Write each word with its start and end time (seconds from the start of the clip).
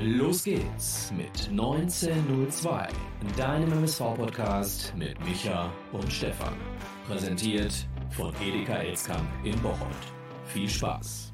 Los 0.00 0.44
geht's 0.44 1.10
mit 1.16 1.48
1902, 1.50 2.86
deinem 3.36 3.72
MSV-Podcast 3.72 4.94
mit 4.96 5.18
Micha 5.24 5.72
und 5.90 6.12
Stefan. 6.12 6.54
Präsentiert 7.08 7.72
von 8.10 8.32
Edeka 8.40 8.76
Elskamp 8.76 9.28
in 9.42 9.60
Bocholt. 9.60 9.90
Viel 10.46 10.68
Spaß! 10.68 11.32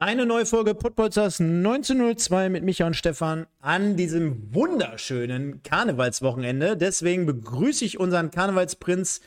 Eine 0.00 0.26
neue 0.26 0.44
Folge 0.44 0.74
Putbolzers 0.74 1.40
1902 1.40 2.48
mit 2.48 2.64
Micha 2.64 2.88
und 2.88 2.94
Stefan 2.94 3.46
an 3.60 3.96
diesem 3.96 4.52
wunderschönen 4.52 5.62
Karnevalswochenende. 5.62 6.76
Deswegen 6.76 7.26
begrüße 7.26 7.84
ich 7.84 8.00
unseren 8.00 8.32
Karnevalsprinz 8.32 9.20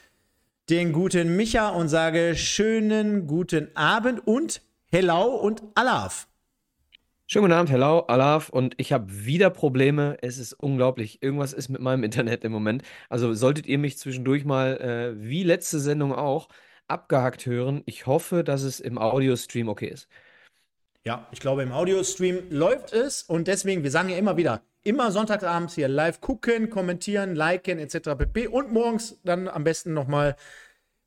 den 0.70 0.94
guten 0.94 1.36
Micha 1.36 1.70
und 1.70 1.90
sage 1.90 2.36
schönen 2.36 3.28
guten 3.28 3.76
Abend 3.76 4.26
und 4.26 4.62
Hello 4.92 5.36
und 5.36 5.64
Alaf. 5.76 6.28
Schönen 7.28 7.44
guten 7.44 7.54
Abend, 7.54 7.72
hello, 7.72 8.00
Alaf. 8.02 8.50
Und 8.50 8.74
ich 8.78 8.92
habe 8.92 9.26
wieder 9.26 9.50
Probleme. 9.50 10.18
Es 10.22 10.38
ist 10.38 10.54
unglaublich. 10.54 11.24
Irgendwas 11.24 11.54
ist 11.54 11.70
mit 11.70 11.80
meinem 11.80 12.04
Internet 12.04 12.44
im 12.44 12.52
Moment. 12.52 12.84
Also 13.10 13.34
solltet 13.34 13.68
ihr 13.68 13.78
mich 13.78 13.98
zwischendurch 13.98 14.44
mal, 14.44 14.78
äh, 14.82 15.22
wie 15.22 15.44
letzte 15.44 15.80
Sendung 15.80 16.14
auch, 16.14 16.50
abgehackt 16.90 17.46
hören. 17.46 17.84
Ich 17.86 18.06
hoffe, 18.06 18.44
dass 18.44 18.64
es 18.64 18.82
im 18.82 18.98
Audio-Stream 18.98 19.70
okay 19.70 19.88
ist. 19.88 20.10
Ja, 21.04 21.28
ich 21.32 21.40
glaube, 21.40 21.64
im 21.64 21.72
Audiostream 21.72 22.44
läuft 22.52 22.94
es 22.94 23.24
und 23.24 23.48
deswegen, 23.48 23.82
wir 23.82 23.92
sagen 23.92 24.10
ja 24.10 24.18
immer 24.18 24.38
wieder, 24.38 24.62
immer 24.84 25.12
sonntagsabends 25.12 25.76
hier 25.76 25.88
live 25.88 26.22
gucken, 26.22 26.70
kommentieren, 26.70 27.36
liken 27.36 27.80
etc. 27.80 28.16
pp. 28.18 28.48
Und 28.48 28.72
morgens 28.72 29.20
dann 29.24 29.48
am 29.48 29.64
besten 29.64 29.94
nochmal 29.94 30.36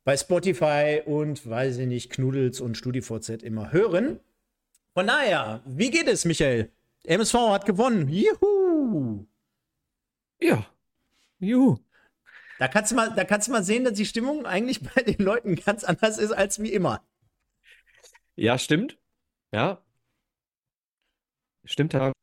bei 0.03 0.15
Spotify 0.15 1.01
und, 1.05 1.49
weiß 1.49 1.77
ich 1.77 1.87
nicht, 1.87 2.11
Knuddels 2.11 2.61
und 2.61 2.77
StudiVZ 2.77 3.43
immer 3.43 3.71
hören. 3.71 4.19
Von 4.93 5.07
daher, 5.07 5.61
wie 5.65 5.91
geht 5.91 6.07
es, 6.07 6.25
Michael? 6.25 6.71
MSV 7.03 7.33
hat 7.49 7.65
gewonnen. 7.65 8.07
Juhu! 8.07 9.25
Ja, 10.39 10.65
juhu. 11.39 11.77
Da 12.59 12.67
kannst, 12.67 12.91
du 12.91 12.95
mal, 12.95 13.13
da 13.13 13.25
kannst 13.25 13.47
du 13.47 13.51
mal 13.51 13.63
sehen, 13.63 13.83
dass 13.83 13.93
die 13.93 14.05
Stimmung 14.05 14.45
eigentlich 14.45 14.81
bei 14.81 15.01
den 15.01 15.23
Leuten 15.23 15.55
ganz 15.55 15.83
anders 15.83 16.17
ist 16.17 16.31
als 16.31 16.61
wie 16.61 16.71
immer. 16.71 17.03
Ja, 18.35 18.57
stimmt. 18.57 18.97
Ja. 19.51 19.81
Stimmt. 21.65 21.93
ja. 21.93 22.13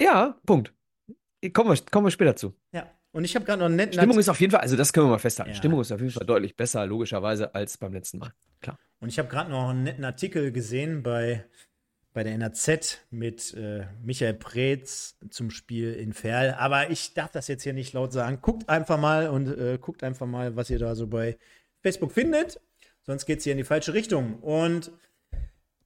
Ja, 0.00 0.36
Punkt. 0.46 0.72
Kommen 1.52 1.70
wir, 1.70 1.78
kommen 1.90 2.06
wir 2.06 2.10
später 2.10 2.36
zu. 2.36 2.54
Ja. 2.72 2.90
Und 3.12 3.24
ich 3.24 3.34
habe 3.34 3.44
gerade 3.44 3.60
noch 3.60 3.66
einen 3.66 3.76
netten 3.76 3.94
Stimmung 3.94 4.18
ist 4.18 4.28
auf 4.28 4.40
jeden 4.40 4.50
Fall, 4.50 4.60
also 4.60 4.76
das 4.76 4.92
können 4.92 5.06
wir 5.06 5.12
mal 5.12 5.18
festhalten. 5.18 5.52
Ja. 5.52 5.56
Stimmung 5.56 5.80
ist 5.80 5.90
auf 5.92 6.00
jeden 6.00 6.12
Fall 6.12 6.26
deutlich 6.26 6.56
besser, 6.56 6.86
logischerweise, 6.86 7.54
als 7.54 7.78
beim 7.78 7.92
letzten 7.92 8.18
Mal. 8.18 8.32
Klar. 8.60 8.78
Und 9.00 9.08
ich 9.08 9.18
habe 9.18 9.28
gerade 9.28 9.50
noch 9.50 9.70
einen 9.70 9.84
netten 9.84 10.04
Artikel 10.04 10.52
gesehen 10.52 11.02
bei, 11.02 11.44
bei 12.12 12.22
der 12.22 12.34
NRZ 12.34 13.06
mit 13.10 13.54
äh, 13.54 13.86
Michael 14.02 14.34
Preetz 14.34 15.16
zum 15.30 15.50
Spiel 15.50 15.94
in 15.94 16.12
Ferl. 16.12 16.54
Aber 16.58 16.90
ich 16.90 17.14
darf 17.14 17.30
das 17.30 17.48
jetzt 17.48 17.62
hier 17.62 17.72
nicht 17.72 17.92
laut 17.94 18.12
sagen. 18.12 18.40
Guckt 18.42 18.68
einfach 18.68 18.98
mal 18.98 19.28
und 19.28 19.48
äh, 19.48 19.78
guckt 19.80 20.04
einfach 20.04 20.26
mal, 20.26 20.54
was 20.56 20.68
ihr 20.68 20.78
da 20.78 20.94
so 20.94 21.06
bei 21.06 21.38
Facebook 21.80 22.12
findet. 22.12 22.60
Sonst 23.02 23.24
geht 23.24 23.38
es 23.38 23.44
hier 23.44 23.52
in 23.52 23.58
die 23.58 23.64
falsche 23.64 23.94
Richtung. 23.94 24.38
Und 24.40 24.92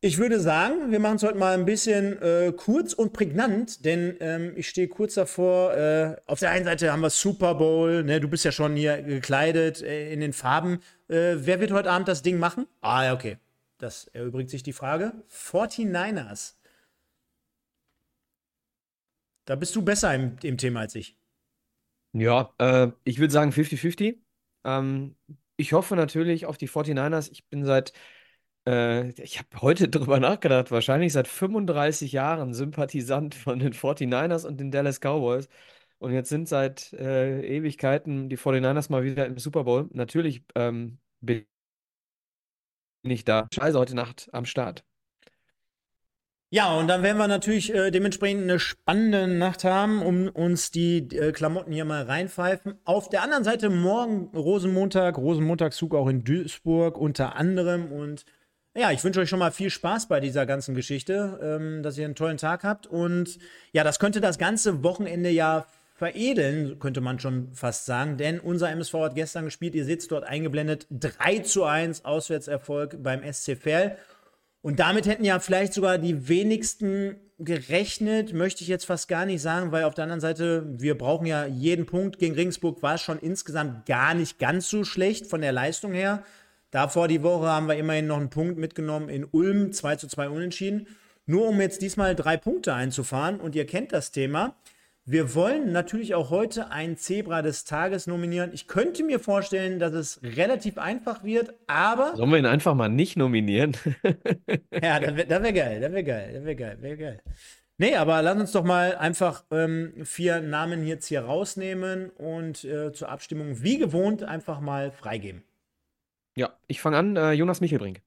ich 0.05 0.19
würde 0.19 0.41
sagen, 0.41 0.91
wir 0.91 0.99
machen 0.99 1.15
es 1.15 1.23
heute 1.23 1.39
mal 1.39 1.55
ein 1.55 1.65
bisschen 1.65 2.21
äh, 2.21 2.53
kurz 2.57 2.93
und 2.93 3.13
prägnant, 3.13 3.85
denn 3.85 4.17
ähm, 4.19 4.53
ich 4.57 4.69
stehe 4.69 4.89
kurz 4.89 5.15
davor. 5.15 5.75
Äh, 5.75 6.17
auf 6.27 6.41
der 6.41 6.51
einen 6.51 6.65
Seite 6.65 6.91
haben 6.91 7.03
wir 7.03 7.11
Super 7.11 7.55
Bowl, 7.55 8.03
ne? 8.03 8.21
du 8.21 8.29
bist 8.29 8.45
ja 8.45 8.51
schon 8.51 8.75
hier 8.75 9.01
gekleidet 9.01 9.81
äh, 9.81 10.13
in 10.13 10.19
den 10.19 10.33
Farben. 10.33 10.81
Äh, 11.07 11.37
wer 11.37 11.61
wird 11.61 11.71
heute 11.71 11.89
Abend 11.89 12.09
das 12.09 12.23
Ding 12.23 12.41
machen? 12.41 12.67
Ah, 12.81 13.05
ja, 13.05 13.15
okay. 13.15 13.39
Das 13.79 14.09
erübrigt 14.09 14.51
sich 14.51 14.65
die 14.65 14.73
Frage. 14.73 15.13
49ers. 15.31 16.55
Da 19.45 19.55
bist 19.55 19.77
du 19.77 19.83
besser 19.83 20.13
im, 20.13 20.37
im 20.43 20.59
Thema 20.59 20.81
als 20.81 20.97
ich. 20.97 21.17
Ja, 22.13 22.53
äh, 22.59 22.89
ich 23.05 23.21
würde 23.21 23.33
sagen 23.33 23.53
50-50. 23.53 24.19
Ähm, 24.65 25.15
ich 25.57 25.73
hoffe 25.73 25.95
natürlich 25.95 26.47
auf 26.47 26.59
die 26.59 26.69
49ers. 26.69 27.31
Ich 27.31 27.47
bin 27.47 27.65
seit, 27.65 27.93
äh, 28.67 29.09
ich 29.23 29.39
habe 29.39 29.49
heute 29.61 29.89
drüber 29.89 30.21
nachgedacht, 30.21 30.71
wahrscheinlich 30.71 31.13
seit 31.13 31.29
35 31.29 32.13
Jahren 32.13 32.55
Sympathisant 32.55 33.35
von 33.35 33.59
den 33.59 33.73
49ers 33.73 34.47
und 34.47 34.59
den 34.59 34.71
Dallas 34.71 35.01
Cowboys. 35.01 35.49
Und 35.99 36.13
jetzt 36.13 36.29
sind 36.31 36.49
seit 36.49 36.93
äh, 36.95 37.41
Ewigkeiten 37.47 38.29
die 38.29 38.37
49ers 38.37 38.91
mal 38.91 39.05
wieder 39.05 39.27
im 39.27 39.39
Super 39.39 39.65
Bowl. 39.65 39.89
Natürlich 39.93 40.45
ähm, 40.57 40.99
bin 41.21 41.47
ich 43.05 43.25
da. 43.25 43.47
Scheiße, 43.55 43.79
heute 43.79 43.95
Nacht 43.95 44.29
am 44.33 44.45
Start. 44.45 44.85
Ja, 46.51 46.77
und 46.77 46.87
dann 46.89 47.03
werden 47.03 47.17
wir 47.17 47.29
natürlich 47.29 47.73
äh, 47.73 47.91
dementsprechend 47.91 48.43
eine 48.43 48.59
spannende 48.59 49.27
Nacht 49.27 49.65
haben, 49.65 50.03
um 50.03 50.29
uns 50.29 50.71
die 50.71 50.99
äh, 50.99 51.33
Klamotten 51.33 51.73
hier 51.73 51.87
mal 51.87 52.03
reinpfeifen. 52.03 52.75
Auf 52.85 53.09
der 53.09 53.23
anderen 53.23 53.43
Seite 53.43 53.71
morgen 53.71 54.37
Rosenmontag, 54.37 55.17
Rosenmontagszug 55.17 55.95
auch 55.95 56.09
in 56.09 56.25
Duisburg 56.25 56.99
unter 56.99 57.37
anderem. 57.37 57.91
Und 57.91 58.27
ja, 58.77 58.91
ich 58.91 59.05
wünsche 59.05 59.21
euch 59.21 59.29
schon 59.29 59.39
mal 59.39 59.53
viel 59.53 59.71
Spaß 59.71 60.09
bei 60.09 60.21
dieser 60.21 60.47
ganzen 60.47 60.75
Geschichte, 60.75 61.39
ähm, 61.43 61.83
dass 61.83 61.99
ihr 61.99 62.05
einen 62.07 62.15
tollen 62.15 62.39
Tag 62.39 62.65
habt. 62.65 62.87
Und 62.87 63.39
ja, 63.73 63.85
das 63.85 63.99
könnte 63.99 64.21
das 64.21 64.39
ganze 64.39 64.83
Wochenende 64.83 65.31
ja 65.31 65.67
veredeln, 65.95 66.79
könnte 66.79 67.01
man 67.01 67.19
schon 67.19 67.53
fast 67.53 67.85
sagen. 67.85 68.17
Denn 68.17 68.41
unser 68.41 68.71
MSV 68.71 68.95
hat 68.95 69.15
gestern 69.15 69.45
gespielt, 69.45 69.75
ihr 69.75 69.85
seht 69.85 70.01
es 70.01 70.09
dort 70.09 70.25
eingeblendet, 70.25 70.87
3 70.91 71.41
zu 71.41 71.65
1 71.65 72.05
Auswärtserfolg 72.05 73.03
beim 73.03 73.23
SC 73.31 73.57
Verl. 73.57 73.97
Und 74.63 74.81
damit 74.81 75.07
hätten 75.07 75.25
ja 75.25 75.39
vielleicht 75.39 75.75
sogar 75.75 75.99
die 75.99 76.29
wenigsten 76.29 77.17
gerechnet, 77.39 78.33
möchte 78.33 78.63
ich 78.63 78.69
jetzt 78.69 78.87
fast 78.87 79.09
gar 79.09 79.27
nicht 79.27 79.43
sagen, 79.43 79.73
weil 79.73 79.85
auf 79.85 79.95
der 79.95 80.05
anderen 80.05 80.21
Seite, 80.21 80.65
wir 80.79 80.97
brauchen 80.97 81.27
ja 81.27 81.47
jeden 81.47 81.87
Punkt. 81.87 82.19
Gegen 82.19 82.35
Regensburg 82.35 82.83
war 82.83 82.95
es 82.95 83.01
schon 83.01 83.19
insgesamt 83.19 83.87
gar 83.87 84.15
nicht 84.15 84.39
ganz 84.39 84.71
so 84.71 84.85
schlecht 84.85 85.27
von 85.27 85.41
der 85.41 85.53
Leistung 85.53 85.93
her. 85.93 86.23
Davor 86.73 87.07
die 87.07 87.23
Woche 87.23 87.49
haben 87.49 87.69
wir 87.69 87.77
immerhin 87.77 88.07
noch 88.07 88.17
einen 88.17 88.31
Punkt 88.31 88.57
mitgenommen 88.57 89.11
in 89.11 89.27
Ulm, 89.31 89.73
2 89.73 89.97
zu 89.97 90.09
2 90.09 90.31
unentschieden. 90.31 90.87
Nur 91.27 91.49
um 91.49 91.61
jetzt 91.61 91.83
diesmal 91.83 92.17
drei 92.17 92.39
Punkte 92.39 92.73
einzufahren 92.73 93.41
und 93.41 93.55
ihr 93.55 93.67
kennt 93.67 93.93
das 93.93 94.11
Thema. 94.11 94.57
Wir 95.05 95.35
wollen 95.35 95.71
natürlich 95.71 96.15
auch 96.15 96.31
heute 96.31 96.71
ein 96.71 96.97
Zebra 96.97 97.43
des 97.43 97.65
Tages 97.65 98.07
nominieren. 98.07 98.53
Ich 98.55 98.69
könnte 98.69 99.05
mir 99.05 99.21
vorstellen, 99.21 99.81
dass 99.81 99.93
es 99.93 100.21
relativ 100.23 100.79
einfach 100.79 101.23
wird, 101.25 101.53
aber 101.67 102.17
Sollen 102.17 102.31
wir 102.31 102.39
ihn 102.39 102.47
einfach 102.47 102.75
mal 102.75 102.89
nicht 102.89 103.19
nominieren? 103.19 103.77
ja, 104.83 104.99
das 104.99 105.15
wäre 105.15 105.43
wär 105.43 105.53
geil, 105.53 105.81
das 105.81 105.93
wäre 105.93 106.05
geil, 106.05 106.31
das 106.33 106.45
wäre 106.45 106.57
geil, 106.57 106.79
wäre 106.81 106.97
geil. 106.97 107.21
Nee, 107.77 107.97
aber 107.97 108.23
lass 108.23 108.41
uns 108.41 108.53
doch 108.53 108.65
mal 108.65 108.97
einfach 108.97 109.45
ähm, 109.51 109.93
vier 110.05 110.41
Namen 110.41 110.87
jetzt 110.87 111.07
hier 111.07 111.21
rausnehmen 111.23 112.09
und 112.11 112.65
äh, 112.65 112.93
zur 112.93 113.11
Abstimmung 113.11 113.63
wie 113.63 113.77
gewohnt 113.77 114.23
einfach 114.23 114.61
mal 114.61 114.91
freigeben. 114.91 115.43
Ja, 116.37 116.59
ich 116.67 116.81
fange 116.81 116.99
an. 116.99 117.17
Äh, 117.17 117.33
Jonas 117.33 117.61
Michelbrink. 117.61 118.03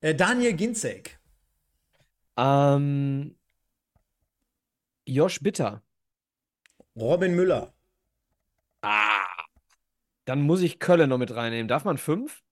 Äh, 0.00 0.14
Daniel 0.14 0.52
Ginzek, 0.54 1.18
Ähm, 2.36 3.34
Josh 5.06 5.40
Bitter. 5.40 5.82
Robin 6.96 7.36
Müller, 7.36 7.72
Ah, 8.82 9.46
dann 10.26 10.42
muss 10.42 10.60
ich 10.62 10.78
Kölle 10.80 11.06
noch 11.06 11.16
mit 11.18 11.34
reinnehmen. 11.34 11.68
Darf 11.68 11.84
man 11.84 11.96
fünf? 11.98 12.42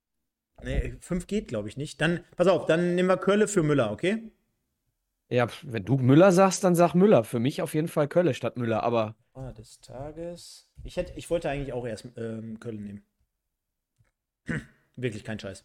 nee, 0.63 0.97
fünf 1.01 1.27
geht 1.27 1.49
glaube 1.49 1.69
ich 1.69 1.77
nicht. 1.77 2.01
Dann, 2.01 2.25
pass 2.37 2.47
auf, 2.49 2.65
dann 2.67 2.95
nehmen 2.95 3.09
wir 3.09 3.17
Kölle 3.19 3.49
für 3.49 3.63
Müller, 3.63 3.91
okay? 3.93 4.31
Ja, 5.31 5.49
wenn 5.63 5.85
du 5.85 5.97
Müller 5.97 6.31
sagst, 6.33 6.63
dann 6.65 6.75
sag 6.77 6.95
Müller. 6.95 7.25
Für 7.25 7.41
mich 7.41 7.61
auf 7.63 7.75
jeden 7.75 7.89
Fall 7.89 8.07
Kölle 8.09 8.35
statt 8.35 8.57
Müller. 8.57 8.83
Aber 8.85 9.17
Ah, 9.35 9.53
des 9.53 9.79
Tages. 9.81 10.69
Ich, 10.85 10.97
hätte, 10.97 11.13
ich 11.17 11.29
wollte 11.31 11.51
eigentlich 11.51 11.73
auch 11.75 11.87
erst 11.87 12.09
ähm, 12.17 12.59
Köln 12.61 12.83
nehmen. 12.83 13.05
Wirklich 14.97 15.25
kein 15.25 15.39
Scheiß. 15.39 15.65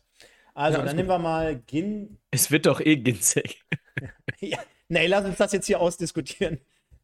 Also, 0.53 0.79
Ja, 0.79 0.85
dann 0.85 0.95
nehmen 0.95 1.09
wir 1.09 1.19
mal 1.19 1.61
Gin. 1.67 2.17
es 2.31 2.49
wird 2.51 2.65
doch 2.65 2.79
eh 2.81 2.97
Ginzek. 2.97 3.63
Ja, 4.39 4.59
nee, 4.89 5.07
lass 5.07 5.25
uns 5.25 5.37
das 5.37 5.51
jetzt 5.53 5.65
hier 5.65 5.79
ausdiskutieren. 5.81 6.59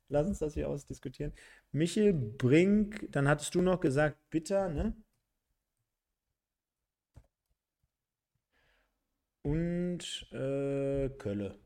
Lass 0.10 0.28
uns 0.28 0.38
das 0.40 0.54
hier 0.54 0.70
ausdiskutieren. 0.70 1.34
Michel 1.72 2.14
Brink, 2.14 3.08
dann 3.12 3.28
hattest 3.28 3.56
du 3.56 3.62
noch 3.64 3.80
gesagt, 3.80 4.18
bitter, 4.30 4.70
ne? 4.70 4.96
Und 9.42 10.28
äh, 10.32 11.10
Kölle. 11.18 11.58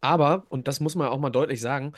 Aber, 0.00 0.46
und 0.50 0.68
das 0.68 0.80
muss 0.80 0.94
man 0.94 1.08
auch 1.08 1.18
mal 1.18 1.30
deutlich 1.30 1.60
sagen, 1.60 1.94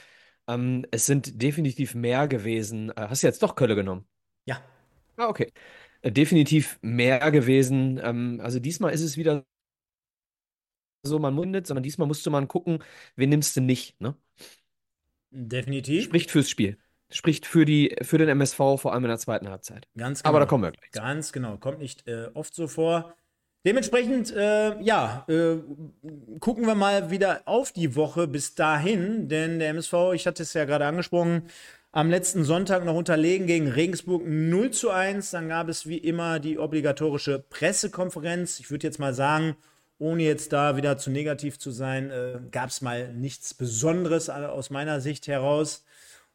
ähm, 0.48 0.86
es 0.92 1.06
sind 1.06 1.42
definitiv 1.42 1.94
mehr 1.94 2.28
gewesen. 2.28 2.90
Äh, 2.90 3.08
hast 3.08 3.22
du 3.22 3.26
jetzt 3.26 3.42
doch 3.42 3.56
Kölle 3.56 3.74
genommen? 3.74 4.06
Ja. 4.46 4.62
Ah, 5.16 5.28
okay. 5.28 5.52
Äh, 6.02 6.12
definitiv 6.12 6.78
mehr 6.82 7.30
gewesen. 7.30 8.00
Ähm, 8.02 8.40
also 8.42 8.58
diesmal 8.58 8.92
ist 8.92 9.02
es 9.02 9.16
wieder 9.16 9.44
so, 11.04 11.18
man 11.18 11.34
nicht, 11.34 11.66
sondern 11.66 11.82
diesmal 11.82 12.08
musste 12.08 12.30
man 12.30 12.48
gucken, 12.48 12.82
wen 13.14 13.30
nimmst 13.30 13.56
du 13.56 13.60
nicht, 13.60 14.00
ne? 14.00 14.16
Definitiv. 15.30 16.04
Spricht 16.04 16.30
fürs 16.30 16.48
Spiel. 16.50 16.78
spricht 17.10 17.46
für 17.46 17.64
die, 17.64 17.96
für 18.02 18.18
den 18.18 18.28
MSV, 18.28 18.56
vor 18.56 18.92
allem 18.92 19.04
in 19.04 19.08
der 19.10 19.18
zweiten 19.18 19.48
Halbzeit. 19.48 19.86
Ganz 19.96 20.22
Aber 20.24 20.38
da 20.40 20.44
genau. 20.44 20.50
kommen 20.50 20.64
wir 20.64 20.72
gleich. 20.72 20.90
Ganz 20.90 21.32
genau. 21.32 21.56
Kommt 21.58 21.78
nicht 21.78 22.06
äh, 22.08 22.28
oft 22.34 22.54
so 22.54 22.66
vor. 22.68 23.14
Dementsprechend, 23.64 24.32
äh, 24.32 24.80
ja, 24.80 25.24
äh, 25.28 25.56
gucken 26.38 26.66
wir 26.66 26.76
mal 26.76 27.10
wieder 27.10 27.42
auf 27.46 27.72
die 27.72 27.96
Woche 27.96 28.28
bis 28.28 28.54
dahin, 28.54 29.28
denn 29.28 29.58
der 29.58 29.70
MSV, 29.70 30.12
ich 30.14 30.26
hatte 30.26 30.44
es 30.44 30.54
ja 30.54 30.64
gerade 30.64 30.86
angesprochen, 30.86 31.48
am 31.96 32.10
letzten 32.10 32.44
Sonntag 32.44 32.84
noch 32.84 32.94
unterlegen 32.94 33.46
gegen 33.46 33.68
Regensburg 33.68 34.22
0 34.26 34.70
zu 34.70 34.90
1. 34.90 35.30
Dann 35.30 35.48
gab 35.48 35.70
es 35.70 35.86
wie 35.86 35.96
immer 35.96 36.40
die 36.40 36.58
obligatorische 36.58 37.38
Pressekonferenz. 37.38 38.60
Ich 38.60 38.70
würde 38.70 38.86
jetzt 38.86 38.98
mal 38.98 39.14
sagen, 39.14 39.56
ohne 39.98 40.22
jetzt 40.22 40.52
da 40.52 40.76
wieder 40.76 40.98
zu 40.98 41.10
negativ 41.10 41.58
zu 41.58 41.70
sein, 41.70 42.10
äh, 42.10 42.40
gab 42.50 42.68
es 42.68 42.82
mal 42.82 43.14
nichts 43.14 43.54
Besonderes 43.54 44.28
aus 44.28 44.68
meiner 44.68 45.00
Sicht 45.00 45.26
heraus. 45.26 45.86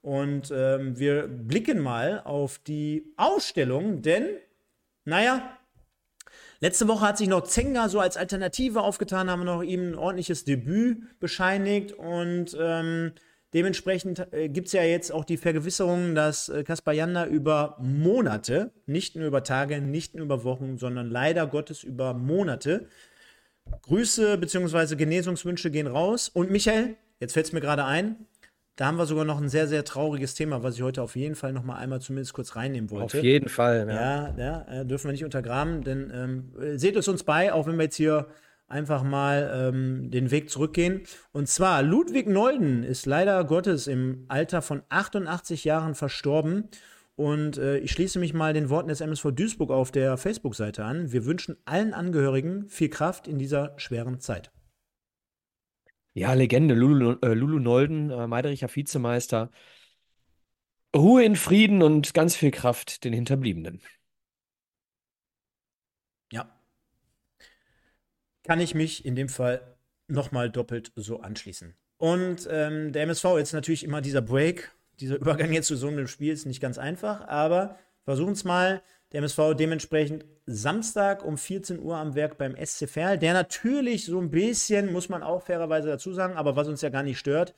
Und 0.02 0.52
ähm, 0.52 0.98
wir 0.98 1.28
blicken 1.28 1.78
mal 1.78 2.24
auf 2.26 2.58
die 2.58 3.14
Ausstellung, 3.16 4.02
denn, 4.02 4.30
naja, 5.06 5.48
letzte 6.60 6.88
Woche 6.88 7.06
hat 7.06 7.20
sich 7.20 7.28
noch 7.28 7.44
Zenga 7.44 7.88
so 7.88 8.00
als 8.00 8.18
Alternative 8.18 8.82
aufgetan, 8.82 9.30
haben 9.30 9.44
noch 9.44 9.62
ihm 9.62 9.92
ein 9.92 9.96
ordentliches 9.96 10.44
Debüt 10.44 11.20
bescheinigt 11.20 11.92
und 11.92 12.58
ähm, 12.60 13.12
dementsprechend 13.54 14.28
äh, 14.32 14.50
gibt 14.50 14.68
es 14.68 14.74
ja 14.74 14.84
jetzt 14.84 15.12
auch 15.12 15.26
die 15.26 15.38
Vergewisserung, 15.38 16.16
dass 16.16 16.50
äh, 16.50 16.64
Kaspar 16.64 16.94
Janda 16.94 17.26
über 17.26 17.78
Monate, 17.80 18.72
nicht 18.86 19.16
nur 19.16 19.28
über 19.28 19.44
Tage, 19.44 19.82
nicht 19.82 20.16
nur 20.16 20.26
über 20.26 20.44
Wochen, 20.44 20.78
sondern 20.78 21.10
leider 21.10 21.48
Gottes 21.48 21.84
über 21.84 22.14
Monate, 22.14 22.88
Grüße 23.84 24.38
bzw. 24.38 24.96
Genesungswünsche 24.96 25.72
gehen 25.72 25.88
raus. 25.88 26.30
Und 26.30 26.52
Michael, 26.52 26.96
jetzt 27.20 27.34
fällt 27.34 27.46
es 27.46 27.54
mir 27.54 27.62
gerade 27.62 27.86
ein, 27.86 28.26
da 28.76 28.88
haben 28.88 28.98
wir 28.98 29.06
sogar 29.06 29.26
noch 29.26 29.40
ein 29.40 29.50
sehr, 29.50 29.68
sehr 29.68 29.84
trauriges 29.84 30.34
Thema, 30.34 30.64
was 30.64 30.76
ich 30.76 30.82
heute 30.82 31.02
auf 31.02 31.16
jeden 31.16 31.36
Fall 31.36 31.54
noch 31.54 31.64
mal 31.64 31.76
einmal 31.76 32.02
zumindest 32.02 32.34
kurz 32.34 32.56
reinnehmen 32.56 32.90
wollte. 32.90 33.18
Auf 33.18 33.24
jeden 33.24 33.50
Fall. 33.50 33.86
Ja. 33.88 33.94
Ja, 33.96 34.36
ja, 34.38 34.82
äh, 34.82 34.86
dürfen 34.86 35.08
wir 35.08 35.12
nicht 35.12 35.26
untergraben, 35.26 35.84
denn 35.84 36.12
ähm, 36.14 36.54
äh, 36.60 36.78
seht 36.78 36.96
es 36.96 37.08
uns 37.08 37.24
bei, 37.24 37.54
auch 37.54 37.68
wenn 37.68 37.76
wir 37.78 37.84
jetzt 37.84 37.98
hier 37.98 38.28
einfach 38.72 39.04
mal 39.04 39.52
ähm, 39.54 40.10
den 40.10 40.32
Weg 40.32 40.50
zurückgehen. 40.50 41.02
Und 41.32 41.48
zwar, 41.48 41.84
Ludwig 41.84 42.28
Nolden 42.28 42.84
ist 42.84 43.06
leider 43.06 43.44
Gottes 43.46 43.88
im 43.88 44.26
Alter 44.28 44.62
von 44.62 44.82
88 44.90 45.64
Jahren 45.64 45.96
verstorben. 45.96 46.70
Und 47.16 47.58
äh, 47.58 47.78
ich 47.78 47.92
schließe 47.92 48.18
mich 48.18 48.34
mal 48.34 48.54
den 48.54 48.70
Worten 48.70 48.88
des 48.88 49.02
MSV 49.02 49.28
Duisburg 49.32 49.70
auf 49.70 49.92
der 49.92 50.18
Facebook-Seite 50.18 50.84
an. 50.84 51.12
Wir 51.12 51.26
wünschen 51.26 51.58
allen 51.66 51.94
Angehörigen 51.94 52.68
viel 52.68 52.90
Kraft 52.90 53.28
in 53.28 53.38
dieser 53.38 53.74
schweren 53.78 54.20
Zeit. 54.20 54.52
Ja, 56.14 56.34
Legende, 56.34 56.74
Lulu, 56.74 57.18
äh, 57.22 57.34
Lulu 57.34 57.60
Nolden, 57.60 58.10
äh, 58.10 58.28
Meidericher 58.28 58.74
Vizemeister. 58.74 59.52
Ruhe 60.96 61.24
in 61.24 61.36
Frieden 61.36 61.82
und 61.84 62.14
ganz 62.14 62.36
viel 62.36 62.52
Kraft 62.52 63.04
den 63.04 63.14
Hinterbliebenen. 63.14 63.82
Ja. 66.32 66.50
Kann 68.52 68.60
ich 68.60 68.76
mich 68.76 69.06
in 69.06 69.16
dem 69.16 69.30
Fall 69.30 69.62
nochmal 70.10 70.50
doppelt 70.50 70.92
so 70.98 71.22
anschließen. 71.22 71.74
Und 71.96 72.50
ähm, 72.52 72.92
der 72.92 73.04
MSV 73.04 73.38
jetzt 73.38 73.54
natürlich 73.54 73.86
immer 73.86 74.02
dieser 74.02 74.22
Break, 74.22 74.74
dieser 75.00 75.16
Übergang 75.16 75.54
jetzt 75.54 75.68
zu 75.68 75.78
so 75.78 75.88
einem 75.88 76.06
Spiel 76.10 76.34
ist 76.34 76.46
nicht 76.46 76.60
ganz 76.60 76.78
einfach, 76.78 77.26
aber 77.30 77.80
versuchen 78.04 78.34
es 78.34 78.44
mal. 78.44 78.82
Der 79.14 79.20
MSV 79.20 79.54
dementsprechend 79.58 80.26
Samstag 80.48 81.24
um 81.24 81.38
14 81.38 81.80
Uhr 81.80 81.96
am 81.96 82.14
Werk 82.14 82.38
beim 82.38 82.58
SC 82.62 82.90
Verl, 82.90 83.18
der 83.18 83.32
natürlich 83.32 84.04
so 84.04 84.20
ein 84.20 84.32
bisschen, 84.32 84.92
muss 84.92 85.08
man 85.08 85.24
auch 85.24 85.44
fairerweise 85.44 85.88
dazu 85.88 86.12
sagen, 86.12 86.36
aber 86.36 86.58
was 86.58 86.68
uns 86.68 86.82
ja 86.82 86.90
gar 86.90 87.04
nicht 87.04 87.20
stört, 87.20 87.56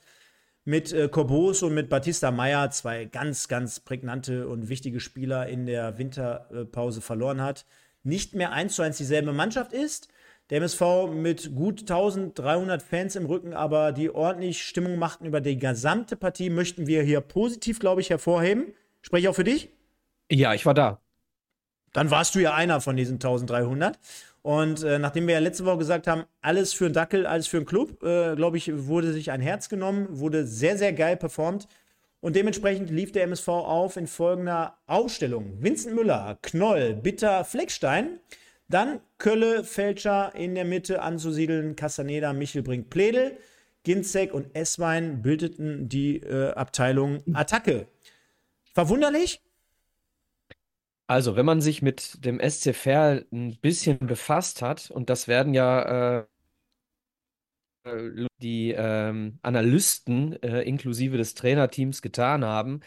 mit 0.64 0.92
äh, 0.92 1.08
Kobos 1.08 1.64
und 1.64 1.74
mit 1.74 1.88
Batista 1.88 2.30
Meyer 2.30 2.70
zwei 2.70 3.06
ganz, 3.06 3.48
ganz 3.48 3.80
prägnante 3.80 4.46
und 4.46 4.68
wichtige 4.68 5.00
Spieler 5.00 5.48
in 5.48 5.66
der 5.66 5.98
Winterpause 5.98 7.00
verloren 7.00 7.42
hat, 7.42 7.66
nicht 8.04 8.36
mehr 8.36 8.52
eins 8.52 8.76
zu 8.76 8.82
eins 8.82 8.98
dieselbe 8.98 9.32
Mannschaft 9.32 9.72
ist. 9.72 10.08
Der 10.50 10.58
MSV 10.58 11.08
mit 11.10 11.54
gut 11.54 11.80
1300 11.80 12.82
Fans 12.82 13.16
im 13.16 13.24
Rücken, 13.24 13.54
aber 13.54 13.92
die 13.92 14.10
ordentlich 14.10 14.62
Stimmung 14.62 14.98
machten 14.98 15.24
über 15.24 15.40
die 15.40 15.58
gesamte 15.58 16.16
Partie, 16.16 16.50
möchten 16.50 16.86
wir 16.86 17.02
hier 17.02 17.22
positiv, 17.22 17.78
glaube 17.78 18.02
ich, 18.02 18.10
hervorheben. 18.10 18.74
Spreche 19.00 19.22
ich 19.22 19.28
auch 19.28 19.34
für 19.34 19.44
dich? 19.44 19.70
Ja, 20.30 20.52
ich 20.52 20.66
war 20.66 20.74
da. 20.74 21.00
Dann 21.94 22.10
warst 22.10 22.34
du 22.34 22.40
ja 22.40 22.52
einer 22.54 22.82
von 22.82 22.96
diesen 22.96 23.14
1300. 23.14 23.98
Und 24.42 24.82
äh, 24.82 24.98
nachdem 24.98 25.26
wir 25.26 25.34
ja 25.34 25.40
letzte 25.40 25.64
Woche 25.64 25.78
gesagt 25.78 26.06
haben, 26.06 26.24
alles 26.42 26.74
für 26.74 26.84
einen 26.84 26.94
Dackel, 26.94 27.26
alles 27.26 27.46
für 27.46 27.56
einen 27.56 27.66
Club, 27.66 28.02
äh, 28.02 28.34
glaube 28.34 28.58
ich, 28.58 28.70
wurde 28.86 29.14
sich 29.14 29.30
ein 29.30 29.40
Herz 29.40 29.70
genommen, 29.70 30.06
wurde 30.10 30.46
sehr, 30.46 30.76
sehr 30.76 30.92
geil 30.92 31.16
performt. 31.16 31.66
Und 32.20 32.36
dementsprechend 32.36 32.90
lief 32.90 33.12
der 33.12 33.22
MSV 33.24 33.48
auf 33.48 33.96
in 33.96 34.06
folgender 34.06 34.76
Aufstellung: 34.86 35.62
Vincent 35.62 35.94
Müller, 35.94 36.38
Knoll, 36.42 36.94
Bitter, 36.94 37.44
Fleckstein. 37.44 38.20
Dann 38.68 39.00
Kölle, 39.18 39.64
Fälscher 39.64 40.34
in 40.34 40.54
der 40.54 40.64
Mitte 40.64 41.02
anzusiedeln, 41.02 41.76
Castaneda, 41.76 42.32
Michelbrink, 42.32 42.90
Pledel. 42.90 43.38
Ginzek 43.84 44.32
und 44.32 44.56
Esswein 44.56 45.20
bildeten 45.20 45.88
die 45.88 46.16
äh, 46.16 46.52
Abteilung 46.52 47.22
Attacke. 47.34 47.86
Verwunderlich? 48.72 49.42
Also, 51.06 51.36
wenn 51.36 51.44
man 51.44 51.60
sich 51.60 51.82
mit 51.82 52.24
dem 52.24 52.40
SC 52.40 52.74
Verl 52.74 53.26
ein 53.30 53.58
bisschen 53.60 53.98
befasst 53.98 54.62
hat, 54.62 54.90
und 54.90 55.10
das 55.10 55.28
werden 55.28 55.52
ja 55.52 56.20
äh, 56.20 56.26
äh, 57.84 58.26
die 58.38 58.72
ähm, 58.72 59.38
Analysten 59.42 60.42
äh, 60.42 60.62
inklusive 60.62 61.18
des 61.18 61.34
Trainerteams 61.34 62.00
getan 62.02 62.44
haben, 62.44 62.80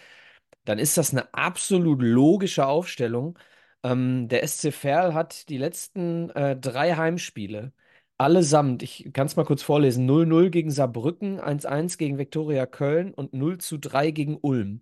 dann 0.66 0.80
ist 0.80 0.98
das 0.98 1.12
eine 1.12 1.34
absolut 1.34 2.02
logische 2.02 2.66
Aufstellung. 2.66 3.38
Ähm, 3.84 4.28
der 4.28 4.48
SC 4.48 4.72
Verl 4.74 5.14
hat 5.14 5.50
die 5.50 5.58
letzten 5.58 6.30
äh, 6.32 6.56
drei 6.58 6.96
Heimspiele 6.96 7.74
allesamt, 8.18 8.84
ich 8.84 9.12
kann 9.14 9.28
es 9.28 9.36
mal 9.36 9.46
kurz 9.46 9.62
vorlesen, 9.64 10.08
0-0 10.10 10.50
gegen 10.50 10.72
Saarbrücken, 10.72 11.40
1-1 11.40 11.98
gegen 11.98 12.18
Viktoria 12.18 12.66
Köln 12.66 13.14
und 13.14 13.34
0-3 13.34 14.12
gegen 14.12 14.38
Ulm. 14.42 14.82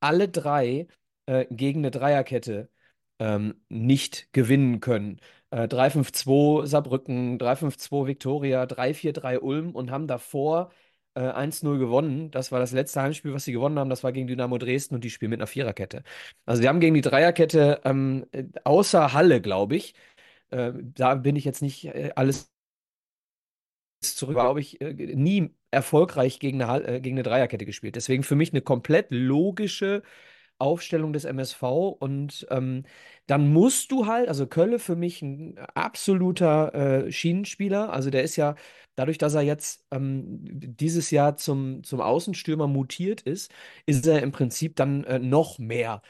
Alle 0.00 0.28
drei 0.28 0.86
äh, 1.26 1.46
gegen 1.50 1.80
eine 1.80 1.90
Dreierkette 1.90 2.70
ähm, 3.18 3.54
nicht 3.68 4.32
gewinnen 4.32 4.80
können. 4.80 5.20
Äh, 5.50 5.66
3-5-2 5.68 6.66
Saarbrücken, 6.66 7.38
3-5-2 7.38 8.06
Viktoria, 8.06 8.66
3-4-3 8.66 9.38
Ulm 9.40 9.74
und 9.74 9.90
haben 9.90 10.06
davor 10.06 10.70
äh, 11.16 11.20
1-0 11.20 11.78
gewonnen. 11.78 12.30
Das 12.30 12.52
war 12.52 12.60
das 12.60 12.72
letzte 12.72 13.02
Heimspiel, 13.02 13.32
was 13.34 13.44
sie 13.44 13.52
gewonnen 13.52 13.78
haben. 13.78 13.90
Das 13.90 14.04
war 14.04 14.12
gegen 14.12 14.26
Dynamo 14.28 14.58
Dresden 14.58 14.94
und 14.96 15.04
die 15.04 15.10
spielen 15.10 15.30
mit 15.30 15.40
einer 15.40 15.46
Viererkette. 15.48 16.04
Also 16.46 16.62
sie 16.62 16.68
haben 16.68 16.80
gegen 16.80 16.94
die 16.94 17.00
Dreierkette 17.02 17.80
ähm, 17.84 18.26
außer 18.64 19.12
Halle, 19.14 19.40
glaube 19.40 19.76
ich, 19.76 19.94
äh, 20.50 20.72
da 20.76 21.14
bin 21.16 21.36
ich 21.36 21.44
jetzt 21.44 21.62
nicht 21.62 21.86
äh, 21.86 22.12
alles 22.16 22.50
zurück, 24.00 24.34
glaube 24.34 24.60
ich, 24.60 24.80
äh, 24.80 24.92
nie 24.92 25.54
erfolgreich 25.70 26.38
gegen 26.38 26.62
eine, 26.62 26.86
äh, 26.86 27.00
gegen 27.00 27.16
eine 27.16 27.22
Dreierkette 27.22 27.66
gespielt. 27.66 27.96
Deswegen 27.96 28.22
für 28.22 28.36
mich 28.36 28.52
eine 28.52 28.62
komplett 28.62 29.06
logische 29.10 30.02
Aufstellung 30.58 31.12
des 31.12 31.24
MSV 31.24 31.62
und 32.00 32.46
ähm, 32.50 32.84
dann 33.26 33.52
musst 33.52 33.90
du 33.92 34.06
halt, 34.06 34.28
also 34.28 34.46
Kölle 34.46 34.78
für 34.78 34.96
mich 34.96 35.22
ein 35.22 35.58
absoluter 35.74 37.06
äh, 37.06 37.12
Schienenspieler, 37.12 37.92
also 37.92 38.10
der 38.10 38.22
ist 38.22 38.36
ja 38.36 38.54
dadurch, 38.94 39.18
dass 39.18 39.34
er 39.34 39.42
jetzt 39.42 39.84
ähm, 39.90 40.38
dieses 40.42 41.10
Jahr 41.10 41.36
zum, 41.36 41.82
zum 41.84 42.00
Außenstürmer 42.00 42.66
mutiert 42.68 43.20
ist, 43.22 43.52
ist 43.86 44.06
er 44.06 44.22
im 44.22 44.32
Prinzip 44.32 44.76
dann 44.76 45.04
äh, 45.04 45.18
noch 45.18 45.58
mehr 45.58 46.02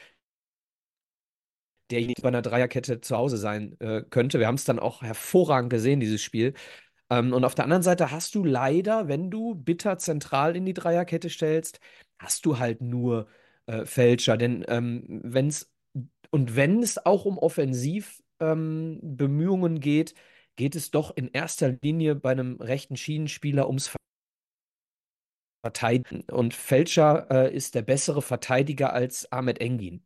derjenige 1.91 2.21
bei 2.21 2.27
einer 2.29 2.41
Dreierkette 2.41 3.01
zu 3.01 3.15
Hause 3.17 3.37
sein 3.37 3.79
äh, 3.79 4.03
könnte. 4.09 4.39
Wir 4.39 4.47
haben 4.47 4.55
es 4.55 4.65
dann 4.65 4.79
auch 4.79 5.01
hervorragend 5.01 5.69
gesehen, 5.69 5.99
dieses 5.99 6.21
Spiel. 6.21 6.53
Ähm, 7.09 7.33
und 7.33 7.45
auf 7.45 7.55
der 7.55 7.65
anderen 7.65 7.83
Seite 7.83 8.11
hast 8.11 8.35
du 8.35 8.43
leider, 8.45 9.07
wenn 9.07 9.31
du 9.31 9.55
Bitter 9.55 9.97
zentral 9.97 10.55
in 10.55 10.65
die 10.65 10.73
Dreierkette 10.73 11.29
stellst, 11.29 11.79
hast 12.19 12.45
du 12.45 12.59
halt 12.59 12.81
nur 12.81 13.27
äh, 13.67 13.85
Fälscher. 13.85 14.37
Denn 14.37 14.65
ähm, 14.67 15.03
wenn 15.07 15.47
es 15.47 15.71
und 16.31 16.55
wenn 16.55 16.83
es 16.83 17.05
auch 17.05 17.25
um 17.25 17.37
Offensivbemühungen 17.37 19.75
ähm, 19.75 19.79
geht, 19.79 20.13
geht 20.55 20.75
es 20.75 20.91
doch 20.91 21.15
in 21.15 21.29
erster 21.31 21.77
Linie 21.81 22.15
bei 22.15 22.31
einem 22.31 22.59
rechten 22.59 22.97
Schienenspieler 22.97 23.67
ums 23.67 23.95
Verteidigen. 25.63 26.21
Und 26.31 26.53
Fälscher 26.53 27.27
äh, 27.29 27.55
ist 27.55 27.75
der 27.75 27.81
bessere 27.81 28.21
Verteidiger 28.21 28.93
als 28.93 29.31
Ahmed 29.31 29.61
Engin. 29.61 30.03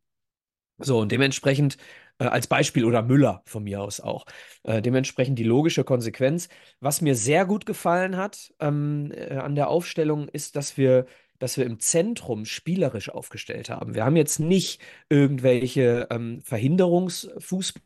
So, 0.78 1.00
und 1.00 1.12
dementsprechend 1.12 1.76
äh, 2.18 2.24
als 2.24 2.46
Beispiel 2.46 2.84
oder 2.84 3.02
Müller 3.02 3.42
von 3.46 3.64
mir 3.64 3.80
aus 3.80 4.00
auch. 4.00 4.24
Äh, 4.64 4.82
dementsprechend 4.82 5.38
die 5.38 5.44
logische 5.44 5.84
Konsequenz. 5.84 6.48
Was 6.80 7.00
mir 7.00 7.14
sehr 7.14 7.46
gut 7.46 7.66
gefallen 7.66 8.16
hat 8.16 8.52
ähm, 8.60 9.12
äh, 9.12 9.36
an 9.36 9.54
der 9.54 9.68
Aufstellung 9.68 10.28
ist, 10.28 10.56
dass 10.56 10.76
wir, 10.76 11.06
dass 11.42 11.56
wir 11.56 11.66
im 11.66 11.80
Zentrum 11.80 12.44
spielerisch 12.44 13.10
aufgestellt 13.10 13.68
haben. 13.68 13.94
Wir 13.94 14.04
haben 14.04 14.14
jetzt 14.16 14.38
nicht 14.38 14.80
irgendwelche 15.08 16.06
ähm, 16.10 16.40
Verhinderungsfußballer 16.42 17.82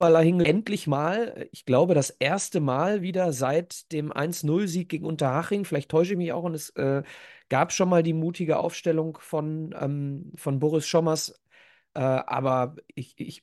endlich 0.00 0.86
mal, 0.86 1.48
ich 1.50 1.64
glaube, 1.64 1.94
das 1.94 2.10
erste 2.10 2.60
Mal 2.60 3.02
wieder 3.02 3.32
seit 3.32 3.90
dem 3.90 4.12
1-0-Sieg 4.12 4.88
gegen 4.88 5.04
Unterhaching. 5.06 5.64
Vielleicht 5.64 5.90
täusche 5.90 6.12
ich 6.12 6.18
mich 6.18 6.32
auch 6.32 6.44
und 6.44 6.54
es 6.54 6.70
äh, 6.70 7.02
gab 7.48 7.72
schon 7.72 7.88
mal 7.88 8.04
die 8.04 8.12
mutige 8.12 8.58
Aufstellung 8.58 9.18
von, 9.20 9.74
ähm, 9.80 10.32
von 10.36 10.60
Boris 10.60 10.86
Schommers. 10.86 11.40
Äh, 11.94 12.00
aber 12.00 12.76
ich, 12.94 13.14
ich, 13.18 13.42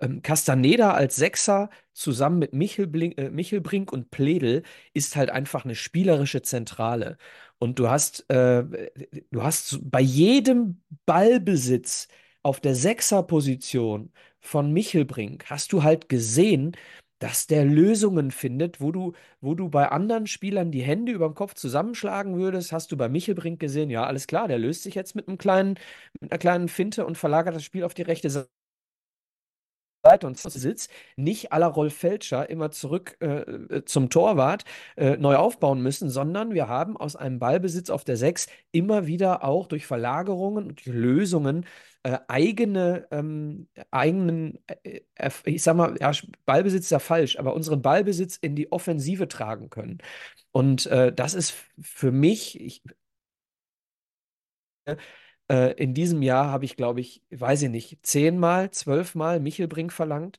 ähm, 0.00 0.22
Castaneda 0.22 0.92
als 0.92 1.16
Sechser 1.16 1.70
zusammen 1.92 2.38
mit 2.38 2.52
Michelblink, 2.52 3.18
äh, 3.18 3.30
Michelbrink 3.30 3.92
und 3.92 4.10
Pledel 4.10 4.62
ist 4.92 5.16
halt 5.16 5.30
einfach 5.30 5.64
eine 5.64 5.74
spielerische 5.74 6.42
Zentrale. 6.42 7.16
Und 7.58 7.78
du 7.78 7.88
hast, 7.88 8.28
äh, 8.30 8.64
du 9.30 9.42
hast 9.42 9.78
bei 9.90 10.00
jedem 10.00 10.80
Ballbesitz 11.06 12.08
auf 12.42 12.60
der 12.60 12.74
Sechserposition 12.74 14.12
von 14.40 14.72
Michelbrink 14.72 15.46
hast 15.50 15.72
du 15.72 15.82
halt 15.82 16.08
gesehen, 16.08 16.76
dass 17.18 17.48
der 17.48 17.64
Lösungen 17.64 18.30
findet, 18.30 18.80
wo 18.80 18.92
du, 18.92 19.12
wo 19.40 19.54
du 19.56 19.68
bei 19.68 19.88
anderen 19.90 20.28
Spielern 20.28 20.70
die 20.70 20.82
Hände 20.82 21.10
über 21.12 21.26
dem 21.28 21.34
Kopf 21.34 21.54
zusammenschlagen 21.54 22.36
würdest, 22.38 22.70
hast 22.72 22.92
du 22.92 22.96
bei 22.96 23.08
Michelbrink 23.08 23.58
gesehen, 23.58 23.90
ja, 23.90 24.04
alles 24.06 24.28
klar, 24.28 24.46
der 24.46 24.58
löst 24.58 24.84
sich 24.84 24.94
jetzt 24.94 25.16
mit 25.16 25.26
einem 25.26 25.36
kleinen, 25.38 25.78
mit 26.20 26.30
einer 26.30 26.38
kleinen 26.38 26.68
Finte 26.68 27.04
und 27.04 27.18
verlagert 27.18 27.56
das 27.56 27.64
Spiel 27.64 27.82
auf 27.82 27.94
die 27.94 28.02
rechte 28.02 28.30
Seite. 28.30 28.48
Seite 30.02 30.26
und 30.26 30.38
Sitz 30.38 30.88
nicht 31.16 31.52
à 31.52 31.58
la 31.58 31.66
Rolf 31.66 31.94
Felscher 31.94 32.48
immer 32.48 32.70
zurück 32.70 33.16
äh, 33.20 33.40
äh, 33.40 33.84
zum 33.84 34.10
Torwart 34.10 34.64
äh, 34.96 35.16
neu 35.16 35.36
aufbauen 35.36 35.82
müssen, 35.82 36.10
sondern 36.10 36.54
wir 36.54 36.68
haben 36.68 36.96
aus 36.96 37.16
einem 37.16 37.38
Ballbesitz 37.38 37.90
auf 37.90 38.04
der 38.04 38.16
6 38.16 38.48
immer 38.72 39.06
wieder 39.06 39.44
auch 39.44 39.66
durch 39.66 39.86
Verlagerungen 39.86 40.66
und 40.68 40.86
Lösungen 40.86 41.66
äh, 42.04 42.18
eigene, 42.28 43.08
ähm, 43.10 43.68
eigenen, 43.90 44.58
äh, 44.66 45.00
äh, 45.16 45.30
ich 45.44 45.62
sag 45.62 45.76
mal, 45.76 45.96
ja, 46.00 46.12
Ballbesitz 46.46 46.84
ist 46.84 46.90
ja 46.90 47.00
falsch, 47.00 47.38
aber 47.38 47.54
unseren 47.54 47.82
Ballbesitz 47.82 48.36
in 48.36 48.54
die 48.54 48.70
Offensive 48.72 49.28
tragen 49.28 49.68
können. 49.70 49.98
Und 50.52 50.86
das 50.86 51.34
ist 51.34 51.54
für 51.80 52.10
mich, 52.10 52.60
ich, 52.60 52.82
äh, 55.50 55.72
in 55.74 55.94
diesem 55.94 56.22
Jahr 56.22 56.50
habe 56.50 56.64
ich, 56.64 56.76
glaube 56.76 57.00
ich, 57.00 57.22
weiß 57.30 57.62
ich 57.62 57.70
nicht, 57.70 57.98
zehnmal, 58.06 58.70
zwölfmal 58.70 59.40
Michelbrink 59.40 59.92
verlangt. 59.92 60.38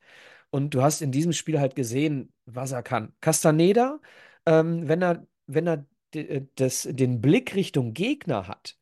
Und 0.51 0.73
du 0.73 0.81
hast 0.81 1.01
in 1.01 1.11
diesem 1.11 1.33
Spiel 1.33 1.59
halt 1.59 1.75
gesehen, 1.75 2.33
was 2.45 2.71
er 2.71 2.83
kann. 2.83 3.13
Castaneda, 3.21 3.99
ähm, 4.45 4.87
wenn 4.87 5.01
er, 5.01 5.27
wenn 5.47 5.67
er 5.67 5.85
äh, 6.13 6.41
das, 6.55 6.87
den 6.89 7.21
Blick 7.21 7.55
Richtung 7.55 7.93
Gegner 7.93 8.47
hat, 8.47 8.77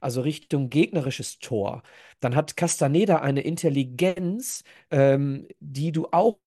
also 0.00 0.22
Richtung 0.22 0.70
gegnerisches 0.70 1.38
Tor, 1.38 1.82
dann 2.20 2.34
hat 2.36 2.56
Castaneda 2.56 3.18
eine 3.20 3.42
Intelligenz, 3.42 4.64
ähm, 4.90 5.48
die 5.60 5.92
du 5.92 6.08
auch 6.12 6.38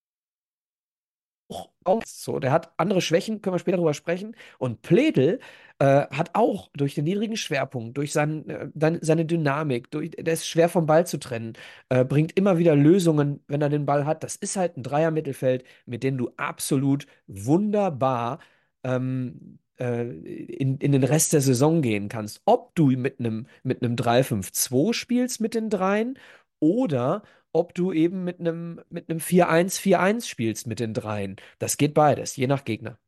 auch 1.83 2.01
so. 2.05 2.39
Der 2.39 2.51
hat 2.51 2.73
andere 2.77 3.01
Schwächen, 3.01 3.41
können 3.41 3.55
wir 3.55 3.59
später 3.59 3.77
darüber 3.77 3.93
sprechen. 3.93 4.35
Und 4.57 4.81
Pledel 4.81 5.39
äh, 5.79 6.07
hat 6.07 6.31
auch 6.33 6.69
durch 6.73 6.95
den 6.95 7.05
niedrigen 7.05 7.37
Schwerpunkt, 7.37 7.97
durch 7.97 8.11
sein, 8.13 8.49
äh, 8.49 8.99
seine 9.01 9.25
Dynamik, 9.25 9.91
durch, 9.91 10.11
der 10.11 10.33
ist 10.33 10.47
schwer 10.47 10.69
vom 10.69 10.85
Ball 10.85 11.05
zu 11.05 11.19
trennen, 11.19 11.53
äh, 11.89 12.05
bringt 12.05 12.37
immer 12.37 12.57
wieder 12.57 12.75
Lösungen, 12.75 13.43
wenn 13.47 13.61
er 13.61 13.69
den 13.69 13.85
Ball 13.85 14.05
hat. 14.05 14.23
Das 14.23 14.35
ist 14.35 14.55
halt 14.57 14.77
ein 14.77 14.83
Dreier-Mittelfeld, 14.83 15.63
mit 15.85 16.03
dem 16.03 16.17
du 16.17 16.31
absolut 16.37 17.07
wunderbar 17.27 18.39
ähm, 18.83 19.59
äh, 19.79 20.03
in, 20.03 20.77
in 20.77 20.91
den 20.91 21.03
Rest 21.03 21.33
der 21.33 21.41
Saison 21.41 21.81
gehen 21.81 22.09
kannst. 22.09 22.41
Ob 22.45 22.75
du 22.75 22.87
mit 22.91 23.19
einem 23.19 23.47
mit 23.63 23.81
3-5-2 23.81 24.93
spielst 24.93 25.41
mit 25.41 25.55
den 25.55 25.69
Dreien 25.69 26.17
oder 26.59 27.23
ob 27.53 27.73
du 27.73 27.93
eben 27.93 28.23
mit 28.23 28.39
einem 28.39 28.81
mit 28.89 29.07
4-1-4-1 29.09 30.27
spielst 30.27 30.67
mit 30.67 30.79
den 30.79 30.93
Dreien. 30.93 31.37
Das 31.59 31.77
geht 31.77 31.93
beides, 31.93 32.35
je 32.35 32.47
nach 32.47 32.65
Gegner. 32.65 32.99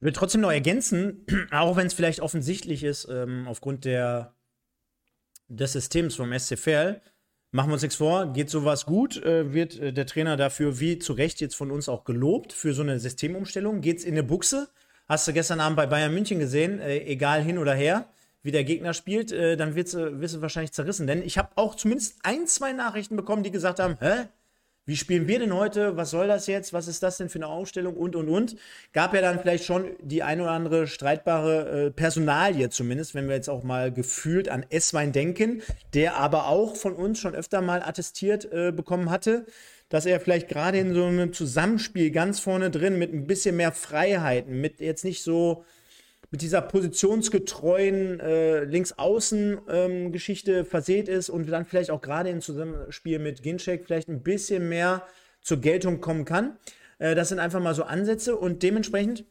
Ich 0.00 0.04
will 0.04 0.12
trotzdem 0.12 0.40
noch 0.40 0.52
ergänzen, 0.52 1.24
auch 1.50 1.76
wenn 1.76 1.86
es 1.86 1.94
vielleicht 1.94 2.20
offensichtlich 2.20 2.84
ist, 2.84 3.08
ähm, 3.10 3.46
aufgrund 3.46 3.84
der, 3.84 4.34
des 5.48 5.72
Systems 5.72 6.16
vom 6.16 6.36
SCFL, 6.36 7.00
machen 7.52 7.70
wir 7.70 7.74
uns 7.74 7.82
nichts 7.82 7.96
vor, 7.96 8.32
geht 8.32 8.50
sowas 8.50 8.84
gut, 8.84 9.22
äh, 9.22 9.52
wird 9.52 9.78
äh, 9.78 9.92
der 9.92 10.06
Trainer 10.06 10.36
dafür 10.36 10.80
wie 10.80 10.98
zu 10.98 11.12
Recht 11.12 11.40
jetzt 11.40 11.54
von 11.54 11.70
uns 11.70 11.88
auch 11.88 12.04
gelobt 12.04 12.52
für 12.52 12.74
so 12.74 12.82
eine 12.82 12.98
Systemumstellung. 12.98 13.80
Geht 13.80 13.98
es 13.98 14.04
in 14.04 14.14
eine 14.14 14.22
Buchse? 14.22 14.68
Hast 15.08 15.26
du 15.28 15.32
gestern 15.32 15.60
Abend 15.60 15.76
bei 15.76 15.86
Bayern 15.86 16.14
München 16.14 16.38
gesehen, 16.38 16.80
äh, 16.80 16.98
egal 17.04 17.42
hin 17.42 17.58
oder 17.58 17.74
her 17.74 18.08
wie 18.42 18.52
der 18.52 18.64
Gegner 18.64 18.94
spielt, 18.94 19.32
äh, 19.32 19.56
dann 19.56 19.74
wird 19.74 19.88
sie 19.88 20.42
wahrscheinlich 20.42 20.72
zerrissen. 20.72 21.06
Denn 21.06 21.22
ich 21.22 21.38
habe 21.38 21.50
auch 21.56 21.74
zumindest 21.74 22.16
ein, 22.22 22.46
zwei 22.46 22.72
Nachrichten 22.72 23.16
bekommen, 23.16 23.42
die 23.42 23.50
gesagt 23.50 23.80
haben, 23.80 23.96
hä? 24.00 24.28
Wie 24.86 24.96
spielen 24.96 25.28
wir 25.28 25.38
denn 25.38 25.54
heute? 25.54 25.96
Was 25.96 26.10
soll 26.10 26.26
das 26.26 26.48
jetzt? 26.48 26.72
Was 26.72 26.88
ist 26.88 27.02
das 27.02 27.18
denn 27.18 27.28
für 27.28 27.38
eine 27.38 27.46
Ausstellung? 27.46 27.96
Und, 27.96 28.16
und, 28.16 28.28
und. 28.28 28.56
Gab 28.92 29.14
ja 29.14 29.20
dann 29.20 29.38
vielleicht 29.38 29.64
schon 29.64 29.90
die 30.00 30.22
ein 30.22 30.40
oder 30.40 30.50
andere 30.50 30.88
streitbare 30.88 31.86
äh, 31.86 31.90
Personalie 31.90 32.70
zumindest, 32.70 33.14
wenn 33.14 33.28
wir 33.28 33.36
jetzt 33.36 33.50
auch 33.50 33.62
mal 33.62 33.92
gefühlt 33.92 34.48
an 34.48 34.64
Esswein 34.68 35.12
denken, 35.12 35.62
der 35.94 36.16
aber 36.16 36.48
auch 36.48 36.74
von 36.76 36.94
uns 36.94 37.20
schon 37.20 37.36
öfter 37.36 37.60
mal 37.60 37.82
attestiert 37.82 38.50
äh, 38.50 38.72
bekommen 38.72 39.10
hatte, 39.10 39.46
dass 39.90 40.06
er 40.06 40.18
vielleicht 40.18 40.48
gerade 40.48 40.78
in 40.78 40.94
so 40.94 41.04
einem 41.04 41.32
Zusammenspiel 41.34 42.10
ganz 42.10 42.40
vorne 42.40 42.70
drin 42.70 42.98
mit 42.98 43.12
ein 43.12 43.26
bisschen 43.26 43.56
mehr 43.56 43.72
Freiheiten, 43.72 44.60
mit 44.60 44.80
jetzt 44.80 45.04
nicht 45.04 45.22
so 45.22 45.64
mit 46.30 46.42
dieser 46.42 46.62
positionsgetreuen 46.62 48.20
äh, 48.20 48.64
Links-Außen-Geschichte 48.64 50.52
ähm, 50.52 50.64
verseht 50.64 51.08
ist 51.08 51.28
und 51.28 51.46
dann 51.50 51.64
vielleicht 51.64 51.90
auch 51.90 52.00
gerade 52.00 52.30
im 52.30 52.40
Zusammenspiel 52.40 53.18
mit 53.18 53.42
Ginchek 53.42 53.84
vielleicht 53.84 54.08
ein 54.08 54.22
bisschen 54.22 54.68
mehr 54.68 55.06
zur 55.42 55.60
Geltung 55.60 56.00
kommen 56.00 56.24
kann. 56.24 56.56
Äh, 56.98 57.14
das 57.14 57.30
sind 57.30 57.40
einfach 57.40 57.60
mal 57.60 57.74
so 57.74 57.82
Ansätze 57.82 58.36
und 58.36 58.62
dementsprechend 58.62 59.24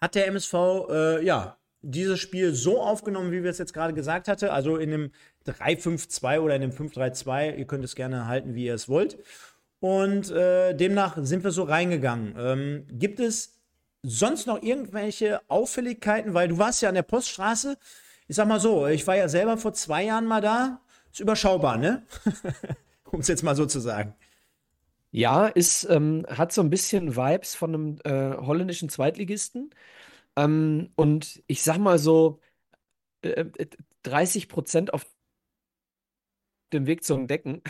hat 0.00 0.14
der 0.14 0.28
MSV 0.28 0.54
äh, 0.90 1.24
ja 1.24 1.58
dieses 1.82 2.18
Spiel 2.18 2.54
so 2.54 2.80
aufgenommen, 2.80 3.32
wie 3.32 3.42
wir 3.42 3.50
es 3.50 3.58
jetzt 3.58 3.72
gerade 3.72 3.94
gesagt 3.94 4.28
hatte, 4.28 4.52
also 4.52 4.76
in 4.76 4.92
einem 4.92 5.10
3-5-2 5.46 6.40
oder 6.40 6.56
in 6.56 6.62
einem 6.62 6.72
5-3-2, 6.72 7.56
ihr 7.56 7.64
könnt 7.66 7.84
es 7.84 7.94
gerne 7.94 8.26
halten, 8.26 8.54
wie 8.54 8.66
ihr 8.66 8.74
es 8.74 8.88
wollt. 8.88 9.18
Und 9.78 10.30
äh, 10.30 10.74
demnach 10.74 11.16
sind 11.20 11.44
wir 11.44 11.52
so 11.52 11.62
reingegangen. 11.62 12.34
Ähm, 12.36 12.86
gibt 12.90 13.20
es 13.20 13.55
sonst 14.08 14.46
noch 14.46 14.62
irgendwelche 14.62 15.40
Auffälligkeiten? 15.48 16.34
Weil 16.34 16.48
du 16.48 16.58
warst 16.58 16.82
ja 16.82 16.88
an 16.88 16.94
der 16.94 17.02
Poststraße. 17.02 17.78
Ich 18.28 18.36
sag 18.36 18.48
mal 18.48 18.60
so, 18.60 18.86
ich 18.86 19.06
war 19.06 19.16
ja 19.16 19.28
selber 19.28 19.56
vor 19.58 19.72
zwei 19.74 20.04
Jahren 20.04 20.26
mal 20.26 20.40
da. 20.40 20.80
Ist 21.12 21.20
überschaubar, 21.20 21.76
ne? 21.76 22.06
um 23.04 23.20
es 23.20 23.28
jetzt 23.28 23.42
mal 23.42 23.56
so 23.56 23.66
zu 23.66 23.80
sagen. 23.80 24.14
Ja, 25.10 25.46
ist, 25.46 25.84
ähm, 25.84 26.26
hat 26.28 26.52
so 26.52 26.60
ein 26.60 26.70
bisschen 26.70 27.16
Vibes 27.16 27.54
von 27.54 27.74
einem 27.74 27.98
äh, 28.04 28.36
holländischen 28.36 28.88
Zweitligisten. 28.88 29.70
Ähm, 30.36 30.90
und 30.96 31.42
ich 31.46 31.62
sag 31.62 31.78
mal 31.78 31.98
so, 31.98 32.40
äh, 33.22 33.46
30 34.02 34.44
äh, 34.44 34.46
Prozent 34.46 34.94
auf 34.94 35.06
dem 36.72 36.86
Weg 36.86 37.04
zum 37.04 37.26
Decken. 37.26 37.62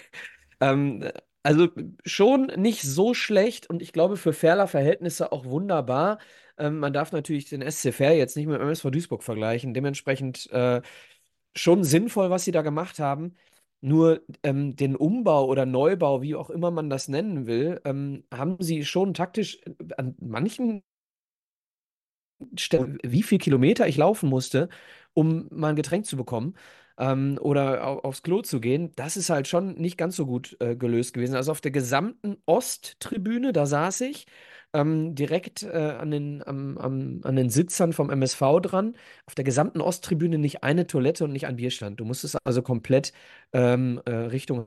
ähm, 0.60 1.10
also 1.44 1.68
schon 2.06 2.48
nicht 2.56 2.82
so 2.82 3.14
schlecht 3.14 3.70
und 3.70 3.82
ich 3.82 3.92
glaube 3.92 4.16
für 4.18 4.34
Ferler 4.34 4.68
Verhältnisse 4.68 5.32
auch 5.32 5.46
wunderbar. 5.46 6.18
Ähm, 6.58 6.78
man 6.80 6.92
darf 6.94 7.12
natürlich 7.12 7.48
den 7.50 7.62
SC 7.62 7.92
Fair 7.92 8.16
jetzt 8.16 8.36
nicht 8.36 8.46
mit 8.48 8.56
dem 8.56 8.62
MSV 8.62 8.90
Duisburg 8.90 9.24
vergleichen. 9.24 9.74
Dementsprechend 9.74 10.50
äh, 10.52 10.82
schon 11.56 11.84
sinnvoll, 11.84 12.30
was 12.30 12.44
sie 12.44 12.52
da 12.52 12.62
gemacht 12.62 12.98
haben. 13.00 13.34
Nur 13.82 14.22
ähm, 14.44 14.76
den 14.76 14.96
Umbau 14.96 15.46
oder 15.48 15.66
Neubau, 15.66 16.22
wie 16.22 16.34
auch 16.36 16.50
immer 16.50 16.70
man 16.72 16.90
das 16.90 17.08
nennen 17.08 17.46
will, 17.46 17.80
ähm, 17.84 18.24
haben 18.34 18.56
sie 18.60 18.84
schon 18.84 19.14
taktisch 19.14 19.60
äh, 19.66 19.94
an 19.98 20.16
manchen 20.20 20.82
Stellen, 22.58 22.98
wie 23.02 23.22
viel 23.22 23.38
Kilometer 23.38 23.86
ich 23.88 23.96
laufen 23.96 24.28
musste, 24.28 24.68
um 25.14 25.48
mal 25.50 25.68
ein 25.70 25.76
Getränk 25.76 26.06
zu 26.06 26.16
bekommen 26.16 26.54
ähm, 26.98 27.38
oder 27.40 27.86
au 27.86 27.98
aufs 28.00 28.22
Klo 28.22 28.42
zu 28.42 28.60
gehen, 28.60 28.92
das 28.96 29.16
ist 29.16 29.30
halt 29.30 29.48
schon 29.48 29.74
nicht 29.74 29.96
ganz 29.98 30.16
so 30.16 30.26
gut 30.26 30.56
äh, 30.60 30.76
gelöst 30.76 31.14
gewesen. 31.14 31.36
Also 31.36 31.52
auf 31.52 31.60
der 31.60 31.70
gesamten 31.72 32.36
Osttribüne, 32.46 33.52
da 33.52 33.66
saß 33.66 34.02
ich 34.02 34.26
ähm, 34.72 35.14
direkt 35.14 35.62
äh, 35.62 35.96
an 35.98 36.10
den, 36.10 36.42
am, 36.46 36.78
am, 36.78 37.20
an 37.24 37.36
den 37.36 37.50
Sitzern 37.50 37.92
vom 37.92 38.10
MSV 38.10 38.60
dran. 38.62 38.96
Auf 39.26 39.34
der 39.34 39.44
gesamten 39.44 39.80
Osttribüne 39.80 40.38
nicht 40.38 40.62
eine 40.64 40.86
Toilette 40.86 41.24
und 41.24 41.32
nicht 41.32 41.46
ein 41.46 41.56
Bierstand. 41.56 42.00
Du 42.00 42.04
musstest 42.04 42.36
also 42.44 42.62
komplett 42.62 43.12
ähm, 43.52 44.00
äh, 44.04 44.10
Richtung 44.12 44.66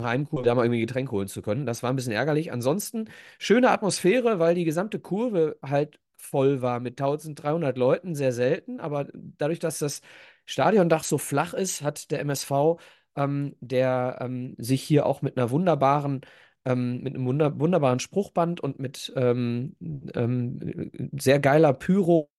Heimkurve, 0.00 0.44
da 0.44 0.54
mal 0.54 0.64
irgendwie 0.64 0.80
Getränk 0.80 1.10
holen 1.12 1.28
zu 1.28 1.40
können. 1.42 1.66
Das 1.66 1.82
war 1.82 1.90
ein 1.90 1.96
bisschen 1.96 2.12
ärgerlich. 2.12 2.52
Ansonsten 2.52 3.08
schöne 3.38 3.70
Atmosphäre, 3.70 4.38
weil 4.40 4.54
die 4.54 4.64
gesamte 4.64 4.98
Kurve 4.98 5.56
halt 5.62 6.00
voll 6.16 6.62
war 6.62 6.80
mit 6.80 6.98
1300 6.98 7.76
Leuten, 7.78 8.14
sehr 8.14 8.32
selten. 8.32 8.80
Aber 8.80 9.06
dadurch, 9.14 9.60
dass 9.60 9.78
das 9.78 10.00
Stadiondach 10.44 11.04
so 11.04 11.18
flach 11.18 11.54
ist, 11.54 11.82
hat 11.82 12.10
der 12.10 12.20
MSV, 12.20 12.78
ähm, 13.16 13.56
der 13.60 14.18
ähm, 14.20 14.54
sich 14.58 14.82
hier 14.82 15.06
auch 15.06 15.22
mit 15.22 15.36
einer 15.36 15.50
wunderbaren, 15.50 16.22
ähm, 16.64 17.02
mit 17.02 17.14
einem 17.14 17.26
wunder 17.26 17.58
wunderbaren 17.58 18.00
Spruchband 18.00 18.60
und 18.60 18.78
mit 18.78 19.12
ähm, 19.16 19.76
ähm, 20.14 20.90
sehr 21.18 21.40
geiler 21.40 21.72
Pyro 21.72 22.30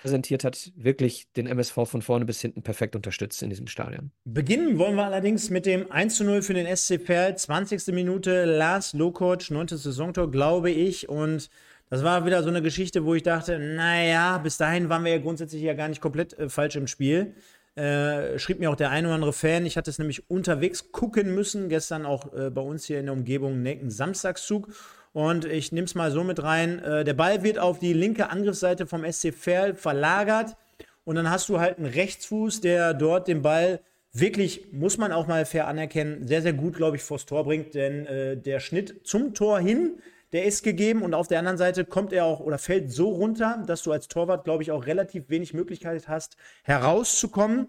präsentiert 0.00 0.44
hat, 0.44 0.72
wirklich 0.76 1.30
den 1.32 1.46
MSV 1.46 1.74
von 1.86 2.02
vorne 2.02 2.24
bis 2.24 2.40
hinten 2.40 2.62
perfekt 2.62 2.94
unterstützt 2.94 3.42
in 3.42 3.50
diesem 3.50 3.66
Stadion. 3.66 4.12
Beginnen 4.24 4.78
wollen 4.78 4.94
wir 4.94 5.04
allerdings 5.04 5.50
mit 5.50 5.66
dem 5.66 5.90
1 5.90 6.16
zu 6.16 6.24
0 6.24 6.42
für 6.42 6.54
den 6.54 6.74
SC 6.74 7.00
Verl. 7.00 7.36
20. 7.36 7.88
Minute, 7.88 8.44
Lars 8.44 8.92
Lokoc, 8.92 9.50
9. 9.50 9.68
Saisontor, 9.68 10.30
glaube 10.30 10.70
ich. 10.70 11.08
Und 11.08 11.50
das 11.88 12.02
war 12.02 12.26
wieder 12.26 12.42
so 12.42 12.48
eine 12.48 12.62
Geschichte, 12.62 13.04
wo 13.04 13.14
ich 13.14 13.22
dachte, 13.22 13.58
naja, 13.58 14.38
bis 14.38 14.56
dahin 14.56 14.88
waren 14.88 15.04
wir 15.04 15.12
ja 15.12 15.18
grundsätzlich 15.18 15.62
ja 15.62 15.74
gar 15.74 15.88
nicht 15.88 16.00
komplett 16.00 16.38
äh, 16.38 16.48
falsch 16.48 16.76
im 16.76 16.86
Spiel. 16.86 17.34
Äh, 17.76 18.38
schrieb 18.38 18.58
mir 18.58 18.70
auch 18.70 18.76
der 18.76 18.90
ein 18.90 19.04
oder 19.04 19.14
andere 19.14 19.34
Fan, 19.34 19.66
ich 19.66 19.76
hatte 19.76 19.90
es 19.90 19.98
nämlich 19.98 20.30
unterwegs 20.30 20.92
gucken 20.92 21.34
müssen, 21.34 21.68
gestern 21.68 22.06
auch 22.06 22.32
äh, 22.32 22.50
bei 22.50 22.62
uns 22.62 22.86
hier 22.86 22.98
in 22.98 23.06
der 23.06 23.12
Umgebung 23.12 23.62
Necken 23.62 23.90
Samstagszug. 23.90 24.68
Und 25.12 25.44
ich 25.44 25.72
nehme 25.72 25.84
es 25.84 25.94
mal 25.94 26.10
so 26.10 26.24
mit 26.24 26.42
rein. 26.42 26.78
Äh, 26.78 27.04
der 27.04 27.14
Ball 27.14 27.42
wird 27.42 27.58
auf 27.58 27.78
die 27.78 27.92
linke 27.92 28.30
Angriffsseite 28.30 28.86
vom 28.86 29.10
SC 29.10 29.32
Verl 29.32 29.74
verlagert. 29.74 30.56
Und 31.04 31.16
dann 31.16 31.30
hast 31.30 31.48
du 31.48 31.60
halt 31.60 31.78
einen 31.78 31.86
Rechtsfuß, 31.86 32.60
der 32.62 32.94
dort 32.94 33.28
den 33.28 33.42
Ball 33.42 33.80
wirklich, 34.12 34.72
muss 34.72 34.98
man 34.98 35.12
auch 35.12 35.26
mal 35.26 35.44
fair 35.44 35.68
anerkennen, 35.68 36.26
sehr, 36.26 36.42
sehr 36.42 36.52
gut, 36.52 36.76
glaube 36.76 36.96
ich, 36.96 37.02
vors 37.02 37.26
Tor 37.26 37.44
bringt. 37.44 37.74
Denn 37.74 38.06
äh, 38.06 38.36
der 38.36 38.60
Schnitt 38.60 39.06
zum 39.06 39.34
Tor 39.34 39.60
hin, 39.60 39.98
der 40.32 40.44
ist 40.44 40.62
gegeben. 40.62 41.02
Und 41.02 41.14
auf 41.14 41.28
der 41.28 41.38
anderen 41.38 41.58
Seite 41.58 41.84
kommt 41.84 42.12
er 42.12 42.24
auch 42.24 42.40
oder 42.40 42.58
fällt 42.58 42.92
so 42.92 43.10
runter, 43.10 43.62
dass 43.66 43.82
du 43.82 43.92
als 43.92 44.08
Torwart, 44.08 44.44
glaube 44.44 44.62
ich, 44.62 44.70
auch 44.70 44.86
relativ 44.86 45.28
wenig 45.28 45.54
Möglichkeit 45.54 46.08
hast, 46.08 46.36
herauszukommen. 46.64 47.68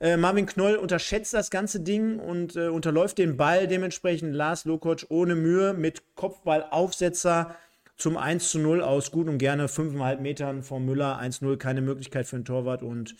Äh, 0.00 0.16
Marvin 0.16 0.46
Knoll 0.46 0.76
unterschätzt 0.76 1.34
das 1.34 1.50
ganze 1.50 1.80
Ding 1.80 2.18
und 2.18 2.56
äh, 2.56 2.68
unterläuft 2.68 3.18
den 3.18 3.36
Ball 3.36 3.66
dementsprechend 3.66 4.34
Lars 4.34 4.64
Lokoc 4.64 5.06
ohne 5.08 5.34
Mühe 5.34 5.72
mit 5.72 6.02
Kopfballaufsetzer 6.16 7.56
zum 7.96 8.16
1 8.16 8.50
zu 8.50 8.58
0 8.58 8.82
aus 8.82 9.12
gut 9.12 9.28
und 9.28 9.38
gerne 9.38 9.66
5,5 9.66 10.20
Metern 10.20 10.62
vom 10.62 10.84
Müller. 10.84 11.20
1-0, 11.20 11.56
keine 11.56 11.80
Möglichkeit 11.80 12.26
für 12.26 12.36
den 12.36 12.44
Torwart 12.44 12.82
und 12.82 13.14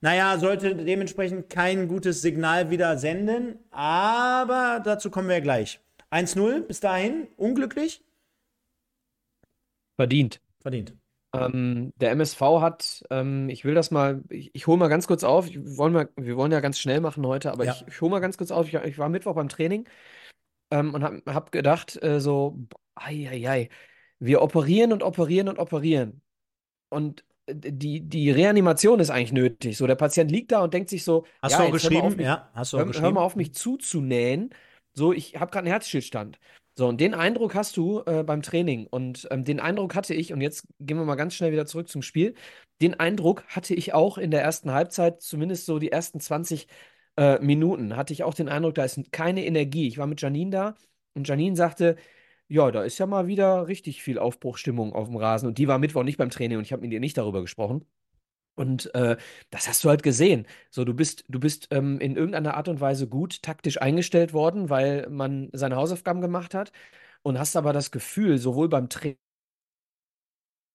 naja, 0.00 0.38
sollte 0.38 0.74
dementsprechend 0.74 1.48
kein 1.48 1.88
gutes 1.88 2.20
Signal 2.20 2.68
wieder 2.68 2.98
senden, 2.98 3.58
aber 3.70 4.82
dazu 4.84 5.10
kommen 5.10 5.28
wir 5.30 5.40
gleich. 5.40 5.80
1-0 6.10 6.60
bis 6.60 6.80
dahin, 6.80 7.26
unglücklich? 7.36 8.04
Verdient. 9.96 10.40
Verdient. 10.60 10.94
Ähm, 11.32 11.92
der 11.96 12.12
MSV 12.12 12.40
hat, 12.60 13.02
ähm, 13.10 13.48
ich 13.48 13.64
will 13.64 13.74
das 13.74 13.90
mal, 13.90 14.22
ich, 14.28 14.54
ich 14.54 14.66
hole 14.68 14.78
mal 14.78 14.88
ganz 14.88 15.06
kurz 15.08 15.24
auf, 15.24 15.48
ich, 15.48 15.58
wollen 15.76 15.92
mal, 15.92 16.08
wir 16.16 16.36
wollen 16.36 16.52
ja 16.52 16.60
ganz 16.60 16.78
schnell 16.78 17.00
machen 17.00 17.26
heute, 17.26 17.50
aber 17.52 17.64
Ja. 17.64 17.72
ich, 17.72 17.84
ich 17.88 18.00
hole 18.00 18.10
mal 18.10 18.20
ganz 18.20 18.36
kurz 18.38 18.52
auf, 18.52 18.68
ich, 18.68 18.74
ich 18.74 18.98
war 18.98 19.08
Mittwoch 19.08 19.34
beim 19.34 19.48
Training 19.48 19.88
ähm, 20.70 20.94
und 20.94 21.04
habe 21.04 21.22
hab 21.26 21.52
gedacht, 21.52 22.02
äh, 22.02 22.20
so, 22.20 22.58
ei, 22.96 23.28
ei, 23.30 23.48
ei, 23.50 23.68
wir 24.20 24.42
operieren 24.42 24.92
und 24.92 25.02
operieren 25.02 25.48
und 25.48 25.58
operieren. 25.58 26.22
Und 26.90 27.24
äh, 27.46 27.54
die, 27.56 28.00
die 28.02 28.30
Reanimation 28.30 29.00
ist 29.00 29.10
eigentlich 29.10 29.32
nötig. 29.32 29.76
So, 29.76 29.86
der 29.86 29.96
Patient 29.96 30.30
liegt 30.30 30.52
da 30.52 30.62
und 30.64 30.74
denkt 30.74 30.90
sich 30.90 31.04
so, 31.04 31.26
Hast 31.42 31.52
ja, 31.52 31.58
du 31.58 31.62
auch 31.64 31.66
jetzt 31.66 31.82
hör 31.82 31.90
mal 31.90 32.00
auf 32.00 32.16
geschrieben? 32.16 32.16
mich, 32.16 32.26
Ja, 32.26 32.50
hast 32.54 32.72
du 32.72 32.78
auch 32.78 32.80
hör, 32.80 32.86
hör 32.86 32.92
geschrieben? 32.92 33.14
mal 33.14 33.22
auf 33.22 33.36
mich 33.36 33.54
zuzunähen. 33.54 34.50
So, 34.94 35.12
ich 35.12 35.36
habe 35.36 35.50
gerade 35.50 35.60
einen 35.66 35.68
Herzstillstand. 35.72 36.38
So, 36.76 36.88
und 36.88 37.00
den 37.00 37.14
Eindruck 37.14 37.54
hast 37.54 37.76
du 37.76 38.02
äh, 38.04 38.24
beim 38.24 38.42
Training. 38.42 38.86
Und 38.88 39.28
ähm, 39.30 39.44
den 39.44 39.60
Eindruck 39.60 39.94
hatte 39.94 40.12
ich, 40.12 40.32
und 40.32 40.40
jetzt 40.40 40.66
gehen 40.80 40.96
wir 40.96 41.04
mal 41.04 41.14
ganz 41.14 41.34
schnell 41.34 41.52
wieder 41.52 41.66
zurück 41.66 41.88
zum 41.88 42.02
Spiel. 42.02 42.34
Den 42.82 42.98
Eindruck 42.98 43.44
hatte 43.46 43.74
ich 43.74 43.94
auch 43.94 44.18
in 44.18 44.32
der 44.32 44.42
ersten 44.42 44.72
Halbzeit, 44.72 45.22
zumindest 45.22 45.66
so 45.66 45.78
die 45.78 45.92
ersten 45.92 46.18
20 46.18 46.66
äh, 47.16 47.38
Minuten, 47.40 47.96
hatte 47.96 48.12
ich 48.12 48.24
auch 48.24 48.34
den 48.34 48.48
Eindruck, 48.48 48.74
da 48.74 48.84
ist 48.84 49.12
keine 49.12 49.44
Energie. 49.46 49.86
Ich 49.86 49.98
war 49.98 50.08
mit 50.08 50.20
Janine 50.20 50.50
da 50.50 50.74
und 51.14 51.28
Janine 51.28 51.54
sagte, 51.56 51.96
ja, 52.48 52.70
da 52.72 52.82
ist 52.82 52.98
ja 52.98 53.06
mal 53.06 53.26
wieder 53.28 53.68
richtig 53.68 54.02
viel 54.02 54.18
Aufbruchstimmung 54.18 54.92
auf 54.92 55.08
dem 55.08 55.16
Rasen. 55.16 55.48
Und 55.48 55.58
die 55.58 55.68
war 55.68 55.78
Mittwoch 55.78 56.02
nicht 56.04 56.18
beim 56.18 56.30
Training 56.30 56.58
und 56.58 56.64
ich 56.64 56.72
habe 56.72 56.82
mit 56.82 56.92
ihr 56.92 57.00
nicht 57.00 57.16
darüber 57.16 57.40
gesprochen. 57.40 57.86
Und 58.56 58.94
äh, 58.94 59.16
das 59.50 59.68
hast 59.68 59.82
du 59.84 59.88
halt 59.88 60.02
gesehen. 60.02 60.46
So, 60.70 60.84
du 60.84 60.94
bist, 60.94 61.24
du 61.28 61.40
bist 61.40 61.68
ähm, 61.70 61.98
in 62.00 62.16
irgendeiner 62.16 62.54
Art 62.56 62.68
und 62.68 62.80
Weise 62.80 63.08
gut 63.08 63.42
taktisch 63.42 63.80
eingestellt 63.82 64.32
worden, 64.32 64.70
weil 64.70 65.08
man 65.10 65.50
seine 65.52 65.76
Hausaufgaben 65.76 66.20
gemacht 66.20 66.54
hat 66.54 66.72
und 67.22 67.38
hast 67.38 67.56
aber 67.56 67.72
das 67.72 67.90
Gefühl, 67.90 68.38
sowohl 68.38 68.68
beim 68.68 68.88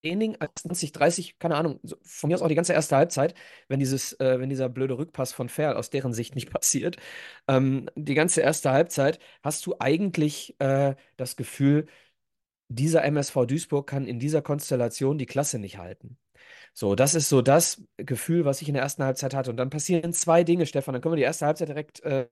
Training 0.04 0.38
als 0.40 0.52
20, 0.62 0.92
30, 0.94 1.40
keine 1.40 1.56
Ahnung, 1.56 1.80
von 2.04 2.30
mir 2.30 2.36
aus 2.36 2.42
auch 2.42 2.48
die 2.48 2.56
ganze 2.56 2.72
erste 2.74 2.96
Halbzeit, 2.96 3.34
wenn 3.68 3.80
dieses, 3.80 4.14
äh, 4.20 4.40
wenn 4.40 4.50
dieser 4.50 4.70
blöde 4.70 4.98
Rückpass 4.98 5.34
von 5.34 5.50
Ferl 5.50 5.76
aus 5.76 5.90
deren 5.90 6.14
Sicht 6.14 6.36
nicht 6.36 6.50
passiert, 6.52 6.98
ähm, 7.48 7.90
die 7.96 8.14
ganze 8.16 8.42
erste 8.42 8.72
Halbzeit 8.72 9.20
hast 9.44 9.66
du 9.66 9.76
eigentlich 9.80 10.56
äh, 10.60 10.96
das 11.18 11.36
Gefühl, 11.36 11.88
dieser 12.70 13.06
MSV 13.06 13.48
Duisburg 13.48 13.88
kann 13.88 14.08
in 14.08 14.20
dieser 14.20 14.44
Konstellation 14.44 15.20
die 15.20 15.28
Klasse 15.28 15.60
nicht 15.60 15.80
halten. 15.80 16.20
So, 16.80 16.96
das 16.96 17.14
ist 17.14 17.28
so 17.30 17.42
das 17.42 17.84
Gefühl, 17.98 18.46
was 18.46 18.62
ich 18.62 18.70
in 18.70 18.74
der 18.74 18.84
ersten 18.84 19.04
Halbzeit 19.04 19.34
hatte. 19.34 19.50
Und 19.52 19.58
dann 19.58 19.70
passieren 19.70 20.14
zwei 20.14 20.44
Dinge, 20.46 20.66
Stefan. 20.66 20.94
Dann 20.94 21.02
können 21.02 21.14
wir 21.14 21.18
die 21.18 21.24
erste 21.24 21.46
Halbzeit 21.46 21.68
direkt 21.70 22.00
äh, 22.04 22.30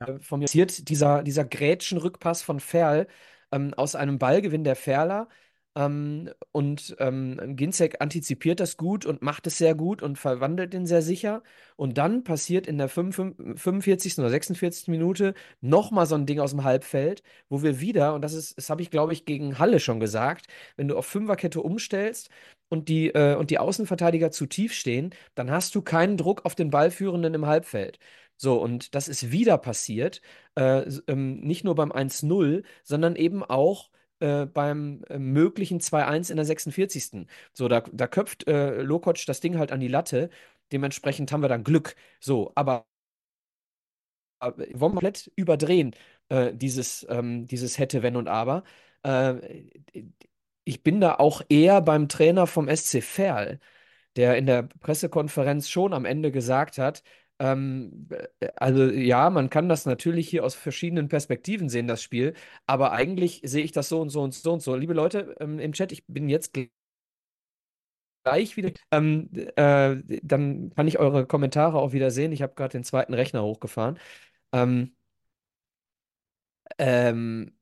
Ja. 0.00 0.18
von 0.20 0.40
mir 0.40 0.46
passiert. 0.46 0.88
Dieser, 0.88 1.22
dieser 1.22 1.44
Grätschenrückpass 1.44 2.42
von 2.42 2.60
Ferl 2.60 3.08
ähm, 3.52 3.74
aus 3.74 3.94
einem 3.94 4.18
Ballgewinn 4.18 4.64
der 4.64 4.76
Ferler. 4.76 5.28
Ähm, 5.74 6.30
und 6.52 6.96
ähm, 6.98 7.56
Ginzek 7.56 8.00
antizipiert 8.00 8.60
das 8.60 8.76
gut 8.76 9.06
und 9.06 9.22
macht 9.22 9.46
es 9.46 9.58
sehr 9.58 9.74
gut 9.74 10.02
und 10.02 10.16
verwandelt 10.18 10.72
den 10.72 10.86
sehr 10.86 11.02
sicher. 11.02 11.42
Und 11.76 11.98
dann 11.98 12.24
passiert 12.24 12.66
in 12.66 12.78
der 12.78 12.88
55, 12.88 13.60
45. 13.60 14.18
oder 14.18 14.30
46. 14.30 14.90
Minute 14.90 15.34
nochmal 15.60 16.06
so 16.06 16.14
ein 16.14 16.26
Ding 16.26 16.40
aus 16.40 16.50
dem 16.50 16.64
Halbfeld, 16.64 17.22
wo 17.48 17.62
wir 17.62 17.80
wieder, 17.80 18.14
und 18.14 18.22
das 18.22 18.32
ist, 18.34 18.56
das 18.58 18.70
habe 18.70 18.82
ich, 18.82 18.90
glaube 18.90 19.12
ich, 19.12 19.24
gegen 19.24 19.58
Halle 19.58 19.78
schon 19.80 20.00
gesagt, 20.00 20.46
wenn 20.76 20.88
du 20.88 20.96
auf 20.96 21.06
Fünferkette 21.06 21.60
umstellst 21.60 22.30
und 22.68 22.88
die, 22.88 23.08
äh, 23.08 23.34
und 23.36 23.50
die 23.50 23.58
Außenverteidiger 23.58 24.30
zu 24.30 24.46
tief 24.46 24.72
stehen, 24.74 25.14
dann 25.34 25.50
hast 25.50 25.74
du 25.74 25.82
keinen 25.82 26.16
Druck 26.16 26.44
auf 26.44 26.54
den 26.54 26.70
Ballführenden 26.70 27.34
im 27.34 27.46
Halbfeld. 27.46 27.98
So, 28.36 28.60
und 28.62 28.94
das 28.94 29.08
ist 29.08 29.32
wieder 29.32 29.58
passiert, 29.58 30.20
äh, 30.54 30.84
ähm, 31.08 31.40
nicht 31.40 31.64
nur 31.64 31.74
beim 31.74 31.90
1-0, 31.92 32.62
sondern 32.84 33.16
eben 33.16 33.42
auch 33.42 33.90
äh, 34.20 34.46
beim 34.46 35.02
äh, 35.08 35.18
möglichen 35.18 35.80
2-1 35.80 36.30
in 36.30 36.36
der 36.36 36.44
46. 36.46 37.26
So, 37.52 37.68
da, 37.68 37.80
da 37.92 38.06
köpft 38.06 38.46
äh, 38.48 38.80
Lokoc 38.82 39.24
das 39.26 39.40
Ding 39.40 39.58
halt 39.58 39.72
an 39.72 39.80
die 39.80 39.88
Latte. 39.88 40.30
Dementsprechend 40.72 41.32
haben 41.32 41.42
wir 41.42 41.48
dann 41.48 41.64
Glück. 41.64 41.96
So, 42.20 42.52
aber 42.54 42.86
wollen 44.40 44.60
wir 44.72 44.88
komplett 44.90 45.30
überdrehen, 45.36 45.94
äh, 46.28 46.54
dieses, 46.54 47.06
ähm, 47.08 47.46
dieses 47.46 47.78
Hätte, 47.78 48.02
Wenn 48.02 48.16
und 48.16 48.28
Aber. 48.28 48.64
Äh, 49.02 49.64
ich 50.68 50.82
bin 50.82 51.00
da 51.00 51.14
auch 51.16 51.42
eher 51.48 51.80
beim 51.80 52.08
Trainer 52.08 52.46
vom 52.46 52.68
SC 52.68 53.02
Verl, 53.02 53.60
der 54.16 54.36
in 54.38 54.46
der 54.46 54.64
Pressekonferenz 54.64 55.68
schon 55.68 55.92
am 55.94 56.04
Ende 56.04 56.32
gesagt 56.32 56.78
hat, 56.78 57.02
ähm, 57.38 58.08
äh, 58.40 58.48
also 58.56 58.84
ja, 58.86 59.30
man 59.30 59.50
kann 59.50 59.68
das 59.68 59.86
natürlich 59.86 60.28
hier 60.28 60.44
aus 60.44 60.54
verschiedenen 60.54 61.08
Perspektiven 61.08 61.68
sehen, 61.68 61.86
das 61.88 62.02
Spiel, 62.02 62.34
aber 62.66 62.92
eigentlich 62.92 63.40
sehe 63.44 63.64
ich 63.64 63.72
das 63.72 63.88
so 63.88 64.00
und 64.00 64.10
so 64.10 64.22
und 64.22 64.34
so 64.34 64.52
und 64.52 64.62
so. 64.62 64.74
Liebe 64.76 64.94
Leute 64.94 65.36
ähm, 65.40 65.58
im 65.60 65.72
Chat, 65.72 65.92
ich 65.92 66.04
bin 66.06 66.28
jetzt 66.28 66.54
gleich 68.24 68.56
wieder. 68.56 68.70
Ähm, 68.90 69.30
äh, 69.56 69.96
dann 70.22 70.70
kann 70.74 70.88
ich 70.88 70.98
eure 70.98 71.26
Kommentare 71.26 71.78
auch 71.78 71.92
wieder 71.92 72.10
sehen. 72.10 72.32
Ich 72.32 72.42
habe 72.42 72.54
gerade 72.54 72.72
den 72.72 72.84
zweiten 72.84 73.14
Rechner 73.14 73.42
hochgefahren. 73.42 73.98
Ähm, 74.52 74.96
ähm, 76.78 77.52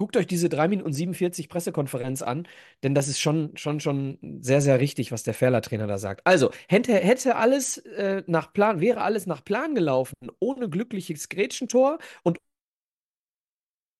guckt 0.00 0.16
euch 0.16 0.26
diese 0.26 0.48
3 0.48 0.68
Minuten 0.68 0.94
47 0.94 1.50
Pressekonferenz 1.50 2.22
an, 2.22 2.48
denn 2.82 2.94
das 2.94 3.06
ist 3.06 3.20
schon, 3.20 3.54
schon, 3.58 3.80
schon 3.80 4.18
sehr, 4.40 4.62
sehr 4.62 4.80
richtig, 4.80 5.12
was 5.12 5.24
der 5.24 5.34
Ferler-Trainer 5.34 5.86
da 5.86 5.98
sagt. 5.98 6.26
Also, 6.26 6.50
hätte, 6.68 6.94
hätte 6.94 7.36
alles 7.36 7.76
äh, 7.76 8.22
nach 8.26 8.50
Plan, 8.54 8.80
wäre 8.80 9.02
alles 9.02 9.26
nach 9.26 9.44
Plan 9.44 9.74
gelaufen, 9.74 10.14
ohne 10.38 10.70
glückliches 10.70 11.28
Grätschentor 11.28 11.98
und 12.22 12.38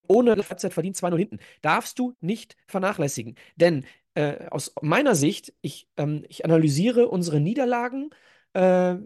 ohne 0.09 0.37
Halbzeit 0.37 0.73
verdient 0.73 0.97
2-0 0.97 1.19
hinten. 1.19 1.39
Darfst 1.61 1.99
du 1.99 2.15
nicht 2.23 2.57
vernachlässigen. 2.67 3.35
Denn 3.57 3.85
äh, 4.15 4.47
aus 4.51 4.73
meiner 4.81 5.15
Sicht, 5.15 5.53
ich, 5.61 5.87
ähm, 5.99 6.25
ich 6.31 6.47
analysiere 6.47 7.09
unsere 7.09 7.41
Niederlagen, 7.41 8.09
äh, 8.55 8.97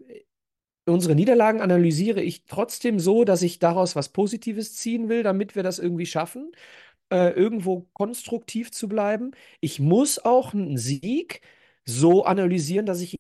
unsere 0.86 1.14
Niederlagen 1.14 1.60
analysiere 1.60 2.22
ich 2.22 2.44
trotzdem 2.46 2.98
so, 3.00 3.24
dass 3.24 3.42
ich 3.42 3.58
daraus 3.58 3.96
was 3.96 4.10
Positives 4.10 4.74
ziehen 4.76 5.08
will, 5.08 5.22
damit 5.22 5.56
wir 5.56 5.62
das 5.62 5.78
irgendwie 5.78 6.06
schaffen, 6.06 6.52
äh, 7.10 7.30
irgendwo 7.30 7.82
konstruktiv 7.94 8.72
zu 8.72 8.88
bleiben. 8.88 9.32
Ich 9.60 9.80
muss 9.80 10.18
auch 10.18 10.54
einen 10.54 10.78
Sieg 10.78 11.40
so 11.86 12.24
analysieren, 12.24 12.86
dass 12.86 13.00
ich 13.00 13.16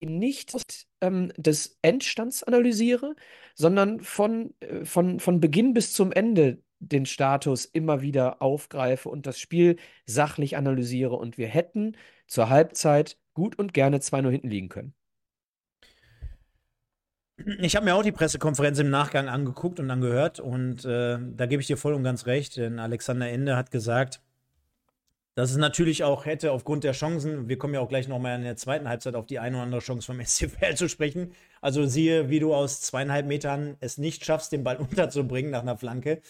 ihn 0.00 0.18
nicht 0.18 0.54
ähm, 1.00 1.32
des 1.36 1.78
Endstands 1.82 2.42
analysiere, 2.42 3.14
sondern 3.54 4.00
von, 4.00 4.54
äh, 4.60 4.84
von, 4.84 5.20
von 5.20 5.40
Beginn 5.40 5.74
bis 5.74 5.92
zum 5.92 6.12
Ende 6.12 6.62
den 6.80 7.06
Status 7.06 7.64
immer 7.64 8.02
wieder 8.02 8.42
aufgreife 8.42 9.08
und 9.08 9.26
das 9.26 9.38
Spiel 9.38 9.76
sachlich 10.06 10.56
analysiere. 10.56 11.14
Und 11.16 11.38
wir 11.38 11.46
hätten 11.48 11.96
zur 12.26 12.48
Halbzeit 12.48 13.18
gut 13.34 13.58
und 13.58 13.72
gerne 13.74 13.98
2-0 14.00 14.30
hinten 14.30 14.50
liegen 14.50 14.68
können. 14.68 14.94
Ich 17.36 17.76
habe 17.76 17.84
mir 17.84 17.94
auch 17.94 18.02
die 18.02 18.12
Pressekonferenz 18.12 18.78
im 18.78 18.90
Nachgang 18.90 19.28
angeguckt 19.28 19.80
und 19.80 19.90
angehört 19.90 20.38
und 20.38 20.84
äh, 20.84 21.18
da 21.18 21.46
gebe 21.46 21.60
ich 21.60 21.66
dir 21.66 21.76
voll 21.76 21.94
und 21.94 22.04
ganz 22.04 22.26
recht, 22.26 22.56
denn 22.56 22.78
Alexander 22.78 23.28
Ende 23.28 23.56
hat 23.56 23.70
gesagt, 23.70 24.20
dass 25.34 25.50
es 25.50 25.56
natürlich 25.56 26.04
auch 26.04 26.26
hätte 26.26 26.52
aufgrund 26.52 26.84
der 26.84 26.92
Chancen, 26.92 27.48
wir 27.48 27.56
kommen 27.56 27.72
ja 27.72 27.80
auch 27.80 27.88
gleich 27.88 28.06
nochmal 28.06 28.36
in 28.36 28.44
der 28.44 28.56
zweiten 28.56 28.86
Halbzeit 28.86 29.14
auf 29.14 29.26
die 29.26 29.38
eine 29.38 29.56
oder 29.56 29.64
andere 29.64 29.80
Chance 29.80 30.06
vom 30.06 30.20
SCFL 30.24 30.74
zu 30.74 30.88
sprechen. 30.88 31.32
Also 31.62 31.86
siehe, 31.86 32.28
wie 32.28 32.38
du 32.38 32.54
aus 32.54 32.82
zweieinhalb 32.82 33.26
Metern 33.26 33.76
es 33.80 33.96
nicht 33.96 34.24
schaffst, 34.26 34.52
den 34.52 34.62
Ball 34.62 34.76
unterzubringen 34.90 35.50
nach 35.50 35.62
einer 35.62 35.78
Flanke. 35.78 36.20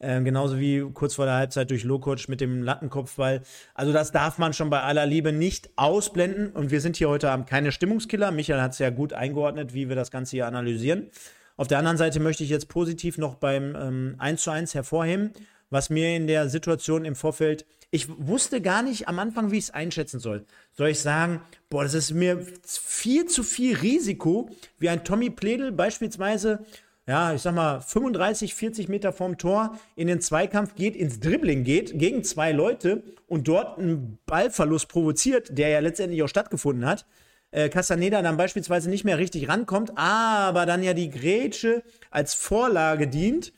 Ähm, 0.00 0.24
genauso 0.24 0.58
wie 0.58 0.80
kurz 0.94 1.14
vor 1.14 1.24
der 1.24 1.34
Halbzeit 1.34 1.70
durch 1.70 1.84
Lokoc 1.84 2.28
mit 2.28 2.40
dem 2.40 2.62
Lattenkopfball. 2.62 3.42
Also 3.74 3.92
das 3.92 4.12
darf 4.12 4.38
man 4.38 4.52
schon 4.52 4.70
bei 4.70 4.80
aller 4.80 5.06
Liebe 5.06 5.32
nicht 5.32 5.70
ausblenden. 5.76 6.50
Und 6.50 6.70
wir 6.70 6.80
sind 6.80 6.96
hier 6.96 7.08
heute 7.08 7.30
Abend 7.30 7.48
keine 7.48 7.72
Stimmungskiller. 7.72 8.30
Michael 8.30 8.60
hat 8.60 8.72
es 8.72 8.78
ja 8.78 8.90
gut 8.90 9.12
eingeordnet, 9.12 9.74
wie 9.74 9.88
wir 9.88 9.96
das 9.96 10.10
Ganze 10.10 10.36
hier 10.36 10.46
analysieren. 10.46 11.10
Auf 11.56 11.66
der 11.66 11.78
anderen 11.78 11.96
Seite 11.96 12.20
möchte 12.20 12.44
ich 12.44 12.50
jetzt 12.50 12.68
positiv 12.68 13.18
noch 13.18 13.34
beim 13.34 13.74
ähm, 13.74 14.14
1 14.18 14.42
zu 14.42 14.50
1 14.52 14.74
hervorheben, 14.74 15.32
was 15.70 15.90
mir 15.90 16.14
in 16.14 16.28
der 16.28 16.48
Situation 16.48 17.04
im 17.04 17.16
Vorfeld 17.16 17.66
ich 17.90 18.08
wusste 18.18 18.60
gar 18.60 18.82
nicht 18.82 19.08
am 19.08 19.18
Anfang, 19.18 19.50
wie 19.50 19.58
ich 19.58 19.64
es 19.64 19.70
einschätzen 19.70 20.20
soll. 20.20 20.44
Soll 20.72 20.90
ich 20.90 21.00
sagen, 21.00 21.40
boah, 21.70 21.84
das 21.84 21.94
ist 21.94 22.12
mir 22.12 22.44
viel 22.62 23.26
zu 23.26 23.42
viel 23.42 23.76
Risiko, 23.76 24.50
wie 24.78 24.90
ein 24.90 25.04
Tommy 25.04 25.30
Pledel 25.30 25.72
beispielsweise, 25.72 26.64
ja, 27.08 27.32
ich 27.32 27.42
sag 27.42 27.54
mal, 27.54 27.80
35, 27.80 28.54
40 28.54 28.88
Meter 28.88 29.12
vorm 29.12 29.38
Tor 29.38 29.78
in 29.96 30.06
den 30.06 30.20
Zweikampf 30.20 30.74
geht, 30.74 30.94
ins 30.94 31.18
Dribbling 31.18 31.64
geht, 31.64 31.98
gegen 31.98 32.22
zwei 32.22 32.52
Leute 32.52 33.02
und 33.26 33.48
dort 33.48 33.78
einen 33.78 34.18
Ballverlust 34.26 34.88
provoziert, 34.88 35.56
der 35.56 35.70
ja 35.70 35.80
letztendlich 35.80 36.22
auch 36.22 36.28
stattgefunden 36.28 36.86
hat. 36.86 37.06
Äh, 37.50 37.70
Castaneda 37.70 38.20
dann 38.20 38.36
beispielsweise 38.36 38.90
nicht 38.90 39.04
mehr 39.04 39.18
richtig 39.18 39.48
rankommt, 39.48 39.92
aber 39.96 40.66
dann 40.66 40.82
ja 40.82 40.92
die 40.92 41.08
Grätsche 41.08 41.82
als 42.10 42.34
Vorlage 42.34 43.08
dient 43.08 43.52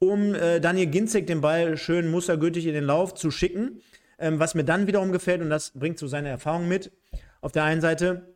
um 0.00 0.34
äh, 0.34 0.60
Daniel 0.60 0.86
Ginzek 0.86 1.26
den 1.26 1.40
Ball 1.40 1.76
schön 1.76 2.10
mustergültig 2.10 2.66
in 2.66 2.74
den 2.74 2.84
Lauf 2.84 3.14
zu 3.14 3.30
schicken. 3.30 3.80
Ähm, 4.18 4.38
was 4.38 4.54
mir 4.54 4.64
dann 4.64 4.86
wiederum 4.86 5.12
gefällt, 5.12 5.40
und 5.42 5.50
das 5.50 5.72
bringt 5.74 5.98
so 5.98 6.06
seine 6.06 6.28
Erfahrung 6.28 6.68
mit, 6.68 6.92
auf 7.40 7.52
der 7.52 7.64
einen 7.64 7.80
Seite, 7.80 8.34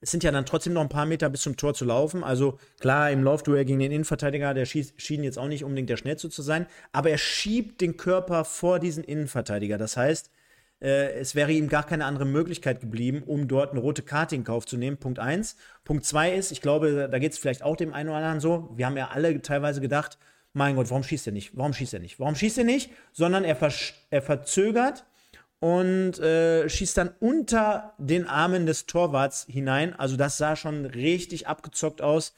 es 0.00 0.10
sind 0.10 0.22
ja 0.22 0.30
dann 0.30 0.46
trotzdem 0.46 0.74
noch 0.74 0.82
ein 0.82 0.88
paar 0.88 1.06
Meter 1.06 1.28
bis 1.28 1.42
zum 1.42 1.56
Tor 1.56 1.74
zu 1.74 1.84
laufen. 1.84 2.22
Also 2.22 2.58
klar, 2.80 3.10
im 3.10 3.24
Laufduell 3.24 3.64
gegen 3.64 3.80
den 3.80 3.90
Innenverteidiger, 3.90 4.54
der 4.54 4.64
schien 4.64 5.24
jetzt 5.24 5.38
auch 5.38 5.48
nicht 5.48 5.64
unbedingt 5.64 5.90
der 5.90 5.96
Schnellste 5.96 6.30
zu 6.30 6.42
sein, 6.42 6.66
aber 6.92 7.10
er 7.10 7.18
schiebt 7.18 7.80
den 7.80 7.96
Körper 7.96 8.44
vor 8.44 8.78
diesen 8.78 9.02
Innenverteidiger. 9.02 9.76
Das 9.76 9.96
heißt, 9.96 10.30
äh, 10.80 11.12
es 11.14 11.34
wäre 11.34 11.52
ihm 11.52 11.68
gar 11.68 11.84
keine 11.84 12.04
andere 12.04 12.26
Möglichkeit 12.26 12.80
geblieben, 12.80 13.22
um 13.26 13.48
dort 13.48 13.72
eine 13.72 13.80
rote 13.80 14.02
Karte 14.02 14.36
in 14.36 14.44
Kauf 14.44 14.66
zu 14.66 14.76
nehmen. 14.76 14.98
Punkt 14.98 15.18
1. 15.18 15.56
Punkt 15.84 16.04
2 16.04 16.34
ist, 16.34 16.52
ich 16.52 16.60
glaube, 16.60 17.08
da 17.10 17.18
geht 17.18 17.32
es 17.32 17.38
vielleicht 17.38 17.62
auch 17.62 17.76
dem 17.76 17.92
einen 17.92 18.08
oder 18.08 18.18
anderen 18.18 18.40
so. 18.40 18.70
Wir 18.76 18.86
haben 18.86 18.96
ja 18.96 19.08
alle 19.08 19.42
teilweise 19.42 19.80
gedacht, 19.80 20.18
mein 20.52 20.76
Gott, 20.76 20.90
warum 20.90 21.02
schießt 21.02 21.26
er 21.26 21.32
nicht? 21.32 21.56
Warum 21.56 21.72
schießt 21.72 21.94
er 21.94 22.00
nicht? 22.00 22.20
Warum 22.20 22.34
schießt 22.34 22.58
er 22.58 22.64
nicht? 22.64 22.90
Sondern 23.12 23.44
er, 23.44 23.56
er 24.10 24.22
verzögert 24.22 25.04
und 25.60 26.18
äh, 26.20 26.68
schießt 26.68 26.96
dann 26.96 27.10
unter 27.20 27.94
den 27.98 28.26
Armen 28.26 28.66
des 28.66 28.86
Torwarts 28.86 29.46
hinein. 29.48 29.94
Also 29.94 30.16
das 30.16 30.38
sah 30.38 30.56
schon 30.56 30.86
richtig 30.86 31.48
abgezockt 31.48 32.00
aus. 32.00 32.34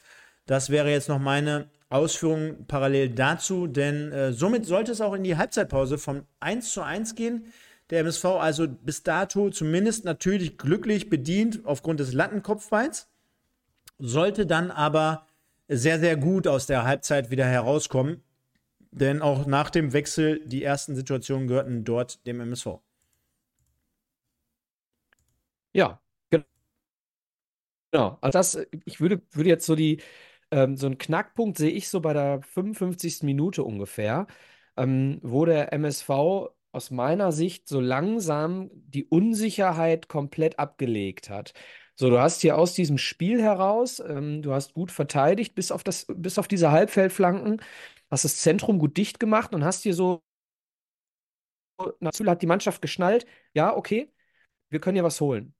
Das 0.47 0.69
wäre 0.69 0.89
jetzt 0.89 1.07
noch 1.07 1.19
meine 1.19 1.69
Ausführung 1.89 2.65
parallel 2.67 3.09
dazu, 3.09 3.67
denn 3.67 4.11
äh, 4.11 4.33
somit 4.33 4.65
sollte 4.65 4.91
es 4.91 5.01
auch 5.01 5.13
in 5.13 5.23
die 5.23 5.37
Halbzeitpause 5.37 5.97
vom 5.97 6.23
1 6.39 6.71
zu 6.71 6.81
1 6.81 7.15
gehen. 7.15 7.45
Der 7.89 7.99
MSV 7.99 8.25
also 8.25 8.67
bis 8.67 9.03
dato 9.03 9.49
zumindest 9.49 10.05
natürlich 10.05 10.57
glücklich 10.57 11.09
bedient 11.09 11.65
aufgrund 11.65 11.99
des 11.99 12.13
Lattenkopfballs, 12.13 13.09
sollte 13.99 14.45
dann 14.45 14.71
aber 14.71 15.27
sehr, 15.67 15.99
sehr 15.99 16.15
gut 16.15 16.47
aus 16.47 16.65
der 16.65 16.85
Halbzeit 16.85 17.29
wieder 17.29 17.45
herauskommen. 17.45 18.23
Denn 18.91 19.21
auch 19.21 19.45
nach 19.45 19.69
dem 19.69 19.93
Wechsel, 19.93 20.41
die 20.45 20.63
ersten 20.63 20.95
Situationen 20.95 21.47
gehörten 21.47 21.83
dort 21.83 22.25
dem 22.25 22.39
MSV. 22.39 22.79
Ja, 25.73 26.01
genau. 27.91 28.17
Also 28.21 28.37
das, 28.39 28.57
ich 28.85 28.99
würde, 29.01 29.21
würde 29.31 29.49
jetzt 29.49 29.65
so 29.65 29.75
die, 29.75 30.01
ähm, 30.51 30.77
so 30.77 30.85
einen 30.87 30.97
Knackpunkt 30.97 31.57
sehe 31.57 31.71
ich 31.71 31.89
so 31.89 32.01
bei 32.01 32.13
der 32.13 32.41
55. 32.43 33.25
Minute 33.25 33.63
ungefähr, 33.63 34.27
ähm, 34.77 35.19
wo 35.23 35.45
der 35.45 35.73
MSV 35.73 36.49
aus 36.71 36.89
meiner 36.91 37.31
Sicht 37.31 37.67
so 37.67 37.79
langsam 37.81 38.69
die 38.73 39.05
Unsicherheit 39.05 40.07
komplett 40.07 40.57
abgelegt 40.59 41.29
hat. 41.29 41.53
So, 41.95 42.09
du 42.09 42.19
hast 42.19 42.41
hier 42.41 42.57
aus 42.57 42.73
diesem 42.73 42.97
Spiel 42.97 43.41
heraus, 43.41 43.99
ähm, 43.99 44.41
du 44.41 44.53
hast 44.53 44.73
gut 44.73 44.91
verteidigt, 44.91 45.53
bis 45.55 45.71
auf 45.71 45.83
das, 45.83 46.05
bis 46.09 46.39
auf 46.39 46.47
diese 46.47 46.71
Halbfeldflanken, 46.71 47.61
hast 48.09 48.23
das 48.25 48.37
Zentrum 48.37 48.79
gut 48.79 48.95
dicht 48.97 49.19
gemacht 49.19 49.53
und 49.53 49.65
hast 49.65 49.83
hier 49.83 49.93
so, 49.93 50.21
hat 52.25 52.41
die 52.41 52.47
Mannschaft 52.47 52.81
geschnallt, 52.81 53.25
ja, 53.53 53.75
okay, 53.75 54.11
wir 54.69 54.79
können 54.81 54.95
hier 54.95 55.03
was 55.03 55.21
holen. 55.21 55.53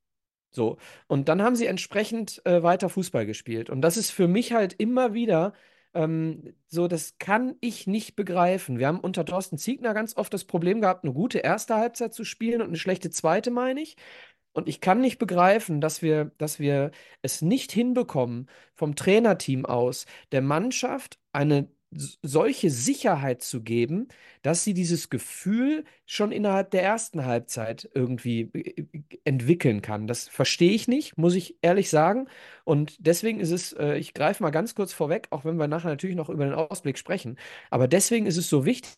So. 0.52 0.76
Und 1.08 1.28
dann 1.28 1.42
haben 1.42 1.56
sie 1.56 1.66
entsprechend 1.66 2.44
äh, 2.46 2.62
weiter 2.62 2.88
Fußball 2.88 3.26
gespielt. 3.26 3.70
Und 3.70 3.82
das 3.82 3.96
ist 3.96 4.10
für 4.10 4.28
mich 4.28 4.52
halt 4.52 4.74
immer 4.74 5.14
wieder 5.14 5.52
ähm, 5.94 6.54
so, 6.68 6.88
das 6.88 7.18
kann 7.18 7.56
ich 7.60 7.86
nicht 7.86 8.16
begreifen. 8.16 8.78
Wir 8.78 8.86
haben 8.88 9.00
unter 9.00 9.24
Thorsten 9.24 9.58
Ziegner 9.58 9.94
ganz 9.94 10.16
oft 10.16 10.32
das 10.32 10.44
Problem 10.44 10.80
gehabt, 10.80 11.04
eine 11.04 11.12
gute 11.12 11.38
erste 11.38 11.76
Halbzeit 11.76 12.14
zu 12.14 12.24
spielen 12.24 12.62
und 12.62 12.68
eine 12.68 12.76
schlechte 12.76 13.10
zweite, 13.10 13.50
meine 13.50 13.80
ich. 13.82 13.96
Und 14.52 14.68
ich 14.68 14.80
kann 14.80 15.00
nicht 15.00 15.18
begreifen, 15.18 15.80
dass 15.80 16.02
wir, 16.02 16.32
dass 16.38 16.58
wir 16.60 16.90
es 17.22 17.42
nicht 17.42 17.72
hinbekommen, 17.72 18.48
vom 18.74 18.96
Trainerteam 18.96 19.64
aus 19.66 20.06
der 20.30 20.42
Mannschaft 20.42 21.18
eine 21.32 21.68
solche 21.94 22.70
Sicherheit 22.70 23.42
zu 23.42 23.62
geben, 23.62 24.08
dass 24.42 24.64
sie 24.64 24.74
dieses 24.74 25.10
Gefühl 25.10 25.84
schon 26.06 26.32
innerhalb 26.32 26.70
der 26.70 26.82
ersten 26.82 27.24
Halbzeit 27.24 27.88
irgendwie 27.94 28.42
äh, 28.52 28.86
entwickeln 29.24 29.82
kann. 29.82 30.06
Das 30.06 30.28
verstehe 30.28 30.72
ich 30.72 30.88
nicht, 30.88 31.18
muss 31.18 31.34
ich 31.34 31.58
ehrlich 31.62 31.90
sagen. 31.90 32.28
Und 32.64 32.96
deswegen 33.06 33.40
ist 33.40 33.50
es, 33.50 33.72
äh, 33.74 33.96
ich 33.98 34.14
greife 34.14 34.42
mal 34.42 34.50
ganz 34.50 34.74
kurz 34.74 34.92
vorweg, 34.92 35.28
auch 35.30 35.44
wenn 35.44 35.56
wir 35.56 35.68
nachher 35.68 35.88
natürlich 35.88 36.16
noch 36.16 36.28
über 36.28 36.44
den 36.44 36.54
Ausblick 36.54 36.98
sprechen, 36.98 37.38
aber 37.70 37.88
deswegen 37.88 38.26
ist 38.26 38.36
es 38.36 38.48
so 38.48 38.64
wichtig, 38.64 38.94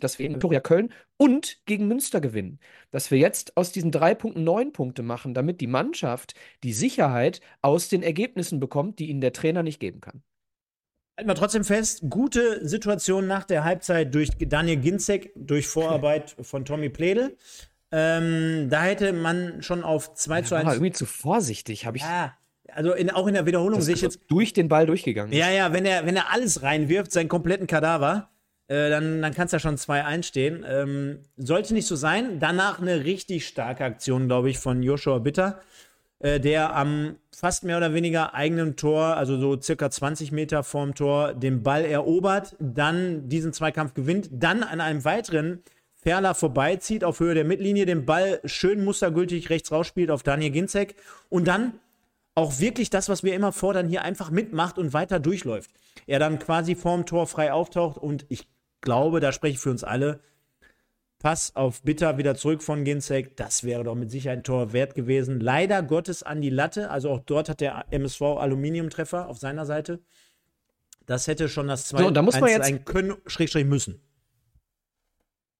dass 0.00 0.18
wir 0.18 0.26
in 0.26 0.34
Viktoria 0.34 0.60
Köln 0.60 0.92
und 1.18 1.60
gegen 1.66 1.88
Münster 1.88 2.20
gewinnen. 2.20 2.58
Dass 2.90 3.10
wir 3.10 3.18
jetzt 3.18 3.56
aus 3.56 3.72
diesen 3.72 3.90
drei 3.90 4.14
Punkten 4.14 4.44
neun 4.44 4.72
Punkte 4.72 5.02
machen, 5.02 5.34
damit 5.34 5.60
die 5.60 5.66
Mannschaft 5.66 6.34
die 6.62 6.72
Sicherheit 6.72 7.40
aus 7.60 7.88
den 7.88 8.02
Ergebnissen 8.02 8.60
bekommt, 8.60 8.98
die 8.98 9.10
ihnen 9.10 9.20
der 9.20 9.32
Trainer 9.32 9.62
nicht 9.62 9.80
geben 9.80 10.00
kann. 10.00 10.22
Halten 11.16 11.30
wir 11.30 11.36
trotzdem 11.36 11.62
fest, 11.62 12.02
gute 12.10 12.66
Situation 12.66 13.28
nach 13.28 13.44
der 13.44 13.62
Halbzeit 13.62 14.12
durch 14.12 14.30
Daniel 14.36 14.78
Ginzek, 14.78 15.30
durch 15.36 15.68
Vorarbeit 15.68 16.34
von 16.42 16.64
Tommy 16.64 16.88
Pledel. 16.88 17.36
Ähm, 17.92 18.66
da 18.68 18.82
hätte 18.82 19.12
man 19.12 19.62
schon 19.62 19.84
auf 19.84 20.14
2 20.14 20.38
ja, 20.38 20.44
zu 20.44 20.54
1. 20.56 20.66
War 20.66 20.72
irgendwie 20.74 20.90
zu 20.90 21.06
vorsichtig, 21.06 21.86
habe 21.86 21.98
ich. 21.98 22.02
Ja, 22.02 22.36
also 22.72 22.92
in, 22.94 23.10
auch 23.10 23.28
in 23.28 23.34
der 23.34 23.46
Wiederholung 23.46 23.80
sehe 23.80 23.94
ich 23.94 24.02
jetzt. 24.02 24.22
Durch 24.26 24.52
den 24.52 24.68
Ball 24.68 24.86
durchgegangen. 24.86 25.32
Ja, 25.32 25.50
ja, 25.50 25.72
wenn 25.72 25.86
er, 25.86 26.04
wenn 26.04 26.16
er 26.16 26.32
alles 26.32 26.62
reinwirft, 26.62 27.12
seinen 27.12 27.28
kompletten 27.28 27.68
Kadaver, 27.68 28.30
äh, 28.66 28.90
dann, 28.90 29.22
dann 29.22 29.32
kann 29.32 29.46
es 29.46 29.52
ja 29.52 29.60
schon 29.60 29.76
2-1 29.76 30.24
stehen. 30.24 30.64
Ähm, 30.66 31.20
sollte 31.36 31.74
nicht 31.74 31.86
so 31.86 31.94
sein. 31.94 32.40
Danach 32.40 32.80
eine 32.80 33.04
richtig 33.04 33.46
starke 33.46 33.84
Aktion, 33.84 34.26
glaube 34.26 34.50
ich, 34.50 34.58
von 34.58 34.82
Joshua 34.82 35.20
Bitter, 35.20 35.60
äh, 36.20 36.40
der 36.40 36.74
am 36.74 37.16
fast 37.34 37.64
mehr 37.64 37.76
oder 37.76 37.94
weniger 37.94 38.34
eigenen 38.34 38.76
Tor, 38.76 39.16
also 39.16 39.38
so 39.38 39.60
circa 39.60 39.90
20 39.90 40.32
Meter 40.32 40.62
vorm 40.62 40.94
Tor, 40.94 41.34
den 41.34 41.62
Ball 41.62 41.84
erobert, 41.84 42.56
dann 42.58 43.28
diesen 43.28 43.52
Zweikampf 43.52 43.94
gewinnt, 43.94 44.28
dann 44.32 44.62
an 44.62 44.80
einem 44.80 45.04
weiteren 45.04 45.62
Ferler 45.94 46.34
vorbeizieht 46.34 47.02
auf 47.02 47.20
Höhe 47.20 47.34
der 47.34 47.44
Mittellinie, 47.44 47.86
den 47.86 48.04
Ball 48.04 48.40
schön 48.44 48.84
mustergültig 48.84 49.50
rechts 49.50 49.72
rausspielt 49.72 50.10
auf 50.10 50.22
Daniel 50.22 50.50
Ginzek 50.50 50.96
und 51.30 51.48
dann 51.48 51.80
auch 52.34 52.58
wirklich 52.58 52.90
das, 52.90 53.08
was 53.08 53.22
wir 53.22 53.34
immer 53.34 53.52
fordern, 53.52 53.88
hier 53.88 54.02
einfach 54.02 54.30
mitmacht 54.30 54.78
und 54.78 54.92
weiter 54.92 55.20
durchläuft. 55.20 55.70
Er 56.06 56.18
dann 56.18 56.38
quasi 56.38 56.74
vorm 56.74 57.06
Tor 57.06 57.26
frei 57.26 57.52
auftaucht 57.52 57.96
und 57.96 58.26
ich 58.28 58.46
glaube, 58.80 59.20
da 59.20 59.32
spreche 59.32 59.54
ich 59.54 59.60
für 59.60 59.70
uns 59.70 59.84
alle. 59.84 60.20
Pass 61.24 61.56
auf 61.56 61.80
Bitter 61.80 62.18
wieder 62.18 62.34
zurück 62.34 62.62
von 62.62 62.84
Ginzek. 62.84 63.34
Das 63.38 63.64
wäre 63.64 63.82
doch 63.82 63.94
mit 63.94 64.10
Sicherheit 64.10 64.40
ein 64.40 64.44
Tor 64.44 64.74
wert 64.74 64.94
gewesen. 64.94 65.40
Leider 65.40 65.82
Gottes 65.82 66.22
an 66.22 66.42
die 66.42 66.50
Latte. 66.50 66.90
Also 66.90 67.08
auch 67.08 67.20
dort 67.20 67.48
hat 67.48 67.62
der 67.62 67.86
MSV 67.90 68.20
Aluminiumtreffer 68.20 69.26
auf 69.26 69.38
seiner 69.38 69.64
Seite. 69.64 70.02
Das 71.06 71.26
hätte 71.26 71.48
schon 71.48 71.66
das 71.66 71.88
2 71.88 72.02
so, 72.02 72.10
da 72.10 72.20
muss 72.20 72.38
man 72.38 72.50
jetzt 72.50 72.66
sein 72.66 72.84
können, 72.84 73.14
Schrägstrich 73.24 73.64
müssen. 73.64 74.02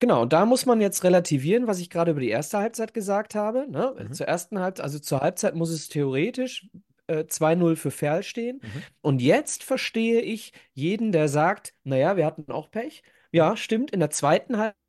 Genau, 0.01 0.21
und 0.21 0.35
da 0.35 0.45
muss 0.45 0.67
man 0.67 0.83
jetzt 0.83 1.03
relativieren, 1.03 1.67
was 1.67 1.79
ich 1.79 1.89
gerade 1.89 2.11
über 2.11 2.21
die 2.21 2.29
erste 2.29 2.59
Halbzeit 2.59 2.93
gesagt 2.93 3.35
habe. 3.35 3.67
Ne? 3.67 3.95
Mhm. 3.99 4.13
Zur 4.13 4.29
ersten 4.29 4.59
Halbzeit, 4.59 4.85
also 4.85 4.99
zur 4.99 5.23
Halbzeit 5.23 5.55
muss 5.55 5.71
es 5.71 5.89
theoretisch 5.89 6.69
äh, 7.07 7.21
2-0 7.21 7.77
für 7.77 7.91
Ferl 7.91 8.23
stehen. 8.23 8.61
Mhm. 8.63 8.83
Und 9.01 9.23
jetzt 9.23 9.65
verstehe 9.65 10.21
ich 10.21 10.53
jeden, 10.75 11.11
der 11.11 11.29
sagt, 11.31 11.73
naja, 11.85 12.19
wir 12.19 12.27
hatten 12.27 12.53
auch 12.53 12.71
Pech. 12.71 13.03
Ja, 13.33 13.57
stimmt, 13.57 13.93
in 13.93 14.01
der 14.01 14.11
zweiten 14.11 14.59
Halbzeit 14.59 14.84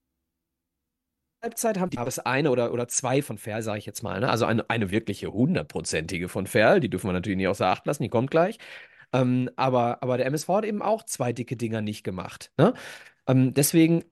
haben 1.45 1.89
die 1.89 1.97
es 1.97 2.19
eine 2.19 2.51
oder, 2.51 2.73
oder 2.73 2.87
zwei 2.87 3.21
von 3.21 3.37
Ferl, 3.37 3.61
sage 3.61 3.79
ich 3.79 3.85
jetzt 3.85 4.03
mal. 4.03 4.19
Ne? 4.19 4.29
Also 4.29 4.45
eine, 4.45 4.69
eine 4.69 4.91
wirkliche 4.91 5.31
hundertprozentige 5.31 6.29
von 6.29 6.47
Ferl, 6.47 6.79
die 6.79 6.89
dürfen 6.89 7.07
wir 7.07 7.13
natürlich 7.13 7.37
nicht 7.37 7.47
außer 7.47 7.67
Acht 7.67 7.85
lassen, 7.85 8.03
die 8.03 8.09
kommt 8.09 8.31
gleich. 8.31 8.57
Ähm, 9.13 9.49
aber, 9.55 10.01
aber 10.01 10.17
der 10.17 10.25
MSV 10.25 10.49
hat 10.49 10.65
eben 10.65 10.81
auch 10.81 11.03
zwei 11.03 11.33
dicke 11.33 11.55
Dinger 11.55 11.81
nicht 11.81 12.03
gemacht. 12.03 12.51
Ne? 12.57 12.73
Ähm, 13.27 13.53
deswegen 13.53 14.03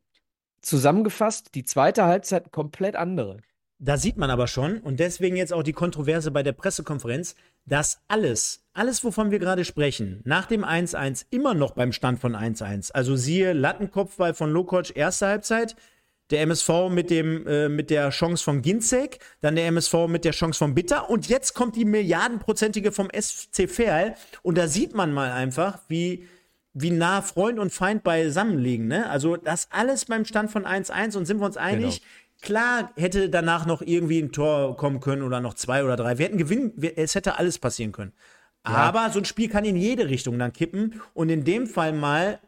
zusammengefasst, 0.62 1.56
die 1.56 1.64
zweite 1.64 2.06
Halbzeit 2.06 2.52
komplett 2.52 2.96
andere. 2.96 3.38
Da 3.80 3.98
sieht 3.98 4.16
man 4.16 4.30
aber 4.30 4.48
schon, 4.48 4.78
und 4.78 5.02
deswegen 5.02 5.36
jetzt 5.36 5.52
auch 5.52 5.64
die 5.64 5.74
Kontroverse 5.74 6.32
bei 6.32 6.42
der 6.42 6.54
Pressekonferenz, 6.54 7.36
dass 7.66 8.02
alles, 8.08 8.64
alles, 8.74 9.04
wovon 9.04 9.30
wir 9.30 9.40
gerade 9.40 9.66
sprechen, 9.66 10.22
nach 10.24 10.46
dem 10.46 10.64
1-1 10.64 11.26
immer 11.32 11.54
noch 11.54 11.72
beim 11.72 11.92
Stand 11.92 12.20
von 12.20 12.34
1-1. 12.34 12.94
Also 12.94 13.18
siehe 13.18 13.52
Lattenkopfball 13.52 14.34
von 14.34 14.52
Lokoc, 14.52 14.96
erste 14.96 15.28
Halbzeit, 15.28 15.76
der 16.34 16.42
MSV 16.42 16.90
mit, 16.90 17.10
dem, 17.10 17.48
äh, 17.48 17.70
mit 17.70 17.90
der 17.90 18.10
Chance 18.10 18.44
von 18.44 18.62
Ginzek, 18.62 19.20
dann 19.42 19.56
der 19.56 19.68
MSV 19.68 20.08
mit 20.08 20.26
der 20.26 20.34
Chance 20.34 20.58
von 20.58 20.76
Bitter 20.76 21.10
und 21.10 21.28
jetzt 21.30 21.54
kommt 21.54 21.76
die 21.76 21.86
milliardenprozentige 21.86 22.92
vom 22.92 23.10
SC 23.10 23.70
Verl 23.70 24.16
und 24.42 24.58
da 24.58 24.68
sieht 24.68 24.94
man 24.94 25.14
mal 25.14 25.32
einfach, 25.32 25.80
wie, 25.88 26.28
wie 26.74 26.92
nah 26.92 27.22
Freund 27.22 27.60
und 27.60 27.72
Feind 27.72 28.04
beisammen 28.04 28.58
liegen. 28.58 28.88
Ne? 28.88 29.10
Also 29.10 29.38
das 29.38 29.68
alles 29.72 30.06
beim 30.06 30.26
Stand 30.26 30.52
von 30.52 30.66
1-1 30.66 31.16
und 31.16 31.26
sind 31.26 31.40
wir 31.40 31.46
uns 31.46 31.58
einig, 31.58 32.02
genau. 32.02 32.12
Klar 32.42 32.92
hätte 32.98 33.30
danach 33.30 33.66
noch 33.66 33.82
irgendwie 33.82 34.20
ein 34.20 34.34
Tor 34.34 34.76
kommen 34.76 35.00
können 35.00 35.22
oder 35.22 35.40
noch 35.40 35.54
zwei 35.54 35.86
oder 35.86 35.96
drei. 35.96 36.18
Wir 36.18 36.26
hätten 36.26 36.38
gewinnen, 36.38 36.74
es 36.98 37.16
hätte 37.16 37.40
alles 37.40 37.58
passieren 37.58 37.94
können. 37.94 38.12
Ja. 38.68 38.74
Aber 38.74 39.10
so 39.12 39.20
ein 39.20 39.26
Spiel 39.26 39.48
kann 39.48 39.64
in 39.64 39.78
jede 39.78 40.10
Richtung 40.10 40.38
dann 40.38 40.52
kippen 40.52 41.02
und 41.14 41.30
in 41.30 41.46
dem 41.46 41.68
Fall 41.68 41.94
mal, 41.94 42.40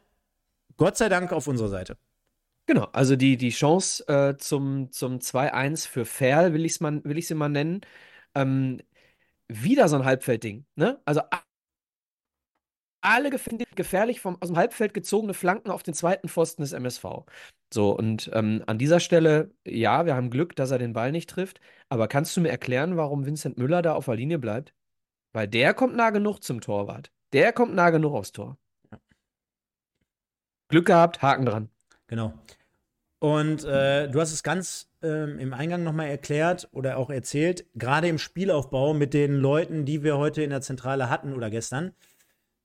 Gott 0.75 0.97
sei 0.97 1.07
Dank, 1.07 1.31
auf 1.31 1.47
unserer 1.47 1.69
Seite. 1.69 1.97
Genau, 2.67 2.85
also 2.93 3.15
die, 3.15 3.37
die 3.37 3.49
Chance 3.51 4.07
äh, 4.07 4.37
zum, 4.37 4.91
zum 4.91 5.19
2-1 5.19 5.87
für 5.87 6.05
Ferl, 6.05 6.53
will 6.53 6.65
ich 6.65 6.73
es 6.73 6.79
mal, 6.79 7.03
will 7.03 7.23
mal 7.35 7.49
nennen. 7.49 7.81
Ähm, 8.33 8.81
wieder 9.47 9.87
so 9.89 9.97
ein 9.97 10.05
Halbfeldding. 10.05 10.65
Ne? 10.75 11.01
Also 11.05 11.21
alle 13.01 13.29
gefährlich 13.29 14.19
vom, 14.19 14.37
aus 14.41 14.49
dem 14.49 14.57
Halbfeld 14.57 14.93
gezogene 14.93 15.33
Flanken 15.35 15.69
auf 15.69 15.83
den 15.83 15.93
zweiten 15.93 16.27
Pfosten 16.27 16.63
des 16.63 16.73
MSV. 16.73 17.05
So, 17.73 17.91
und 17.95 18.31
ähm, 18.33 18.63
an 18.67 18.77
dieser 18.79 18.99
Stelle, 18.99 19.51
ja, 19.65 20.05
wir 20.05 20.15
haben 20.15 20.29
Glück, 20.31 20.55
dass 20.55 20.71
er 20.71 20.79
den 20.79 20.93
Ball 20.93 21.11
nicht 21.11 21.29
trifft. 21.29 21.59
Aber 21.89 22.07
kannst 22.07 22.35
du 22.35 22.41
mir 22.41 22.49
erklären, 22.49 22.97
warum 22.97 23.25
Vincent 23.25 23.57
Müller 23.57 23.81
da 23.83 23.93
auf 23.93 24.05
der 24.05 24.15
Linie 24.15 24.39
bleibt? 24.39 24.73
Weil 25.33 25.47
der 25.47 25.73
kommt 25.75 25.95
nah 25.95 26.11
genug 26.11 26.41
zum 26.43 26.61
Torwart. 26.61 27.11
Der 27.33 27.53
kommt 27.53 27.75
nah 27.75 27.89
genug 27.91 28.13
aufs 28.15 28.31
Tor. 28.31 28.57
Glück 30.69 30.85
gehabt, 30.85 31.21
Haken 31.23 31.45
dran. 31.47 31.69
Genau. 32.07 32.33
Und 33.19 33.63
äh, 33.63 34.07
du 34.09 34.19
hast 34.19 34.33
es 34.33 34.43
ganz 34.43 34.89
ähm, 35.01 35.39
im 35.39 35.53
Eingang 35.53 35.83
nochmal 35.83 36.07
erklärt 36.07 36.67
oder 36.73 36.97
auch 36.97 37.09
erzählt, 37.09 37.65
gerade 37.75 38.07
im 38.07 38.19
Spielaufbau 38.19 38.93
mit 38.93 39.13
den 39.13 39.35
Leuten, 39.35 39.85
die 39.85 40.03
wir 40.03 40.17
heute 40.17 40.43
in 40.43 40.49
der 40.49 40.61
Zentrale 40.61 41.09
hatten 41.09 41.33
oder 41.33 41.49
gestern. 41.49 41.93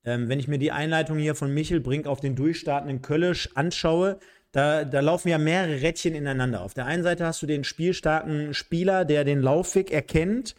Ähm, 0.04 0.28
wenn 0.28 0.40
ich 0.40 0.48
mir 0.48 0.58
die 0.58 0.72
Einleitung 0.72 1.18
hier 1.18 1.34
von 1.34 1.52
Michel 1.52 1.80
Brink 1.80 2.06
auf 2.06 2.20
den 2.20 2.36
durchstartenden 2.36 3.00
Köllisch 3.00 3.56
anschaue, 3.56 4.18
da, 4.52 4.84
da 4.84 5.00
laufen 5.00 5.28
ja 5.28 5.38
mehrere 5.38 5.80
Rädchen 5.80 6.14
ineinander. 6.14 6.62
Auf 6.62 6.74
der 6.74 6.86
einen 6.86 7.04
Seite 7.04 7.24
hast 7.24 7.40
du 7.42 7.46
den 7.46 7.64
spielstarken 7.64 8.52
Spieler, 8.52 9.04
der 9.04 9.24
den 9.24 9.40
Laufweg 9.40 9.92
erkennt, 9.92 10.56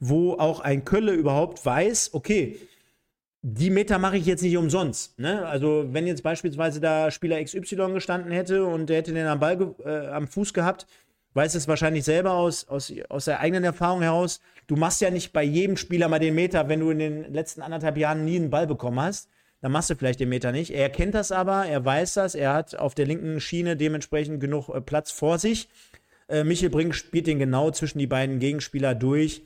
wo 0.00 0.34
auch 0.34 0.60
ein 0.60 0.84
Kölle 0.84 1.12
überhaupt 1.12 1.64
weiß, 1.64 2.14
okay, 2.14 2.58
die 3.46 3.68
Meter 3.68 3.98
mache 3.98 4.16
ich 4.16 4.24
jetzt 4.24 4.42
nicht 4.42 4.56
umsonst. 4.56 5.18
Ne? 5.18 5.46
Also, 5.46 5.84
wenn 5.90 6.06
jetzt 6.06 6.22
beispielsweise 6.22 6.80
da 6.80 7.10
Spieler 7.10 7.44
XY 7.44 7.92
gestanden 7.92 8.32
hätte 8.32 8.64
und 8.64 8.88
der 8.88 8.96
hätte 8.96 9.12
den 9.12 9.26
am 9.26 9.38
Ball 9.38 9.74
äh, 9.84 10.06
am 10.08 10.26
Fuß 10.26 10.54
gehabt, 10.54 10.86
weiß 11.34 11.54
es 11.54 11.68
wahrscheinlich 11.68 12.04
selber 12.04 12.32
aus, 12.32 12.66
aus, 12.68 12.90
aus 13.10 13.26
der 13.26 13.40
eigenen 13.40 13.64
Erfahrung 13.64 14.00
heraus. 14.00 14.40
Du 14.66 14.76
machst 14.76 15.02
ja 15.02 15.10
nicht 15.10 15.34
bei 15.34 15.42
jedem 15.42 15.76
Spieler 15.76 16.08
mal 16.08 16.20
den 16.20 16.34
Meter, 16.34 16.70
wenn 16.70 16.80
du 16.80 16.88
in 16.88 16.98
den 16.98 17.34
letzten 17.34 17.60
anderthalb 17.60 17.98
Jahren 17.98 18.24
nie 18.24 18.36
einen 18.36 18.48
Ball 18.48 18.66
bekommen 18.66 18.98
hast. 18.98 19.28
Dann 19.60 19.72
machst 19.72 19.90
du 19.90 19.94
vielleicht 19.94 20.20
den 20.20 20.30
Meter 20.30 20.50
nicht. 20.50 20.70
Er 20.70 20.88
kennt 20.88 21.14
das 21.14 21.30
aber, 21.30 21.66
er 21.66 21.84
weiß 21.84 22.14
das, 22.14 22.34
er 22.34 22.54
hat 22.54 22.78
auf 22.78 22.94
der 22.94 23.04
linken 23.04 23.40
Schiene 23.40 23.76
dementsprechend 23.76 24.40
genug 24.40 24.70
äh, 24.70 24.80
Platz 24.80 25.10
vor 25.10 25.38
sich. 25.38 25.68
Äh, 26.28 26.44
Michel 26.44 26.70
Brink 26.70 26.94
spielt 26.94 27.26
den 27.26 27.38
genau 27.38 27.70
zwischen 27.72 27.98
die 27.98 28.06
beiden 28.06 28.38
Gegenspieler 28.38 28.94
durch. 28.94 29.42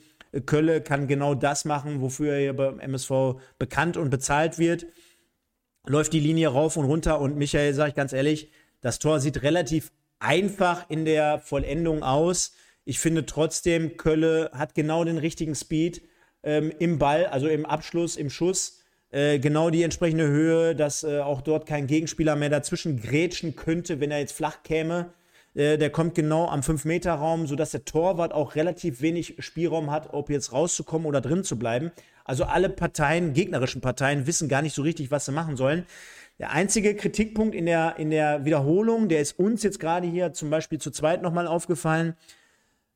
Kölle 0.47 0.81
kann 0.81 1.07
genau 1.09 1.35
das 1.35 1.65
machen, 1.65 2.01
wofür 2.01 2.35
er 2.35 2.53
beim 2.53 2.81
MSV 2.81 3.37
bekannt 3.59 3.97
und 3.97 4.11
bezahlt 4.11 4.59
wird. 4.59 4.87
Läuft 5.87 6.13
die 6.13 6.21
Linie 6.21 6.49
rauf 6.49 6.77
und 6.77 6.85
runter 6.85 7.21
und 7.21 7.37
Michael, 7.37 7.75
sag 7.75 7.89
ich 7.89 7.95
ganz 7.95 8.13
ehrlich, 8.13 8.51
das 8.81 8.99
Tor 8.99 9.21
sieht 9.21 9.43
relativ 9.43 9.91
einfach 10.19 10.89
in 10.89 11.05
der 11.05 11.39
Vollendung 11.39 12.03
aus. 12.03 12.55
Ich 12.85 12.99
finde 12.99 13.27
trotzdem, 13.27 13.97
Kölle 13.97 14.51
hat 14.53 14.75
genau 14.75 15.05
den 15.05 15.19
richtigen 15.19 15.55
Speed 15.55 16.03
ähm, 16.43 16.73
im 16.79 16.99
Ball, 16.99 17.27
also 17.27 17.49
im 17.49 17.67
Abschluss, 17.67 18.17
im 18.17 18.31
Schuss. 18.31 18.83
Äh, 19.11 19.39
genau 19.39 19.71
die 19.71 19.83
entsprechende 19.83 20.29
Höhe, 20.29 20.75
dass 20.75 21.03
äh, 21.03 21.21
auch 21.21 21.41
dort 21.41 21.67
kein 21.67 21.87
Gegenspieler 21.87 22.37
mehr 22.37 22.51
dazwischen 22.51 23.01
grätschen 23.01 23.57
könnte, 23.57 24.01
wenn 24.01 24.11
er 24.11 24.19
jetzt 24.19 24.33
flach 24.33 24.63
käme. 24.63 25.13
Äh, 25.59 25.77
der 25.77 25.91
kommt 25.91 26.15
genau 26.15 26.47
am 26.47 26.61
5-Meter-Raum, 26.61 27.47
sodass 27.47 27.73
der 27.73 27.85
Torwart 27.85 28.33
auch 28.33 28.55
relativ 28.55 29.03
wenig 29.03 29.35
Spielraum 29.41 29.91
hat, 29.91 30.15
ob 30.15 30.31
jetzt 30.31 30.53
rauszukommen 30.53 31.07
oder 31.07 31.21
drin 31.21 31.43
zu 31.43 31.59
bleiben. 31.59 31.91
Also 32.25 32.45
alle 32.45 32.69
Parteien, 32.69 33.33
gegnerischen 33.33 33.81
Parteien, 33.81 34.27
wissen 34.27 34.49
gar 34.49 34.63
nicht 34.63 34.75
so 34.75 34.83
richtig, 34.83 35.11
was 35.11 35.25
sie 35.25 35.33
machen 35.33 35.57
sollen. 35.57 35.85
Der 36.39 36.53
einzige 36.53 36.95
Kritikpunkt 36.95 37.57
in 37.57 37.67
der, 37.67 37.97
in 37.99 38.11
der 38.11 38.45
Wiederholung, 38.45 39.09
der 39.09 39.21
ist 39.21 39.37
uns 39.41 39.65
jetzt 39.65 39.81
gerade 39.81 40.07
hier 40.07 40.33
zum 40.33 40.51
Beispiel 40.51 40.79
zu 40.79 40.93
zweit 40.93 41.23
nochmal 41.23 41.49
aufgefallen. 41.49 42.15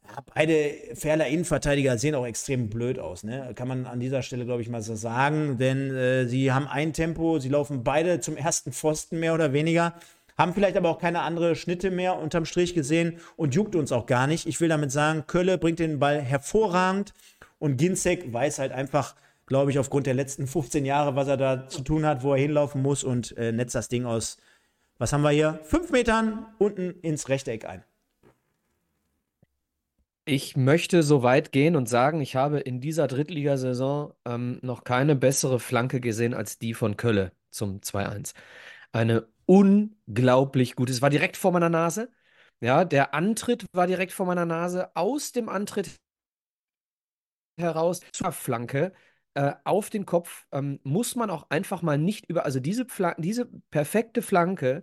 Ja, 0.08 0.22
beide 0.32 0.74
Ferler 0.94 1.26
Innenverteidiger 1.26 1.98
sehen 1.98 2.14
auch 2.14 2.26
extrem 2.26 2.68
blöd 2.68 3.00
aus. 3.00 3.24
Ne? 3.24 3.52
Kann 3.56 3.66
man 3.66 3.86
an 3.86 3.98
dieser 3.98 4.22
Stelle, 4.22 4.44
glaube 4.44 4.62
ich, 4.62 4.68
mal 4.68 4.82
so 4.82 4.94
sagen. 4.94 5.58
Denn 5.58 5.90
äh, 5.90 6.26
sie 6.26 6.52
haben 6.52 6.68
ein 6.68 6.92
Tempo, 6.92 7.40
sie 7.40 7.48
laufen 7.48 7.82
beide 7.82 8.20
zum 8.20 8.36
ersten 8.36 8.72
Pfosten 8.72 9.18
mehr 9.18 9.34
oder 9.34 9.52
weniger. 9.52 9.94
Haben 10.38 10.54
vielleicht 10.54 10.76
aber 10.76 10.88
auch 10.88 10.98
keine 10.98 11.20
andere 11.20 11.56
Schnitte 11.56 11.90
mehr 11.90 12.18
unterm 12.18 12.44
Strich 12.44 12.74
gesehen 12.74 13.18
und 13.36 13.54
juckt 13.54 13.76
uns 13.76 13.92
auch 13.92 14.06
gar 14.06 14.26
nicht. 14.26 14.46
Ich 14.46 14.60
will 14.60 14.68
damit 14.68 14.90
sagen, 14.90 15.24
Kölle 15.26 15.58
bringt 15.58 15.78
den 15.78 15.98
Ball 15.98 16.20
hervorragend 16.20 17.12
und 17.58 17.76
Ginzek 17.76 18.32
weiß 18.32 18.58
halt 18.58 18.72
einfach, 18.72 19.14
glaube 19.46 19.70
ich, 19.70 19.78
aufgrund 19.78 20.06
der 20.06 20.14
letzten 20.14 20.46
15 20.48 20.84
Jahre, 20.84 21.16
was 21.16 21.28
er 21.28 21.36
da 21.36 21.68
zu 21.68 21.82
tun 21.82 22.06
hat, 22.06 22.22
wo 22.22 22.32
er 22.32 22.40
hinlaufen 22.40 22.82
muss 22.82 23.04
und 23.04 23.36
äh, 23.36 23.52
netzt 23.52 23.74
das 23.74 23.88
Ding 23.88 24.06
aus, 24.06 24.38
was 24.98 25.12
haben 25.12 25.22
wir 25.22 25.30
hier? 25.30 25.58
Fünf 25.64 25.90
Metern 25.90 26.46
unten 26.58 26.92
ins 27.00 27.28
Rechteck 27.28 27.64
ein. 27.64 27.82
Ich 30.24 30.56
möchte 30.56 31.02
so 31.02 31.24
weit 31.24 31.50
gehen 31.50 31.74
und 31.74 31.88
sagen, 31.88 32.20
ich 32.20 32.36
habe 32.36 32.60
in 32.60 32.80
dieser 32.80 33.08
Drittligasaison 33.08 34.12
ähm, 34.24 34.60
noch 34.62 34.84
keine 34.84 35.16
bessere 35.16 35.58
Flanke 35.58 36.00
gesehen 36.00 36.32
als 36.32 36.58
die 36.58 36.74
von 36.74 36.96
Kölle 36.96 37.32
zum 37.50 37.80
2-1. 37.80 38.34
Eine 38.92 39.26
unglaublich 39.52 40.76
gute. 40.76 40.92
Es 40.92 41.02
war 41.02 41.10
direkt 41.10 41.36
vor 41.36 41.52
meiner 41.52 41.68
Nase. 41.68 42.10
Ja, 42.60 42.84
der 42.86 43.12
Antritt 43.14 43.66
war 43.72 43.86
direkt 43.86 44.12
vor 44.12 44.24
meiner 44.24 44.46
Nase. 44.46 44.96
Aus 44.96 45.32
dem 45.32 45.48
Antritt 45.50 45.90
heraus 47.58 48.00
zur 48.12 48.32
Flanke 48.32 48.92
äh, 49.34 49.52
auf 49.64 49.90
den 49.90 50.06
Kopf 50.06 50.46
ähm, 50.52 50.80
muss 50.84 51.16
man 51.16 51.28
auch 51.28 51.50
einfach 51.50 51.82
mal 51.82 51.98
nicht 51.98 52.30
über, 52.30 52.46
also 52.46 52.60
diese, 52.60 52.86
Flan 52.86 53.14
diese 53.18 53.46
perfekte 53.70 54.22
Flanke 54.22 54.82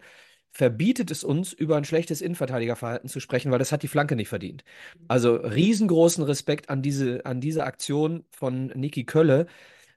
verbietet 0.52 1.10
es 1.12 1.24
uns, 1.24 1.54
über 1.54 1.78
ein 1.78 1.86
schlechtes 1.86 2.22
Innenverteidigerverhalten 2.22 3.10
zu 3.10 3.20
sprechen, 3.20 3.52
weil 3.52 3.60
das 3.60 3.72
hat 3.72 3.84
die 3.84 3.88
Flanke 3.88 4.16
nicht 4.16 4.30
verdient. 4.30 4.64
Also 5.08 5.36
riesengroßen 5.36 6.24
Respekt 6.24 6.70
an 6.70 6.82
diese, 6.84 7.26
an 7.26 7.42
diese 7.42 7.64
Aktion 7.66 8.24
von 8.32 8.68
Niki 8.68 9.04
Kölle. 9.06 9.48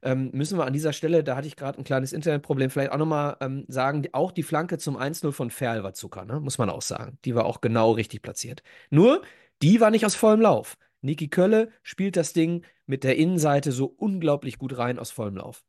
Ähm, 0.02 0.30
müssen 0.32 0.58
wir 0.58 0.66
an 0.66 0.72
dieser 0.72 0.92
Stelle, 0.92 1.22
da 1.22 1.36
hatte 1.36 1.46
ich 1.46 1.56
gerade 1.56 1.78
ein 1.78 1.84
kleines 1.84 2.12
Internetproblem, 2.12 2.70
vielleicht 2.70 2.92
auch 2.92 2.98
nochmal 2.98 3.36
ähm, 3.40 3.64
sagen, 3.68 4.04
auch 4.12 4.32
die 4.32 4.42
Flanke 4.42 4.78
zum 4.78 4.96
1-0 4.96 5.32
von 5.32 5.50
Ferl 5.50 5.84
war 5.84 5.94
Zucker, 5.94 6.24
ne? 6.24 6.40
muss 6.40 6.58
man 6.58 6.70
auch 6.70 6.82
sagen. 6.82 7.18
Die 7.24 7.34
war 7.34 7.44
auch 7.44 7.60
genau 7.60 7.92
richtig 7.92 8.22
platziert. 8.22 8.62
Nur, 8.90 9.22
die 9.62 9.80
war 9.80 9.90
nicht 9.90 10.04
aus 10.04 10.16
vollem 10.16 10.40
Lauf. 10.40 10.76
Niki 11.02 11.28
Kölle 11.28 11.70
spielt 11.82 12.16
das 12.16 12.32
Ding 12.32 12.64
mit 12.86 13.04
der 13.04 13.16
Innenseite 13.16 13.72
so 13.72 13.86
unglaublich 13.86 14.58
gut 14.58 14.76
rein 14.76 14.98
aus 14.98 15.10
vollem 15.10 15.36
Lauf. 15.36 15.64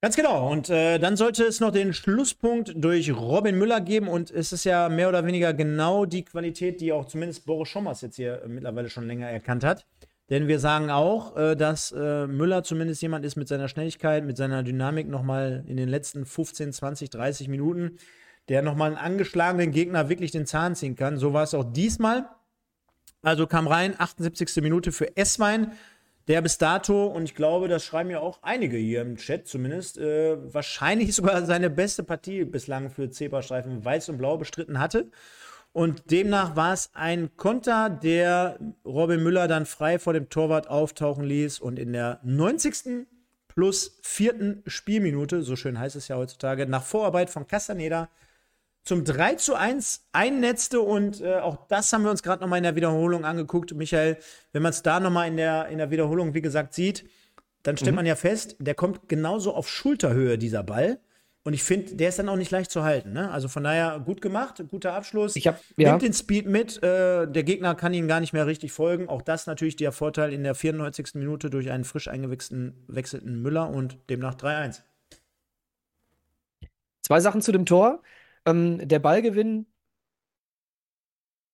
Ganz 0.00 0.14
genau. 0.14 0.48
Und 0.48 0.70
äh, 0.70 0.98
dann 0.98 1.16
sollte 1.16 1.42
es 1.44 1.58
noch 1.58 1.72
den 1.72 1.92
Schlusspunkt 1.92 2.72
durch 2.76 3.12
Robin 3.12 3.58
Müller 3.58 3.80
geben. 3.80 4.06
Und 4.06 4.30
es 4.30 4.52
ist 4.52 4.64
ja 4.64 4.88
mehr 4.88 5.08
oder 5.08 5.26
weniger 5.26 5.52
genau 5.52 6.04
die 6.04 6.24
Qualität, 6.24 6.80
die 6.80 6.92
auch 6.92 7.06
zumindest 7.06 7.46
Boris 7.46 7.68
Schommers 7.68 8.02
jetzt 8.02 8.14
hier 8.14 8.44
mittlerweile 8.46 8.90
schon 8.90 9.08
länger 9.08 9.28
erkannt 9.28 9.64
hat. 9.64 9.86
Denn 10.30 10.46
wir 10.46 10.58
sagen 10.58 10.90
auch, 10.90 11.36
äh, 11.36 11.56
dass 11.56 11.92
äh, 11.92 12.26
Müller 12.26 12.62
zumindest 12.62 13.00
jemand 13.00 13.24
ist 13.24 13.36
mit 13.36 13.48
seiner 13.48 13.68
Schnelligkeit, 13.68 14.24
mit 14.24 14.36
seiner 14.36 14.62
Dynamik 14.62 15.08
nochmal 15.08 15.64
in 15.66 15.76
den 15.76 15.88
letzten 15.88 16.26
15, 16.26 16.72
20, 16.72 17.10
30 17.10 17.48
Minuten, 17.48 17.98
der 18.48 18.62
nochmal 18.62 18.88
einen 18.88 18.98
angeschlagenen 18.98 19.72
Gegner 19.72 20.08
wirklich 20.08 20.30
den 20.30 20.46
Zahn 20.46 20.74
ziehen 20.74 20.96
kann. 20.96 21.18
So 21.18 21.32
war 21.32 21.44
es 21.44 21.54
auch 21.54 21.64
diesmal. 21.64 22.28
Also 23.22 23.46
kam 23.46 23.66
rein, 23.66 23.94
78. 23.98 24.62
Minute 24.62 24.92
für 24.92 25.16
Esswein, 25.16 25.72
der 26.28 26.42
bis 26.42 26.58
dato, 26.58 27.06
und 27.06 27.24
ich 27.24 27.34
glaube, 27.34 27.68
das 27.68 27.84
schreiben 27.84 28.10
ja 28.10 28.20
auch 28.20 28.42
einige 28.42 28.76
hier 28.76 29.00
im 29.00 29.16
Chat 29.16 29.48
zumindest, 29.48 29.98
äh, 29.98 30.36
wahrscheinlich 30.52 31.14
sogar 31.16 31.44
seine 31.46 31.70
beste 31.70 32.04
Partie 32.04 32.44
bislang 32.44 32.90
für 32.90 33.10
Zebrastreifen 33.10 33.84
Weiß 33.84 34.10
und 34.10 34.18
Blau 34.18 34.36
bestritten 34.36 34.78
hatte. 34.78 35.10
Und 35.72 36.10
demnach 36.10 36.56
war 36.56 36.72
es 36.72 36.90
ein 36.94 37.36
Konter, 37.36 37.90
der 37.90 38.58
Robin 38.84 39.22
Müller 39.22 39.48
dann 39.48 39.66
frei 39.66 39.98
vor 39.98 40.12
dem 40.12 40.28
Torwart 40.28 40.68
auftauchen 40.68 41.24
ließ 41.24 41.60
und 41.60 41.78
in 41.78 41.92
der 41.92 42.20
90. 42.24 43.06
plus 43.48 43.98
vierten 44.02 44.62
Spielminute, 44.66 45.42
so 45.42 45.56
schön 45.56 45.78
heißt 45.78 45.96
es 45.96 46.08
ja 46.08 46.16
heutzutage, 46.16 46.66
nach 46.66 46.82
Vorarbeit 46.82 47.30
von 47.30 47.46
Castaneda 47.46 48.08
zum 48.88 49.04
3 49.04 49.34
zu 49.34 49.54
1 49.54 50.08
einnetzte 50.12 50.80
und 50.80 51.20
äh, 51.20 51.40
auch 51.40 51.66
das 51.68 51.92
haben 51.92 52.04
wir 52.04 52.10
uns 52.10 52.22
gerade 52.22 52.40
nochmal 52.40 52.56
in 52.56 52.62
der 52.62 52.74
Wiederholung 52.74 53.26
angeguckt. 53.26 53.74
Michael, 53.74 54.16
wenn 54.52 54.62
man 54.62 54.70
es 54.70 54.82
da 54.82 54.98
nochmal 54.98 55.28
in 55.28 55.36
der, 55.36 55.68
in 55.68 55.78
der 55.78 55.90
Wiederholung, 55.90 56.32
wie 56.32 56.40
gesagt, 56.40 56.72
sieht, 56.72 57.04
dann 57.62 57.76
stellt 57.76 57.92
mhm. 57.92 57.96
man 57.96 58.06
ja 58.06 58.16
fest, 58.16 58.56
der 58.58 58.74
kommt 58.74 59.08
genauso 59.08 59.52
auf 59.52 59.68
Schulterhöhe, 59.68 60.38
dieser 60.38 60.62
Ball. 60.62 61.00
Und 61.48 61.54
ich 61.54 61.62
finde, 61.62 61.94
der 61.94 62.10
ist 62.10 62.18
dann 62.18 62.28
auch 62.28 62.36
nicht 62.36 62.50
leicht 62.50 62.70
zu 62.70 62.82
halten. 62.82 63.14
Ne? 63.14 63.30
Also 63.30 63.48
von 63.48 63.64
daher 63.64 64.00
gut 64.00 64.20
gemacht, 64.20 64.62
guter 64.68 64.92
Abschluss. 64.92 65.34
Ich 65.34 65.46
hab, 65.46 65.58
ja. 65.78 65.88
Nimmt 65.88 66.02
den 66.02 66.12
Speed 66.12 66.44
mit. 66.44 66.76
Äh, 66.82 67.26
der 67.26 67.42
Gegner 67.42 67.74
kann 67.74 67.94
ihn 67.94 68.06
gar 68.06 68.20
nicht 68.20 68.34
mehr 68.34 68.46
richtig 68.46 68.70
folgen. 68.70 69.08
Auch 69.08 69.22
das 69.22 69.46
natürlich 69.46 69.74
der 69.74 69.90
Vorteil 69.90 70.34
in 70.34 70.44
der 70.44 70.54
94. 70.54 71.14
Minute 71.14 71.48
durch 71.48 71.70
einen 71.70 71.84
frisch 71.84 72.06
eingewechselten 72.06 73.40
Müller 73.40 73.70
und 73.70 73.96
demnach 74.10 74.34
3-1. 74.34 74.82
Zwei 77.00 77.20
Sachen 77.20 77.40
zu 77.40 77.50
dem 77.50 77.64
Tor. 77.64 78.02
Ähm, 78.44 78.86
der 78.86 78.98
Ballgewinn 78.98 79.64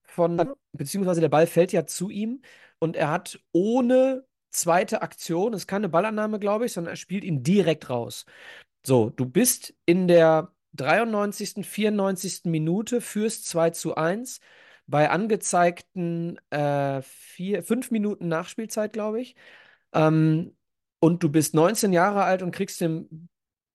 von, 0.02 0.56
beziehungsweise 0.72 1.20
der 1.20 1.28
Ball 1.28 1.46
fällt 1.46 1.70
ja 1.70 1.86
zu 1.86 2.10
ihm 2.10 2.42
und 2.80 2.96
er 2.96 3.12
hat 3.12 3.38
ohne 3.52 4.24
zweite 4.50 5.02
Aktion, 5.02 5.52
ist 5.52 5.68
keine 5.68 5.88
Ballannahme, 5.88 6.40
glaube 6.40 6.66
ich, 6.66 6.72
sondern 6.72 6.94
er 6.94 6.96
spielt 6.96 7.22
ihn 7.22 7.44
direkt 7.44 7.90
raus. 7.90 8.26
So, 8.86 9.10
du 9.10 9.26
bist 9.26 9.74
in 9.86 10.08
der 10.08 10.52
93., 10.74 11.64
94. 11.66 12.42
Minute, 12.50 13.00
führst 13.00 13.46
2 13.48 13.70
zu 13.70 13.94
1 13.96 14.40
bei 14.86 15.08
angezeigten 15.08 16.38
äh, 16.50 17.00
vier, 17.02 17.62
fünf 17.62 17.90
Minuten 17.90 18.28
Nachspielzeit, 18.28 18.92
glaube 18.92 19.20
ich. 19.22 19.36
Ähm, 19.94 20.54
und 21.00 21.22
du 21.22 21.30
bist 21.30 21.54
19 21.54 21.92
Jahre 21.92 22.24
alt 22.24 22.42
und 22.42 22.50
kriegst 22.50 22.80
den 22.80 23.28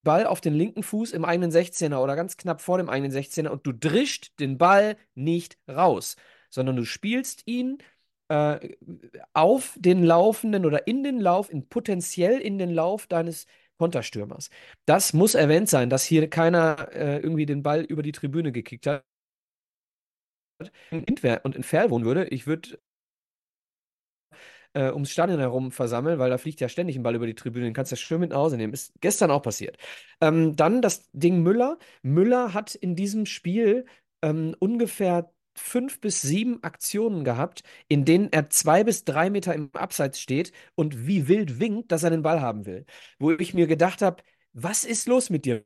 Ball 0.03 0.25
auf 0.27 0.41
den 0.41 0.53
linken 0.53 0.83
Fuß 0.83 1.11
im 1.13 1.25
eigenen 1.25 1.51
16er 1.51 1.97
oder 2.01 2.15
ganz 2.15 2.37
knapp 2.37 2.61
vor 2.61 2.77
dem 2.77 2.89
eigenen 2.89 3.11
16er 3.11 3.49
und 3.49 3.65
du 3.65 3.71
drischt 3.73 4.39
den 4.39 4.57
Ball 4.57 4.97
nicht 5.15 5.57
raus, 5.67 6.15
sondern 6.49 6.75
du 6.75 6.85
spielst 6.85 7.43
ihn 7.45 7.79
äh, 8.29 8.75
auf 9.33 9.75
den 9.79 10.03
laufenden 10.03 10.65
oder 10.65 10.87
in 10.87 11.03
den 11.03 11.19
Lauf, 11.19 11.51
in 11.51 11.67
potenziell 11.67 12.39
in 12.39 12.57
den 12.59 12.69
Lauf 12.69 13.07
deines 13.07 13.45
Konterstürmers. 13.79 14.49
Das 14.85 15.13
muss 15.13 15.35
erwähnt 15.35 15.69
sein, 15.69 15.89
dass 15.89 16.03
hier 16.03 16.29
keiner 16.29 16.89
äh, 16.93 17.17
irgendwie 17.19 17.45
den 17.45 17.63
Ball 17.63 17.81
über 17.81 18.03
die 18.03 18.11
Tribüne 18.11 18.51
gekickt 18.51 18.85
hat 18.87 19.03
und 20.91 21.55
in 21.55 21.63
Ferl 21.63 21.89
wohnen 21.89 22.05
würde, 22.05 22.25
ich 22.25 22.45
würde 22.45 22.79
äh, 24.73 24.91
ums 24.91 25.11
Stadion 25.11 25.39
herum 25.39 25.71
versammeln, 25.71 26.19
weil 26.19 26.29
da 26.29 26.37
fliegt 26.37 26.59
ja 26.59 26.69
ständig 26.69 26.95
ein 26.95 27.03
Ball 27.03 27.15
über 27.15 27.25
die 27.27 27.35
Tribüne, 27.35 27.65
den 27.65 27.73
kannst 27.73 27.91
du 27.91 27.95
ja 27.95 28.01
schön 28.01 28.19
mit 28.19 28.31
nach 28.31 28.37
Hause 28.37 28.57
nehmen. 28.57 28.73
Ist 28.73 28.93
gestern 29.01 29.31
auch 29.31 29.41
passiert. 29.41 29.77
Ähm, 30.21 30.55
dann 30.55 30.81
das 30.81 31.09
Ding 31.13 31.41
Müller. 31.41 31.77
Müller 32.01 32.53
hat 32.53 32.75
in 32.75 32.95
diesem 32.95 33.25
Spiel 33.25 33.85
ähm, 34.21 34.55
ungefähr 34.59 35.31
fünf 35.59 35.99
bis 36.01 36.21
sieben 36.21 36.63
Aktionen 36.63 37.23
gehabt, 37.23 37.63
in 37.87 38.05
denen 38.05 38.31
er 38.31 38.49
zwei 38.49 38.83
bis 38.83 39.03
drei 39.03 39.29
Meter 39.29 39.53
im 39.53 39.69
Abseits 39.73 40.19
steht 40.19 40.51
und 40.75 41.07
wie 41.07 41.27
wild 41.27 41.59
winkt, 41.59 41.91
dass 41.91 42.03
er 42.03 42.09
den 42.09 42.23
Ball 42.23 42.41
haben 42.41 42.65
will. 42.65 42.85
Wo 43.19 43.31
ich 43.31 43.53
mir 43.53 43.67
gedacht 43.67 44.01
habe, 44.01 44.23
was 44.53 44.83
ist 44.83 45.07
los 45.07 45.29
mit 45.29 45.45
dir, 45.45 45.63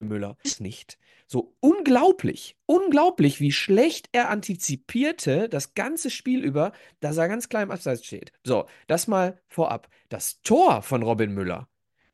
Müller? 0.00 0.36
Ist 0.42 0.60
nicht. 0.60 0.98
So 1.26 1.54
unglaublich, 1.60 2.56
unglaublich, 2.66 3.40
wie 3.40 3.52
schlecht 3.52 4.08
er 4.12 4.30
antizipierte 4.30 5.48
das 5.48 5.74
ganze 5.74 6.10
Spiel 6.10 6.42
über, 6.42 6.72
dass 7.00 7.16
er 7.16 7.28
ganz 7.28 7.48
klein 7.48 7.64
im 7.64 7.70
Abseits 7.70 8.06
steht. 8.06 8.32
So, 8.44 8.66
das 8.86 9.08
mal 9.08 9.40
vorab. 9.48 9.88
Das 10.08 10.40
Tor 10.42 10.82
von 10.82 11.02
Robin 11.02 11.34
Müller 11.34 11.68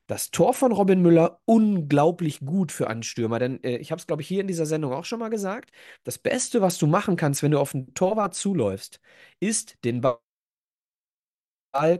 das 0.06 0.30
Tor 0.30 0.52
von 0.54 0.72
Robin 0.72 1.00
Müller 1.00 1.40
unglaublich 1.46 2.40
gut 2.40 2.72
für 2.72 2.88
einen 2.88 3.02
Stürmer, 3.02 3.38
denn 3.38 3.62
äh, 3.64 3.76
ich 3.78 3.90
habe 3.90 4.00
es, 4.00 4.06
glaube 4.06 4.22
ich, 4.22 4.28
hier 4.28 4.40
in 4.40 4.46
dieser 4.46 4.66
Sendung 4.66 4.92
auch 4.92 5.04
schon 5.04 5.18
mal 5.18 5.30
gesagt. 5.30 5.70
Das 6.04 6.18
Beste, 6.18 6.60
was 6.60 6.78
du 6.78 6.86
machen 6.86 7.16
kannst, 7.16 7.42
wenn 7.42 7.52
du 7.52 7.58
auf 7.58 7.74
einen 7.74 7.94
Torwart 7.94 8.34
zuläufst, 8.34 9.00
ist 9.40 9.76
den 9.84 10.00
Ball 10.00 10.18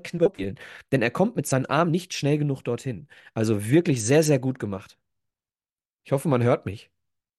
knüppeln. 0.03 0.59
Denn 0.93 1.03
er 1.03 1.11
kommt 1.11 1.37
mit 1.37 1.47
seinen 1.47 1.67
Armen 1.67 1.91
nicht 1.91 2.13
schnell 2.15 2.39
genug 2.39 2.63
dorthin. 2.63 3.09
Also 3.33 3.67
wirklich 3.69 4.05
sehr, 4.05 4.23
sehr 4.23 4.39
gut 4.39 4.59
gemacht. 4.59 4.99
Ich 6.05 6.13
hoffe, 6.13 6.29
man 6.29 6.43
hört 6.43 6.67
mich. 6.67 6.91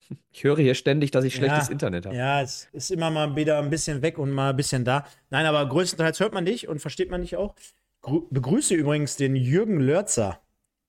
Ich 0.32 0.44
höre 0.44 0.58
hier 0.58 0.76
ständig, 0.76 1.10
dass 1.10 1.26
ich 1.26 1.34
schlechtes 1.34 1.68
ja, 1.68 1.72
Internet 1.72 2.06
habe. 2.06 2.16
Ja, 2.16 2.40
es 2.40 2.70
ist 2.74 2.92
immer 2.92 3.10
mal 3.10 3.36
wieder 3.36 3.58
ein 3.58 3.72
bisschen 3.72 4.04
weg 4.04 4.20
und 4.20 4.30
mal 4.30 4.52
ein 4.52 4.56
bisschen 4.56 4.86
da. 4.86 5.08
Nein, 5.32 5.48
aber 5.48 5.68
größtenteils 5.68 6.20
hört 6.20 6.32
man 6.32 6.46
dich 6.46 6.68
und 6.68 6.80
versteht 6.80 7.10
man 7.10 7.22
dich 7.22 7.38
auch. 7.38 7.56
Gru 8.02 8.28
begrüße 8.30 8.76
übrigens 8.76 9.16
den 9.16 9.36
Jürgen 9.36 9.80
Lörzer. 9.80 10.45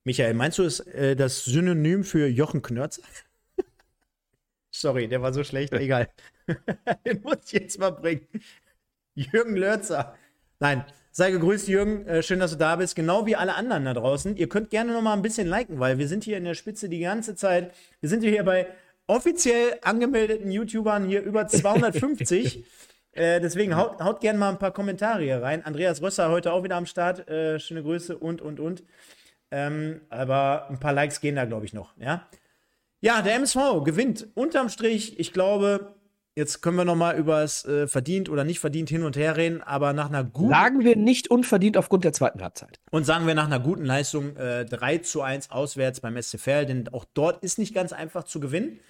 Michael, 0.07 0.35
meinst 0.35 0.59
du 0.59 0.63
es 0.63 0.79
äh, 0.79 1.17
das 1.17 1.45
Synonym 1.45 2.05
für 2.05 2.29
Jochen 2.29 2.63
Knörzer? 2.63 3.03
Sorry, 4.71 5.09
der 5.09 5.21
war 5.21 5.35
so 5.35 5.43
schlecht, 5.43 5.73
egal. 5.73 6.09
Den 7.05 7.23
muss 7.23 7.39
ich 7.47 7.55
jetzt 7.55 7.81
mal 7.81 7.91
bringen. 7.91 8.25
Jürgen 9.17 9.57
Lörzer. 9.57 10.15
Nein, 10.61 10.85
sei 11.11 11.33
gegrüßt, 11.33 11.67
Jürgen. 11.67 12.07
Äh, 12.07 12.23
schön, 12.23 12.39
dass 12.39 12.53
du 12.53 12.57
da 12.57 12.77
bist. 12.77 12.95
Genau 12.95 13.27
wie 13.27 13.35
alle 13.35 13.57
anderen 13.57 13.85
da 13.85 13.95
draußen. 13.95 14.37
Ihr 14.37 14.49
könnt 14.49 14.71
gerne 14.71 14.93
noch 14.93 15.03
mal 15.03 15.13
ein 15.13 15.23
bisschen 15.23 15.49
liken, 15.49 15.81
weil 15.81 15.99
wir 15.99 16.07
sind 16.07 16.23
hier 16.23 16.37
in 16.37 16.45
der 16.45 16.55
Spitze 16.55 16.89
die 16.89 17.01
ganze 17.01 17.35
Zeit. 17.35 17.75
Wir 17.99 18.09
sind 18.09 18.23
hier 18.23 18.45
bei 18.45 18.69
offiziell 19.09 19.77
angemeldeten 19.83 20.53
YouTubern 20.53 21.09
hier 21.09 21.23
über 21.23 21.49
250. 21.49 22.65
äh, 23.11 23.41
deswegen 23.41 23.75
haut, 23.75 24.01
haut 24.01 24.21
gerne 24.21 24.39
mal 24.39 24.51
ein 24.51 24.61
paar 24.61 24.73
Kommentare 24.73 25.25
hier 25.25 25.43
rein. 25.43 25.65
Andreas 25.65 26.01
Rösser 26.01 26.31
heute 26.31 26.53
auch 26.53 26.63
wieder 26.63 26.77
am 26.77 26.87
Start. 26.87 27.29
Äh, 27.29 27.59
schöne 27.59 27.83
Grüße 27.83 28.17
und, 28.17 28.41
und, 28.41 28.61
und. 28.61 28.85
Ähm, 29.51 30.01
aber 30.11 30.69
ein 30.69 30.81
paar 30.81 30.93
Likes 30.93 31.21
gehen 31.21 31.37
da, 31.37 31.45
glaube 31.45 31.65
ich, 31.67 31.73
noch. 31.73 31.95
Ja? 31.99 32.27
ja, 33.01 33.23
der 33.23 33.37
MSV 33.37 33.85
gewinnt 33.85 34.27
unterm 34.35 34.69
Strich. 34.69 35.19
Ich 35.21 35.33
glaube, 35.33 35.95
jetzt 36.35 36.61
können 36.61 36.77
wir 36.77 36.85
noch 36.85 36.97
mal 36.97 37.17
über 37.17 37.43
es 37.43 37.65
äh, 37.65 37.87
verdient 37.87 38.29
oder 38.29 38.45
nicht 38.45 38.59
verdient 38.59 38.89
hin 38.89 39.05
und 39.05 39.17
her 39.17 39.37
reden, 39.37 39.63
aber 39.63 39.93
nach 39.93 40.09
einer 40.09 40.25
guten. 40.25 40.51
Sagen 40.51 40.85
wir 40.85 40.97
nicht 40.97 41.31
unverdient 41.31 41.77
aufgrund 41.77 42.05
der 42.05 42.13
zweiten 42.13 42.43
Halbzeit. 42.43 42.81
Und 42.91 43.05
sagen 43.05 43.27
wir 43.27 43.35
nach 43.35 43.47
einer 43.47 43.61
guten 43.61 43.85
Leistung 43.85 44.37
äh, 44.37 44.65
3 44.65 44.99
zu 44.99 45.23
1 45.23 45.51
auswärts 45.51 46.01
beim 46.01 46.21
SCFL, 46.21 46.67
denn 46.67 46.89
auch 46.89 47.05
dort 47.15 47.45
ist 47.45 47.59
nicht 47.59 47.75
ganz 47.75 47.93
einfach 47.93 48.25
zu 48.25 48.41
gewinnen. 48.41 48.81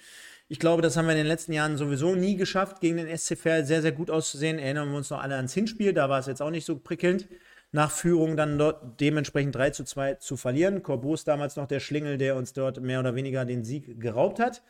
Ich 0.49 0.59
glaube, 0.59 0.81
das 0.81 0.95
haben 0.95 1.05
wir 1.05 1.11
in 1.11 1.17
den 1.17 1.27
letzten 1.27 1.51
Jahren 1.51 1.77
sowieso 1.77 2.15
nie 2.15 2.37
geschafft, 2.37 2.79
gegen 2.79 2.97
den 2.97 3.15
SCFL 3.15 3.65
sehr, 3.65 3.81
sehr 3.81 3.91
gut 3.91 4.09
auszusehen. 4.09 4.59
Erinnern 4.59 4.89
wir 4.89 4.97
uns 4.97 5.09
noch 5.09 5.21
alle 5.21 5.35
ans 5.35 5.53
Hinspiel, 5.53 5.91
da 5.91 6.09
war 6.09 6.19
es 6.19 6.25
jetzt 6.25 6.41
auch 6.41 6.51
nicht 6.51 6.65
so 6.65 6.77
prickelnd 6.77 7.27
nach 7.71 7.91
Führung 7.91 8.37
dann 8.37 8.57
dort 8.57 8.99
dementsprechend 8.99 9.55
3 9.55 9.71
zu 9.71 9.83
2 9.83 10.15
zu 10.15 10.37
verlieren. 10.37 10.83
Corbus 10.83 11.23
damals 11.23 11.55
noch 11.55 11.67
der 11.67 11.79
Schlingel, 11.79 12.17
der 12.17 12.35
uns 12.35 12.53
dort 12.53 12.81
mehr 12.81 12.99
oder 12.99 13.15
weniger 13.15 13.45
den 13.45 13.63
Sieg 13.63 13.99
geraubt 13.99 14.39
hat. 14.39 14.63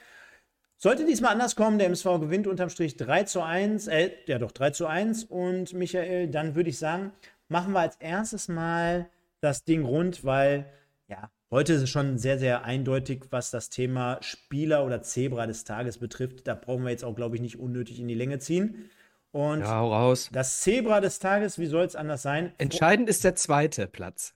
Sollte 0.79 1.05
diesmal 1.05 1.31
anders 1.31 1.55
kommen, 1.55 1.79
der 1.79 1.87
MSV 1.87 2.05
gewinnt 2.19 2.45
unterm 2.45 2.69
Strich 2.69 2.97
3 2.97 3.23
zu 3.23 3.41
1, 3.41 3.87
äh, 3.87 4.11
ja 4.27 4.37
doch 4.37 4.51
3 4.51 4.71
zu 4.71 4.85
1 4.85 5.23
und 5.23 5.73
Michael, 5.73 6.27
dann 6.27 6.55
würde 6.55 6.69
ich 6.69 6.77
sagen, 6.77 7.13
machen 7.47 7.73
wir 7.73 7.79
als 7.79 7.95
erstes 7.95 8.47
mal 8.47 9.09
das 9.41 9.63
Ding 9.63 9.85
rund, 9.85 10.23
weil 10.23 10.65
ja, 11.07 11.31
heute 11.49 11.73
ist 11.73 11.81
es 11.81 11.89
schon 11.89 12.19
sehr, 12.19 12.37
sehr 12.37 12.63
eindeutig, 12.63 13.25
was 13.31 13.49
das 13.49 13.69
Thema 13.69 14.19
Spieler 14.21 14.85
oder 14.85 15.01
Zebra 15.01 15.47
des 15.47 15.63
Tages 15.63 15.97
betrifft. 15.97 16.47
Da 16.47 16.53
brauchen 16.53 16.83
wir 16.83 16.91
jetzt 16.91 17.03
auch, 17.03 17.15
glaube 17.15 17.35
ich, 17.35 17.41
nicht 17.41 17.57
unnötig 17.57 17.99
in 17.99 18.07
die 18.07 18.13
Länge 18.13 18.37
ziehen. 18.37 18.89
Und 19.37 19.59
ja, 19.59 19.75
hau 19.75 19.93
raus. 19.93 20.29
das 20.31 20.61
Zebra 20.61 20.99
des 20.99 21.19
Tages, 21.19 21.59
wie 21.59 21.67
soll 21.67 21.85
es 21.85 21.95
anders 21.95 22.23
sein? 22.23 22.53
Entscheidend 22.57 23.07
ist 23.07 23.23
der 23.23 23.35
zweite 23.35 23.85
Platz. 23.85 24.33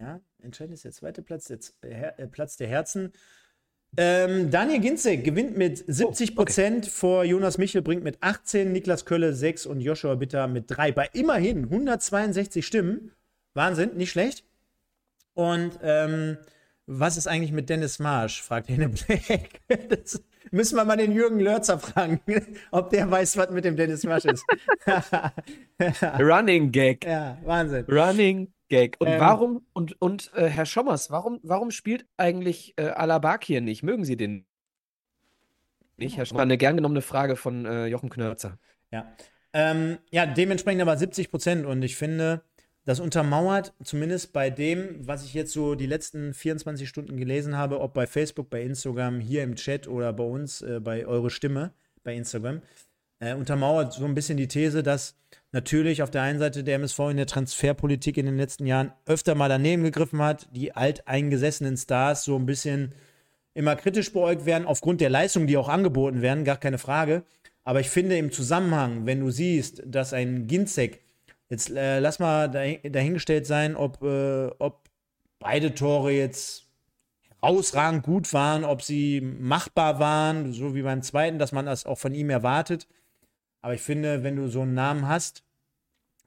Ja, 0.00 0.22
entscheidend 0.42 0.72
ist 0.72 0.86
der 0.86 0.92
zweite 0.92 1.20
Platz, 1.20 1.48
der, 1.48 1.58
Her 1.82 2.18
äh, 2.18 2.26
Platz 2.26 2.56
der 2.56 2.66
Herzen. 2.66 3.12
Ähm, 3.98 4.50
Daniel 4.50 4.80
Ginzek 4.80 5.22
gewinnt 5.22 5.58
mit 5.58 5.84
70 5.86 6.34
Prozent 6.34 6.76
oh, 6.76 6.88
okay. 6.88 6.90
vor 6.90 7.24
Jonas 7.24 7.58
Michel, 7.58 7.82
bringt 7.82 8.04
mit 8.04 8.22
18, 8.22 8.72
Niklas 8.72 9.04
Kölle 9.04 9.34
6 9.34 9.66
und 9.66 9.82
Joshua 9.82 10.14
Bitter 10.14 10.46
mit 10.46 10.64
3. 10.68 10.92
Bei 10.92 11.10
immerhin 11.12 11.64
162 11.64 12.66
Stimmen. 12.66 13.12
Wahnsinn, 13.52 13.98
nicht 13.98 14.12
schlecht. 14.12 14.46
Und 15.34 15.78
ähm, 15.82 16.38
was 16.86 17.18
ist 17.18 17.26
eigentlich 17.26 17.52
mit 17.52 17.68
Dennis 17.68 17.98
Marsch? 17.98 18.40
fragt 18.40 18.70
Henne 18.70 18.88
Black. 18.88 19.60
Das, 19.90 20.22
Müssen 20.50 20.76
wir 20.76 20.84
mal 20.84 20.96
den 20.96 21.12
Jürgen 21.12 21.40
Lörzer 21.40 21.78
fragen, 21.78 22.20
ob 22.70 22.90
der 22.90 23.10
weiß, 23.10 23.36
was 23.36 23.50
mit 23.50 23.64
dem 23.64 23.76
Dennis 23.76 24.04
Marsch 24.04 24.24
ist. 24.24 24.44
Running 26.18 26.72
Gag. 26.72 27.04
Ja, 27.04 27.38
Wahnsinn. 27.44 27.84
Running 27.88 28.52
Gag. 28.68 28.96
Und 28.98 29.08
ähm, 29.08 29.20
warum, 29.20 29.66
und, 29.72 30.00
und 30.00 30.32
äh, 30.34 30.48
Herr 30.48 30.66
Schommers, 30.66 31.10
warum, 31.10 31.40
warum 31.42 31.70
spielt 31.70 32.06
eigentlich 32.16 32.74
äh, 32.76 32.86
Alabak 32.88 33.44
hier 33.44 33.60
nicht? 33.60 33.82
Mögen 33.82 34.04
Sie 34.04 34.16
den 34.16 34.46
nicht, 35.96 36.16
Herr 36.16 36.26
Schommers? 36.26 36.42
Eine 36.42 36.58
gern 36.58 36.76
genommene 36.76 37.02
Frage 37.02 37.36
von 37.36 37.66
äh, 37.66 37.86
Jochen 37.86 38.10
Knörzer. 38.10 38.58
Ja. 38.90 39.06
Ähm, 39.52 39.98
ja, 40.10 40.26
dementsprechend 40.26 40.82
aber 40.82 40.96
70 40.96 41.30
Prozent. 41.30 41.66
Und 41.66 41.82
ich 41.82 41.96
finde, 41.96 42.42
das 42.84 42.98
untermauert 42.98 43.72
zumindest 43.84 44.32
bei 44.32 44.50
dem, 44.50 45.06
was 45.06 45.24
ich 45.24 45.34
jetzt 45.34 45.52
so 45.52 45.74
die 45.74 45.86
letzten 45.86 46.34
24 46.34 46.88
Stunden 46.88 47.16
gelesen 47.16 47.56
habe, 47.56 47.80
ob 47.80 47.94
bei 47.94 48.06
Facebook, 48.06 48.50
bei 48.50 48.62
Instagram, 48.62 49.20
hier 49.20 49.44
im 49.44 49.54
Chat 49.54 49.86
oder 49.86 50.12
bei 50.12 50.24
uns, 50.24 50.62
äh, 50.62 50.80
bei 50.80 51.06
Eure 51.06 51.30
Stimme, 51.30 51.72
bei 52.02 52.14
Instagram, 52.14 52.60
äh, 53.20 53.34
untermauert 53.34 53.92
so 53.92 54.04
ein 54.04 54.14
bisschen 54.14 54.36
die 54.36 54.48
These, 54.48 54.82
dass 54.82 55.16
natürlich 55.52 56.02
auf 56.02 56.10
der 56.10 56.22
einen 56.22 56.40
Seite 56.40 56.64
der 56.64 56.74
MSV 56.76 56.98
in 57.10 57.18
der 57.18 57.26
Transferpolitik 57.26 58.16
in 58.16 58.26
den 58.26 58.36
letzten 58.36 58.66
Jahren 58.66 58.92
öfter 59.06 59.36
mal 59.36 59.48
daneben 59.48 59.84
gegriffen 59.84 60.20
hat, 60.20 60.48
die 60.52 60.74
alteingesessenen 60.74 61.76
Stars 61.76 62.24
so 62.24 62.36
ein 62.36 62.46
bisschen 62.46 62.94
immer 63.54 63.76
kritisch 63.76 64.12
beäugt 64.12 64.44
werden, 64.44 64.66
aufgrund 64.66 65.00
der 65.00 65.10
Leistung, 65.10 65.46
die 65.46 65.56
auch 65.56 65.68
angeboten 65.68 66.20
werden, 66.20 66.44
gar 66.44 66.56
keine 66.56 66.78
Frage. 66.78 67.22
Aber 67.64 67.80
ich 67.80 67.90
finde 67.90 68.16
im 68.16 68.32
Zusammenhang, 68.32 69.06
wenn 69.06 69.20
du 69.20 69.30
siehst, 69.30 69.82
dass 69.86 70.12
ein 70.12 70.48
Ginzek, 70.48 71.01
jetzt 71.52 71.70
äh, 71.70 72.00
lass 72.00 72.18
mal 72.18 72.48
dahingestellt 72.48 73.46
sein, 73.46 73.76
ob, 73.76 74.02
äh, 74.02 74.46
ob 74.58 74.88
beide 75.38 75.74
Tore 75.74 76.10
jetzt 76.10 76.66
herausragend 77.40 78.04
gut 78.04 78.32
waren, 78.32 78.64
ob 78.64 78.82
sie 78.82 79.20
machbar 79.20 79.98
waren, 79.98 80.52
so 80.52 80.74
wie 80.74 80.82
beim 80.82 81.02
zweiten, 81.02 81.38
dass 81.38 81.52
man 81.52 81.66
das 81.66 81.84
auch 81.84 81.98
von 81.98 82.14
ihm 82.14 82.30
erwartet. 82.30 82.88
Aber 83.60 83.74
ich 83.74 83.82
finde, 83.82 84.22
wenn 84.22 84.36
du 84.36 84.48
so 84.48 84.62
einen 84.62 84.74
Namen 84.74 85.06
hast, 85.06 85.44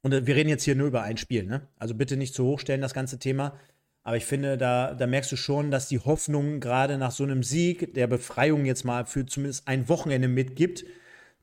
und 0.03 0.11
wir 0.27 0.35
reden 0.35 0.49
jetzt 0.49 0.63
hier 0.63 0.75
nur 0.75 0.87
über 0.87 1.01
ein 1.01 1.17
Spiel, 1.17 1.43
ne? 1.43 1.67
Also 1.77 1.95
bitte 1.95 2.15
nicht 2.15 2.35
zu 2.35 2.45
hoch 2.45 2.59
stellen, 2.59 2.81
das 2.81 2.93
ganze 2.93 3.17
Thema. 3.17 3.57
Aber 4.03 4.17
ich 4.17 4.25
finde, 4.25 4.55
da, 4.55 4.93
da 4.93 5.07
merkst 5.07 5.31
du 5.31 5.35
schon, 5.35 5.71
dass 5.71 5.87
die 5.87 5.97
Hoffnung 5.97 6.59
gerade 6.59 6.99
nach 6.99 7.09
so 7.09 7.23
einem 7.23 7.41
Sieg 7.41 7.95
der 7.95 8.05
Befreiung 8.05 8.65
jetzt 8.65 8.85
mal 8.85 9.05
für 9.05 9.25
zumindest 9.25 9.67
ein 9.67 9.89
Wochenende 9.89 10.27
mitgibt, 10.27 10.85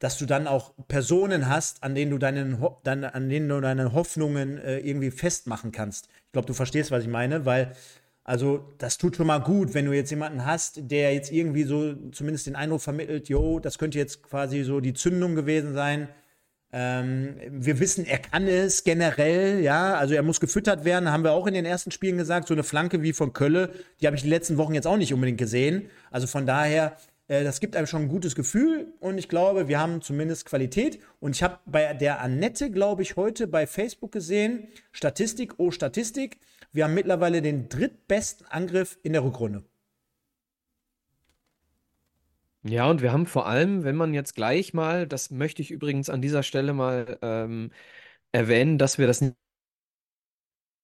dass 0.02 0.18
du 0.18 0.26
dann 0.26 0.48
auch 0.48 0.74
Personen 0.88 1.48
hast, 1.48 1.84
an 1.84 1.94
denen 1.94 2.10
du, 2.10 2.18
deinen, 2.18 2.60
dann, 2.82 3.04
an 3.04 3.28
denen 3.28 3.48
du 3.48 3.60
deine 3.60 3.92
Hoffnungen 3.92 4.58
äh, 4.58 4.78
irgendwie 4.78 5.12
festmachen 5.12 5.70
kannst. 5.70 6.08
Ich 6.26 6.32
glaube, 6.32 6.46
du 6.46 6.54
verstehst, 6.54 6.90
was 6.90 7.04
ich 7.04 7.08
meine, 7.08 7.46
weil, 7.46 7.72
also, 8.24 8.74
das 8.78 8.98
tut 8.98 9.14
schon 9.14 9.28
mal 9.28 9.38
gut, 9.38 9.74
wenn 9.74 9.86
du 9.86 9.92
jetzt 9.92 10.10
jemanden 10.10 10.44
hast, 10.44 10.90
der 10.90 11.14
jetzt 11.14 11.30
irgendwie 11.30 11.62
so 11.62 11.94
zumindest 12.10 12.48
den 12.48 12.56
Eindruck 12.56 12.80
vermittelt, 12.80 13.28
jo, 13.28 13.60
das 13.60 13.78
könnte 13.78 13.96
jetzt 13.96 14.24
quasi 14.24 14.64
so 14.64 14.80
die 14.80 14.92
Zündung 14.92 15.36
gewesen 15.36 15.72
sein 15.72 16.08
ähm, 16.74 17.36
wir 17.50 17.80
wissen, 17.80 18.06
er 18.06 18.18
kann 18.18 18.46
es 18.46 18.82
generell, 18.82 19.60
ja. 19.60 19.94
Also 19.94 20.14
er 20.14 20.22
muss 20.22 20.40
gefüttert 20.40 20.86
werden, 20.86 21.10
haben 21.10 21.22
wir 21.22 21.32
auch 21.32 21.46
in 21.46 21.52
den 21.52 21.66
ersten 21.66 21.90
Spielen 21.90 22.16
gesagt. 22.16 22.48
So 22.48 22.54
eine 22.54 22.62
Flanke 22.62 23.02
wie 23.02 23.12
von 23.12 23.34
Kölle, 23.34 23.72
die 24.00 24.06
habe 24.06 24.16
ich 24.16 24.22
die 24.22 24.30
letzten 24.30 24.56
Wochen 24.56 24.74
jetzt 24.74 24.86
auch 24.86 24.96
nicht 24.96 25.12
unbedingt 25.12 25.38
gesehen. 25.38 25.90
Also 26.10 26.26
von 26.26 26.46
daher, 26.46 26.96
das 27.32 27.60
gibt 27.60 27.76
einem 27.76 27.86
schon 27.86 28.02
ein 28.02 28.08
gutes 28.08 28.34
Gefühl 28.34 28.92
und 29.00 29.16
ich 29.16 29.28
glaube, 29.28 29.66
wir 29.68 29.80
haben 29.80 30.02
zumindest 30.02 30.44
Qualität. 30.44 31.00
Und 31.18 31.34
ich 31.34 31.42
habe 31.42 31.58
bei 31.66 31.94
der 31.94 32.20
Annette, 32.20 32.70
glaube 32.70 33.02
ich, 33.02 33.16
heute 33.16 33.46
bei 33.46 33.66
Facebook 33.66 34.12
gesehen, 34.12 34.68
Statistik, 34.92 35.54
oh 35.56 35.70
Statistik, 35.70 36.38
wir 36.72 36.84
haben 36.84 36.94
mittlerweile 36.94 37.40
den 37.40 37.68
drittbesten 37.68 38.46
Angriff 38.48 38.98
in 39.02 39.12
der 39.12 39.24
Rückrunde. 39.24 39.64
Ja, 42.64 42.88
und 42.88 43.02
wir 43.02 43.12
haben 43.12 43.26
vor 43.26 43.46
allem, 43.46 43.82
wenn 43.82 43.96
man 43.96 44.14
jetzt 44.14 44.34
gleich 44.34 44.72
mal, 44.72 45.06
das 45.06 45.30
möchte 45.30 45.62
ich 45.62 45.70
übrigens 45.72 46.08
an 46.10 46.22
dieser 46.22 46.42
Stelle 46.44 46.72
mal 46.72 47.18
ähm, 47.22 47.72
erwähnen, 48.32 48.78
dass 48.78 48.98
wir 48.98 49.06
das 49.06 49.20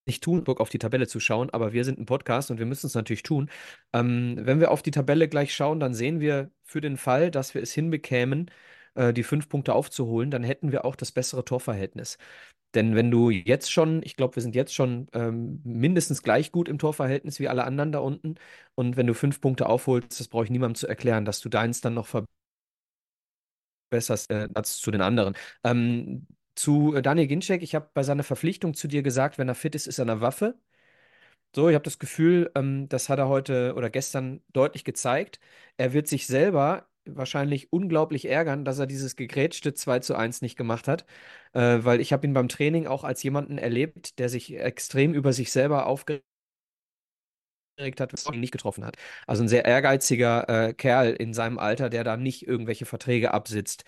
nicht 0.09 0.23
tun, 0.23 0.45
auf 0.47 0.69
die 0.71 0.79
Tabelle 0.79 1.07
zu 1.07 1.21
schauen, 1.21 1.51
aber 1.51 1.73
wir 1.73 1.85
sind 1.85 1.99
ein 1.99 2.07
Podcast 2.07 2.51
und 2.51 2.59
wir 2.59 2.67
müssen 2.67 2.87
es 2.89 2.95
natürlich 2.95 3.23
tun. 3.23 3.51
Ähm, 3.93 4.37
wenn 4.41 4.61
wir 4.61 4.71
auf 4.73 4.83
die 4.83 4.91
Tabelle 4.91 5.29
gleich 5.29 5.55
schauen, 5.55 5.81
dann 5.81 5.95
sehen 5.95 6.21
wir 6.21 6.51
für 6.65 6.81
den 6.81 6.97
Fall, 6.97 7.31
dass 7.31 7.55
wir 7.55 7.63
es 7.63 7.73
hinbekämen, 7.73 8.51
äh, 8.95 9.13
die 9.13 9.23
fünf 9.23 9.49
Punkte 9.49 9.75
aufzuholen, 9.75 10.31
dann 10.31 10.43
hätten 10.45 10.73
wir 10.73 10.85
auch 10.85 10.97
das 10.97 11.13
bessere 11.13 11.45
Torverhältnis. 11.45 12.19
Denn 12.75 12.95
wenn 12.95 13.11
du 13.11 13.31
jetzt 13.31 13.73
schon, 13.73 14.03
ich 14.05 14.17
glaube, 14.17 14.37
wir 14.37 14.43
sind 14.43 14.55
jetzt 14.55 14.75
schon 14.75 15.09
ähm, 15.15 15.61
mindestens 15.65 16.23
gleich 16.23 16.53
gut 16.53 16.69
im 16.69 16.79
Torverhältnis 16.79 17.41
wie 17.41 17.49
alle 17.49 17.65
anderen 17.65 17.93
da 17.93 18.01
unten. 18.01 18.35
Und 18.75 18.97
wenn 18.97 19.07
du 19.07 19.15
fünf 19.15 19.41
Punkte 19.41 19.67
aufholst, 19.67 20.21
das 20.21 20.29
brauche 20.29 20.45
ich 20.45 20.51
niemandem 20.51 20.75
zu 20.75 20.87
erklären, 20.87 21.25
dass 21.25 21.41
du 21.41 21.49
deins 21.49 21.81
dann 21.81 21.95
noch 21.95 22.07
verbesserst 23.91 24.31
äh, 24.31 24.49
als 24.55 24.79
zu 24.79 24.91
den 24.91 25.01
anderen. 25.01 25.35
Ähm, 25.65 26.27
zu 26.59 26.95
äh, 26.95 27.03
Daniel 27.03 27.27
Ginczek, 27.29 27.63
ich 27.63 27.75
habe 27.75 27.91
bei 27.95 28.03
seiner 28.03 28.25
Verpflichtung 28.25 28.75
zu 28.75 28.89
dir 28.89 29.03
gesagt, 29.03 29.39
wenn 29.39 29.49
er 29.49 29.55
fit 29.55 29.75
ist, 29.75 29.87
ist 29.87 29.99
er 29.99 30.05
eine 30.09 30.21
Waffe. 30.21 30.59
So, 31.55 31.69
ich 31.69 31.75
habe 31.75 31.85
das 31.85 31.99
Gefühl, 31.99 32.51
ähm, 32.55 32.89
das 32.89 33.09
hat 33.09 33.19
er 33.19 33.29
heute 33.29 33.75
oder 33.77 33.91
gestern 33.91 34.43
deutlich 34.53 34.85
gezeigt. 34.85 35.41
Er 35.77 35.93
wird 35.93 36.07
sich 36.09 36.27
selber 36.27 36.89
wahrscheinlich 37.07 37.73
unglaublich 37.73 38.27
ärgern, 38.29 38.65
dass 38.67 38.79
er 38.79 38.87
dieses 38.87 39.17
gegrätschte 39.17 39.73
2 39.75 40.01
zu 40.01 40.15
1 40.15 40.43
nicht 40.43 40.57
gemacht 40.57 40.89
hat, 40.89 41.07
äh, 41.55 41.79
weil 41.83 42.01
ich 42.01 42.13
habe 42.13 42.27
ihn 42.27 42.35
beim 42.35 42.49
Training 42.49 42.87
auch 42.87 43.03
als 43.05 43.23
jemanden 43.23 43.57
erlebt, 43.59 44.19
der 44.19 44.29
sich 44.29 44.55
extrem 44.55 45.15
über 45.15 45.33
sich 45.33 45.51
selber 45.53 45.87
aufgeregt 45.87 46.25
hat, 48.01 48.13
was 48.13 48.27
ihn 48.27 48.41
nicht 48.41 48.51
getroffen 48.53 48.85
hat. 48.85 48.97
Also 49.27 49.43
ein 49.45 49.49
sehr 49.49 49.65
ehrgeiziger 49.65 50.69
äh, 50.69 50.75
Kerl 50.75 51.13
in 51.13 51.33
seinem 51.35 51.59
Alter, 51.59 51.89
der 51.91 52.05
da 52.05 52.17
nicht 52.17 52.47
irgendwelche 52.47 52.87
Verträge 52.87 53.33
absitzt. 53.33 53.85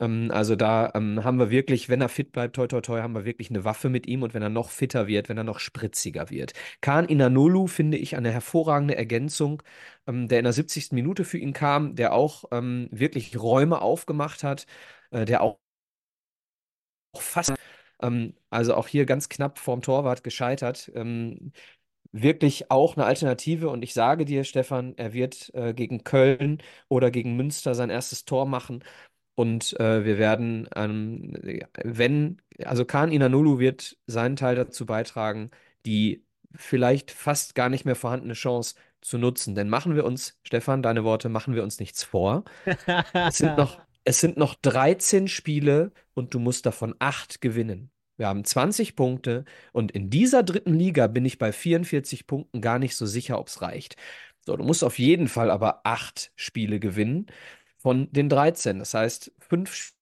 Ähm, 0.00 0.30
also 0.32 0.56
da 0.56 0.90
ähm, 0.94 1.24
haben 1.24 1.38
wir 1.38 1.50
wirklich, 1.50 1.88
wenn 1.88 2.00
er 2.00 2.08
fit 2.08 2.32
bleibt, 2.32 2.56
toi 2.56 2.66
toi 2.66 2.80
toi, 2.80 3.00
haben 3.00 3.14
wir 3.14 3.24
wirklich 3.24 3.50
eine 3.50 3.64
Waffe 3.64 3.88
mit 3.88 4.06
ihm 4.06 4.22
und 4.22 4.34
wenn 4.34 4.42
er 4.42 4.48
noch 4.48 4.70
fitter 4.70 5.06
wird, 5.06 5.28
wenn 5.28 5.38
er 5.38 5.44
noch 5.44 5.58
spritziger 5.60 6.30
wird. 6.30 6.52
Khan 6.80 7.04
Inanolu 7.06 7.66
finde 7.66 7.96
ich 7.98 8.16
eine 8.16 8.30
hervorragende 8.30 8.96
Ergänzung, 8.96 9.62
ähm, 10.06 10.28
der 10.28 10.38
in 10.38 10.44
der 10.44 10.52
70. 10.52 10.94
Minute 10.94 11.24
für 11.24 11.38
ihn 11.38 11.52
kam, 11.52 11.94
der 11.96 12.12
auch 12.14 12.44
ähm, 12.52 12.88
wirklich 12.90 13.38
Räume 13.40 13.80
aufgemacht 13.82 14.42
hat, 14.44 14.66
äh, 15.10 15.24
der 15.24 15.42
auch, 15.42 15.58
auch 17.12 17.22
fast, 17.22 17.54
ähm, 18.02 18.34
also 18.50 18.74
auch 18.74 18.88
hier 18.88 19.06
ganz 19.06 19.28
knapp 19.28 19.58
vorm 19.58 19.82
Torwart 19.82 20.22
gescheitert 20.24 20.90
ähm, 20.94 21.52
wirklich 22.12 22.70
auch 22.72 22.96
eine 22.96 23.06
Alternative. 23.06 23.70
Und 23.70 23.82
ich 23.82 23.94
sage 23.94 24.24
dir, 24.26 24.44
Stefan, 24.44 24.94
er 24.98 25.12
wird 25.14 25.52
äh, 25.54 25.74
gegen 25.74 26.04
Köln 26.04 26.62
oder 26.88 27.10
gegen 27.10 27.36
Münster 27.36 27.74
sein 27.74 27.90
erstes 27.90 28.24
Tor 28.26 28.46
machen. 28.46 28.84
Und 29.38 29.78
äh, 29.78 30.04
wir 30.04 30.18
werden, 30.18 30.68
ähm, 30.74 31.32
wenn, 31.84 32.42
also 32.64 32.84
Khan 32.84 33.12
Inanulu 33.12 33.60
wird 33.60 33.96
seinen 34.08 34.34
Teil 34.34 34.56
dazu 34.56 34.84
beitragen, 34.84 35.52
die 35.86 36.24
vielleicht 36.56 37.12
fast 37.12 37.54
gar 37.54 37.68
nicht 37.68 37.84
mehr 37.84 37.94
vorhandene 37.94 38.34
Chance 38.34 38.74
zu 39.00 39.16
nutzen. 39.16 39.54
Denn 39.54 39.68
machen 39.68 39.94
wir 39.94 40.04
uns, 40.04 40.36
Stefan, 40.42 40.82
deine 40.82 41.04
Worte, 41.04 41.28
machen 41.28 41.54
wir 41.54 41.62
uns 41.62 41.78
nichts 41.78 42.02
vor. 42.02 42.46
es, 43.12 43.38
sind 43.38 43.56
noch, 43.56 43.78
es 44.04 44.18
sind 44.18 44.38
noch 44.38 44.56
13 44.56 45.28
Spiele 45.28 45.92
und 46.14 46.34
du 46.34 46.40
musst 46.40 46.66
davon 46.66 46.96
acht 46.98 47.40
gewinnen. 47.40 47.92
Wir 48.16 48.26
haben 48.26 48.42
20 48.44 48.96
Punkte 48.96 49.44
und 49.72 49.92
in 49.92 50.10
dieser 50.10 50.42
dritten 50.42 50.74
Liga 50.74 51.06
bin 51.06 51.24
ich 51.24 51.38
bei 51.38 51.52
44 51.52 52.26
Punkten 52.26 52.60
gar 52.60 52.80
nicht 52.80 52.96
so 52.96 53.06
sicher, 53.06 53.38
ob 53.38 53.46
es 53.46 53.62
reicht. 53.62 53.94
So, 54.44 54.56
du 54.56 54.64
musst 54.64 54.82
auf 54.82 54.98
jeden 54.98 55.28
Fall 55.28 55.48
aber 55.48 55.82
acht 55.84 56.32
Spiele 56.34 56.80
gewinnen 56.80 57.26
von 57.78 58.10
den 58.12 58.28
13. 58.28 58.78
Das 58.78 58.94
heißt, 58.94 59.32
fünf 59.38 59.94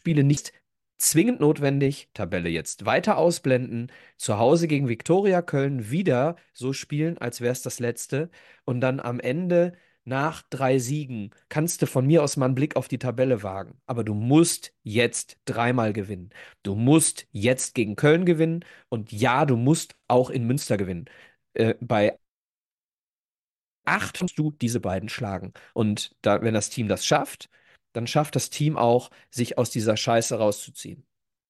Spiele 0.00 0.24
nicht 0.24 0.52
zwingend 0.98 1.40
notwendig. 1.40 2.10
Tabelle 2.14 2.48
jetzt 2.48 2.84
weiter 2.86 3.18
ausblenden. 3.18 3.90
Zu 4.16 4.38
Hause 4.38 4.68
gegen 4.68 4.88
Viktoria 4.88 5.42
Köln 5.42 5.90
wieder 5.90 6.36
so 6.54 6.72
spielen, 6.72 7.18
als 7.18 7.40
wäre 7.40 7.52
es 7.52 7.62
das 7.62 7.78
letzte. 7.80 8.30
Und 8.64 8.80
dann 8.80 9.00
am 9.00 9.20
Ende 9.20 9.74
nach 10.04 10.42
drei 10.48 10.78
Siegen 10.78 11.30
kannst 11.50 11.82
du 11.82 11.86
von 11.86 12.06
mir 12.06 12.22
aus 12.22 12.36
mal 12.36 12.46
einen 12.46 12.54
Blick 12.54 12.76
auf 12.76 12.88
die 12.88 12.98
Tabelle 12.98 13.42
wagen. 13.42 13.80
Aber 13.86 14.04
du 14.04 14.14
musst 14.14 14.72
jetzt 14.82 15.38
dreimal 15.44 15.92
gewinnen. 15.92 16.30
Du 16.62 16.74
musst 16.74 17.26
jetzt 17.32 17.74
gegen 17.74 17.94
Köln 17.96 18.24
gewinnen. 18.24 18.64
Und 18.88 19.12
ja, 19.12 19.44
du 19.46 19.56
musst 19.56 19.96
auch 20.08 20.30
in 20.30 20.46
Münster 20.46 20.76
gewinnen. 20.78 21.06
Äh, 21.54 21.74
bei 21.80 22.18
acht 23.88 24.20
musst 24.22 24.38
du 24.38 24.50
diese 24.52 24.80
beiden 24.80 25.08
schlagen. 25.08 25.52
Und 25.74 26.14
da, 26.22 26.42
wenn 26.42 26.54
das 26.54 26.70
Team 26.70 26.88
das 26.88 27.04
schafft, 27.06 27.48
dann 27.92 28.06
schafft 28.06 28.36
das 28.36 28.50
Team 28.50 28.76
auch, 28.76 29.10
sich 29.30 29.58
aus 29.58 29.70
dieser 29.70 29.96
Scheiße 29.96 30.36
rauszuziehen. 30.38 31.04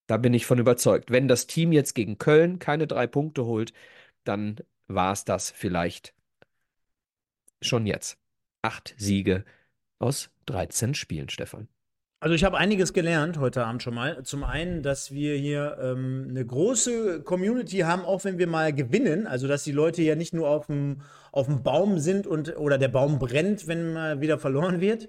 Da 0.07 0.17
bin 0.17 0.33
ich 0.33 0.45
von 0.45 0.59
überzeugt. 0.59 1.11
Wenn 1.11 1.27
das 1.27 1.47
Team 1.47 1.71
jetzt 1.71 1.93
gegen 1.93 2.17
Köln 2.17 2.59
keine 2.59 2.87
drei 2.87 3.07
Punkte 3.07 3.45
holt, 3.45 3.73
dann 4.23 4.57
war 4.87 5.13
es 5.13 5.25
das 5.25 5.51
vielleicht 5.51 6.15
schon 7.61 7.85
jetzt. 7.85 8.17
Acht 8.61 8.95
Siege 8.97 9.45
aus 9.99 10.31
13 10.47 10.95
Spielen, 10.95 11.29
Stefan. 11.29 11.67
Also 12.21 12.35
ich 12.35 12.43
habe 12.43 12.57
einiges 12.57 12.91
gelernt 12.91 13.39
heute 13.39 13.65
Abend 13.65 13.81
schon 13.81 13.95
mal. 13.95 14.23
Zum 14.23 14.43
einen, 14.43 14.83
dass 14.83 15.11
wir 15.11 15.37
hier 15.37 15.77
ähm, 15.81 16.27
eine 16.29 16.45
große 16.45 17.21
Community 17.23 17.77
haben, 17.79 18.03
auch 18.03 18.25
wenn 18.25 18.37
wir 18.37 18.47
mal 18.47 18.73
gewinnen. 18.73 19.25
Also 19.25 19.47
dass 19.47 19.63
die 19.63 19.71
Leute 19.71 20.01
ja 20.01 20.15
nicht 20.15 20.33
nur 20.33 20.49
auf 20.49 20.67
dem, 20.67 20.97
auf 21.31 21.45
dem 21.45 21.63
Baum 21.63 21.97
sind 21.97 22.27
und 22.27 22.57
oder 22.57 22.77
der 22.77 22.89
Baum 22.89 23.19
brennt, 23.19 23.67
wenn 23.67 23.93
mal 23.93 24.19
wieder 24.19 24.37
verloren 24.37 24.81
wird, 24.81 25.07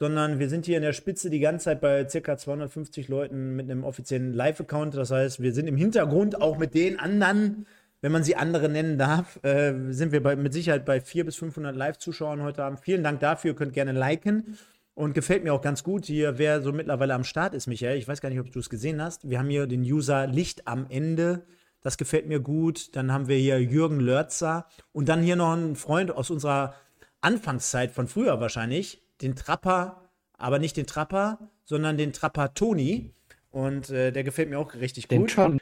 sondern 0.00 0.40
wir 0.40 0.48
sind 0.48 0.66
hier 0.66 0.78
in 0.78 0.82
der 0.82 0.92
Spitze 0.92 1.30
die 1.30 1.38
ganze 1.38 1.66
Zeit 1.66 1.80
bei 1.80 2.04
ca. 2.04 2.36
250 2.36 3.06
Leuten 3.06 3.54
mit 3.54 3.70
einem 3.70 3.84
offiziellen 3.84 4.32
Live-Account. 4.32 4.96
Das 4.96 5.12
heißt, 5.12 5.40
wir 5.40 5.52
sind 5.54 5.68
im 5.68 5.76
Hintergrund 5.76 6.40
auch 6.42 6.58
mit 6.58 6.74
den 6.74 6.98
anderen, 6.98 7.66
wenn 8.00 8.10
man 8.10 8.24
sie 8.24 8.34
andere 8.34 8.68
nennen 8.68 8.98
darf, 8.98 9.38
äh, 9.44 9.74
sind 9.90 10.10
wir 10.10 10.22
bei, 10.24 10.34
mit 10.34 10.52
Sicherheit 10.52 10.84
bei 10.84 11.00
400 11.00 11.26
bis 11.26 11.36
500 11.36 11.76
Live-Zuschauern 11.76 12.42
heute 12.42 12.64
Abend. 12.64 12.80
Vielen 12.80 13.04
Dank 13.04 13.20
dafür. 13.20 13.52
Ihr 13.52 13.56
könnt 13.56 13.74
gerne 13.74 13.92
liken. 13.92 14.58
Und 14.98 15.14
gefällt 15.14 15.44
mir 15.44 15.54
auch 15.54 15.62
ganz 15.62 15.84
gut 15.84 16.06
hier, 16.06 16.38
wer 16.38 16.60
so 16.60 16.72
mittlerweile 16.72 17.14
am 17.14 17.22
Start 17.22 17.54
ist, 17.54 17.68
Michael. 17.68 17.98
Ich 17.98 18.08
weiß 18.08 18.20
gar 18.20 18.30
nicht, 18.30 18.40
ob 18.40 18.50
du 18.50 18.58
es 18.58 18.68
gesehen 18.68 19.00
hast. 19.00 19.30
Wir 19.30 19.38
haben 19.38 19.48
hier 19.48 19.68
den 19.68 19.82
User 19.82 20.26
Licht 20.26 20.66
am 20.66 20.86
Ende. 20.88 21.46
Das 21.82 21.98
gefällt 21.98 22.26
mir 22.26 22.40
gut. 22.40 22.96
Dann 22.96 23.12
haben 23.12 23.28
wir 23.28 23.36
hier 23.36 23.62
Jürgen 23.62 24.00
Lörzer. 24.00 24.66
Und 24.90 25.08
dann 25.08 25.22
hier 25.22 25.36
noch 25.36 25.52
ein 25.52 25.76
Freund 25.76 26.10
aus 26.10 26.30
unserer 26.30 26.74
Anfangszeit 27.20 27.92
von 27.92 28.08
früher 28.08 28.40
wahrscheinlich. 28.40 29.00
Den 29.22 29.36
Trapper, 29.36 30.10
aber 30.36 30.58
nicht 30.58 30.76
den 30.76 30.88
Trapper, 30.88 31.48
sondern 31.64 31.96
den 31.96 32.12
Trapper 32.12 32.52
Toni. 32.54 33.14
Und 33.52 33.90
äh, 33.90 34.10
der 34.10 34.24
gefällt 34.24 34.50
mir 34.50 34.58
auch 34.58 34.74
richtig 34.74 35.06
den 35.06 35.20
gut. 35.20 35.30
Schon. 35.30 35.60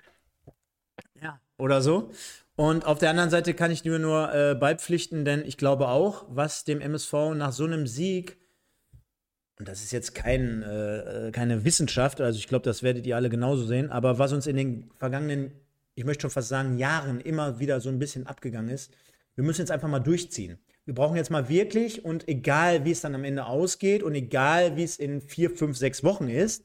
Ja, 1.21 1.43
oder 1.59 1.83
so. 1.83 2.11
Und 2.55 2.87
auf 2.87 3.01
der 3.01 3.11
anderen 3.11 3.29
Seite 3.29 3.53
kann 3.53 3.71
ich 3.71 3.85
nur 3.85 3.99
nur 3.99 4.35
äh, 4.35 4.55
beipflichten, 4.55 5.27
denn 5.27 5.45
ich 5.45 5.59
glaube 5.59 5.89
auch, 5.89 6.25
was 6.31 6.65
dem 6.65 6.81
MSV 6.81 7.35
nach 7.35 7.53
so 7.53 7.65
einem 7.65 7.87
Sieg, 7.87 8.39
und 9.59 9.69
das 9.69 9.83
ist 9.83 9.93
jetzt 9.93 10.15
kein, 10.15 10.63
äh, 10.63 11.31
keine 11.33 11.65
Wissenschaft, 11.65 12.21
also 12.21 12.39
ich 12.39 12.49
glaube, 12.49 12.65
das 12.65 12.83
werdet 12.83 13.07
ihr 13.07 13.17
alle 13.17 13.31
genauso 13.31 13.65
sehen, 13.65 13.91
aber 13.91 14.19
was 14.19 14.33
uns 14.33 14.47
in 14.47 14.57
den 14.57 14.91
vergangenen, 14.99 15.53
ich 15.95 16.05
möchte 16.05 16.23
schon 16.23 16.31
fast 16.31 16.49
sagen, 16.49 16.79
Jahren 16.79 17.21
immer 17.21 17.59
wieder 17.59 17.81
so 17.81 17.89
ein 17.89 17.99
bisschen 17.99 18.27
abgegangen 18.27 18.71
ist, 18.71 18.93
wir 19.35 19.45
müssen 19.45 19.63
jetzt 19.63 19.71
einfach 19.71 19.89
mal 19.89 20.01
durchziehen. 20.01 20.59
Wir 20.87 20.95
brauchen 20.95 21.17
jetzt 21.17 21.31
mal 21.31 21.49
wirklich, 21.49 22.05
und 22.05 22.29
egal 22.29 22.85
wie 22.85 22.93
es 22.93 23.01
dann 23.01 23.15
am 23.15 23.25
Ende 23.25 23.47
ausgeht 23.47 24.03
und 24.03 24.15
egal 24.15 24.77
wie 24.77 24.85
es 24.85 24.99
in 24.99 25.21
vier, 25.21 25.51
fünf, 25.51 25.77
sechs 25.77 26.05
Wochen 26.05 26.29
ist, 26.29 26.65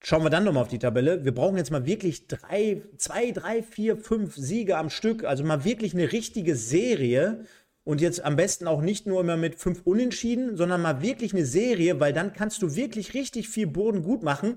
schauen 0.00 0.22
wir 0.22 0.30
dann 0.30 0.44
nochmal 0.44 0.62
auf 0.62 0.68
die 0.68 0.78
Tabelle. 0.78 1.24
Wir 1.24 1.34
brauchen 1.34 1.56
jetzt 1.56 1.70
mal 1.70 1.84
wirklich 1.84 2.28
drei, 2.28 2.82
zwei, 2.96 3.30
drei, 3.32 3.62
vier, 3.62 3.96
fünf 3.96 4.36
Siege 4.36 4.76
am 4.78 4.90
Stück. 4.90 5.24
Also 5.24 5.44
mal 5.44 5.64
wirklich 5.64 5.92
eine 5.92 6.12
richtige 6.12 6.54
Serie. 6.56 7.44
Und 7.84 8.00
jetzt 8.00 8.24
am 8.24 8.36
besten 8.36 8.66
auch 8.66 8.80
nicht 8.80 9.06
nur 9.06 9.20
immer 9.20 9.36
mit 9.36 9.56
fünf 9.56 9.82
Unentschieden, 9.84 10.56
sondern 10.56 10.82
mal 10.82 11.02
wirklich 11.02 11.34
eine 11.34 11.44
Serie, 11.44 11.98
weil 11.98 12.12
dann 12.12 12.32
kannst 12.32 12.62
du 12.62 12.76
wirklich 12.76 13.14
richtig 13.14 13.48
viel 13.48 13.66
Boden 13.66 14.02
gut 14.02 14.22
machen. 14.22 14.56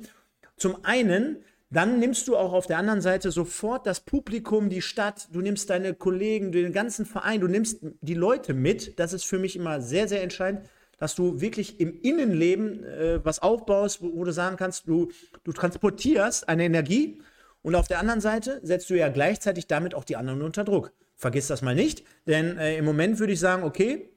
Zum 0.58 0.86
einen, 0.86 1.38
dann 1.72 2.00
nimmst 2.00 2.28
du 2.28 2.38
auch 2.38 2.54
auf 2.54 2.68
der 2.68 2.78
anderen 2.78 3.02
Seite 3.02 3.32
sofort 3.32 3.88
das 3.88 4.00
Publikum, 4.00 4.70
die 4.70 4.84
Stadt, 4.84 5.28
du 5.32 5.42
nimmst 5.42 5.70
deine 5.72 5.96
Kollegen, 5.96 6.52
den 6.52 6.72
ganzen 6.72 7.06
Verein, 7.06 7.42
du 7.42 7.48
nimmst 7.48 7.80
die 8.02 8.14
Leute 8.14 8.54
mit. 8.54 9.00
Das 9.00 9.12
ist 9.12 9.26
für 9.26 9.40
mich 9.40 9.56
immer 9.56 9.82
sehr, 9.82 10.08
sehr 10.08 10.22
entscheidend 10.22 10.62
dass 10.98 11.16
du 11.16 11.42
wirklich 11.42 11.80
im 11.80 12.00
Innenleben 12.02 12.84
äh, 12.84 13.24
was 13.24 13.40
aufbaust, 13.40 14.02
wo, 14.02 14.16
wo, 14.16 14.24
du 14.24 14.32
sagen 14.32 14.58
kannst, 14.58 14.88
du, 14.88 15.12
du 15.44 15.52
transportierst 15.52 16.48
eine 16.48 16.64
Energie 16.64 17.22
und 17.62 17.76
auf 17.76 17.88
der 17.88 18.00
anderen 18.00 18.22
Seite 18.22 18.60
setzt 18.64 18.90
du 18.90 18.96
ja 18.96 19.10
gleichzeitig 19.10 19.68
damit 19.68 19.94
auch 19.94 20.04
die 20.04 20.16
anderen 20.16 20.42
unter 20.42 20.64
Druck. 20.64 20.94
Vergiss 21.16 21.48
das 21.48 21.62
mal 21.62 21.76
nicht, 21.76 22.04
denn 22.28 22.58
äh, 22.58 22.78
im 22.78 22.86
Moment 22.86 23.20
würde 23.20 23.34
ich 23.34 23.40
sagen, 23.40 23.64
okay, 23.64 24.10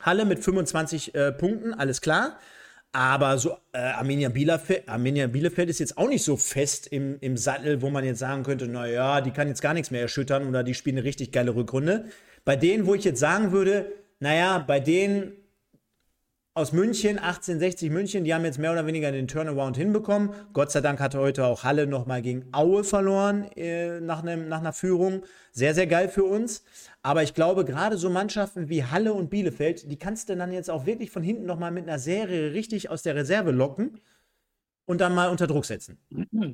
Halle 0.00 0.24
mit 0.24 0.42
25 0.42 1.14
äh, 1.14 1.32
Punkten, 1.32 1.72
alles 1.74 2.00
klar. 2.00 2.38
Aber 2.94 3.38
so 3.38 3.56
äh, 3.72 3.78
Arminia, 3.78 4.28
Bielefeld, 4.28 4.86
Arminia 4.86 5.26
Bielefeld 5.26 5.70
ist 5.70 5.78
jetzt 5.78 5.96
auch 5.96 6.08
nicht 6.08 6.24
so 6.24 6.36
fest 6.36 6.86
im, 6.88 7.16
im 7.20 7.38
Sattel, 7.38 7.80
wo 7.80 7.88
man 7.88 8.04
jetzt 8.04 8.18
sagen 8.18 8.42
könnte, 8.42 8.66
naja, 8.66 9.22
die 9.22 9.30
kann 9.30 9.48
jetzt 9.48 9.62
gar 9.62 9.72
nichts 9.72 9.90
mehr 9.90 10.02
erschüttern 10.02 10.46
oder 10.46 10.62
die 10.62 10.74
spielen 10.74 10.98
eine 10.98 11.06
richtig 11.06 11.32
geile 11.32 11.54
Rückrunde. 11.54 12.06
Bei 12.44 12.54
denen, 12.54 12.86
wo 12.86 12.94
ich 12.94 13.04
jetzt 13.04 13.20
sagen 13.20 13.52
würde, 13.52 13.90
naja, 14.20 14.58
bei 14.58 14.78
denen 14.78 15.32
aus 16.54 16.72
München, 16.72 17.18
1860 17.18 17.90
München, 17.90 18.24
die 18.24 18.34
haben 18.34 18.44
jetzt 18.44 18.58
mehr 18.58 18.72
oder 18.72 18.86
weniger 18.86 19.10
den 19.10 19.26
Turnaround 19.26 19.74
hinbekommen. 19.74 20.34
Gott 20.52 20.70
sei 20.70 20.82
Dank 20.82 21.00
hatte 21.00 21.18
heute 21.18 21.46
auch 21.46 21.64
Halle 21.64 21.86
nochmal 21.86 22.20
gegen 22.20 22.44
Aue 22.52 22.84
verloren 22.84 23.50
äh, 23.56 24.00
nach, 24.00 24.22
einem, 24.22 24.48
nach 24.48 24.60
einer 24.60 24.74
Führung. 24.74 25.22
Sehr, 25.50 25.74
sehr 25.74 25.86
geil 25.86 26.10
für 26.10 26.24
uns. 26.24 26.62
Aber 27.02 27.22
ich 27.22 27.32
glaube, 27.32 27.64
gerade 27.64 27.96
so 27.96 28.10
Mannschaften 28.10 28.68
wie 28.68 28.84
Halle 28.84 29.14
und 29.14 29.30
Bielefeld, 29.30 29.90
die 29.90 29.98
kannst 29.98 30.28
du 30.28 30.36
dann 30.36 30.52
jetzt 30.52 30.68
auch 30.68 30.84
wirklich 30.84 31.10
von 31.10 31.22
hinten 31.22 31.46
nochmal 31.46 31.70
mit 31.70 31.88
einer 31.88 31.98
Serie 31.98 32.52
richtig 32.52 32.90
aus 32.90 33.02
der 33.02 33.14
Reserve 33.14 33.50
locken 33.50 33.98
und 34.92 35.00
dann 35.00 35.14
mal 35.14 35.30
unter 35.30 35.46
Druck 35.46 35.64
setzen. 35.64 35.98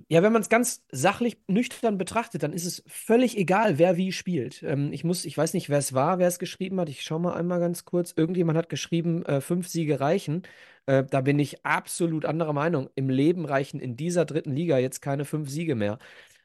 Ja, 0.09 0.22
wenn 0.22 0.32
man 0.32 0.43
es 0.43 0.49
ganz 0.49 0.84
sachlich 0.93 1.39
nüchtern 1.49 1.99
betrachtet, 1.99 2.45
dann 2.45 2.53
ist 2.53 2.66
es 2.66 2.84
völlig 2.86 3.36
egal, 3.36 3.78
wer 3.78 3.97
wie 3.97 4.12
spielt. 4.12 4.62
Ähm, 4.62 4.93
ich 4.93 5.03
muss, 5.03 5.24
ich 5.24 5.36
weiß 5.36 5.55
nicht, 5.55 5.68
wer 5.68 5.78
es 5.78 5.93
war, 5.93 6.20
wer 6.20 6.28
es 6.28 6.39
geschrieben 6.39 6.80
hat. 6.80 6.89
Ich 6.89 7.03
schaue 7.03 7.18
mal 7.18 7.34
einmal 7.34 7.59
ganz 7.59 7.84
kurz. 7.84 8.14
Irgendjemand 8.16 8.57
hat 8.57 8.68
geschrieben, 8.68 9.26
äh, 9.26 9.41
fünf 9.41 9.66
Siege 9.66 9.99
reichen. 9.99 10.43
Äh, 10.86 11.03
da 11.11 11.20
bin 11.20 11.41
ich 11.41 11.66
absolut 11.66 12.24
anderer 12.24 12.53
Meinung. 12.53 12.89
Im 12.95 13.11
Leben 13.11 13.45
reichen 13.45 13.80
in 13.80 13.97
dieser 13.97 14.24
dritten 14.24 14.53
Liga 14.53 14.78
jetzt 14.78 15.03
keine 15.03 15.24
fünf 15.24 15.51
Siege 15.51 15.74
mehr. 15.74 15.99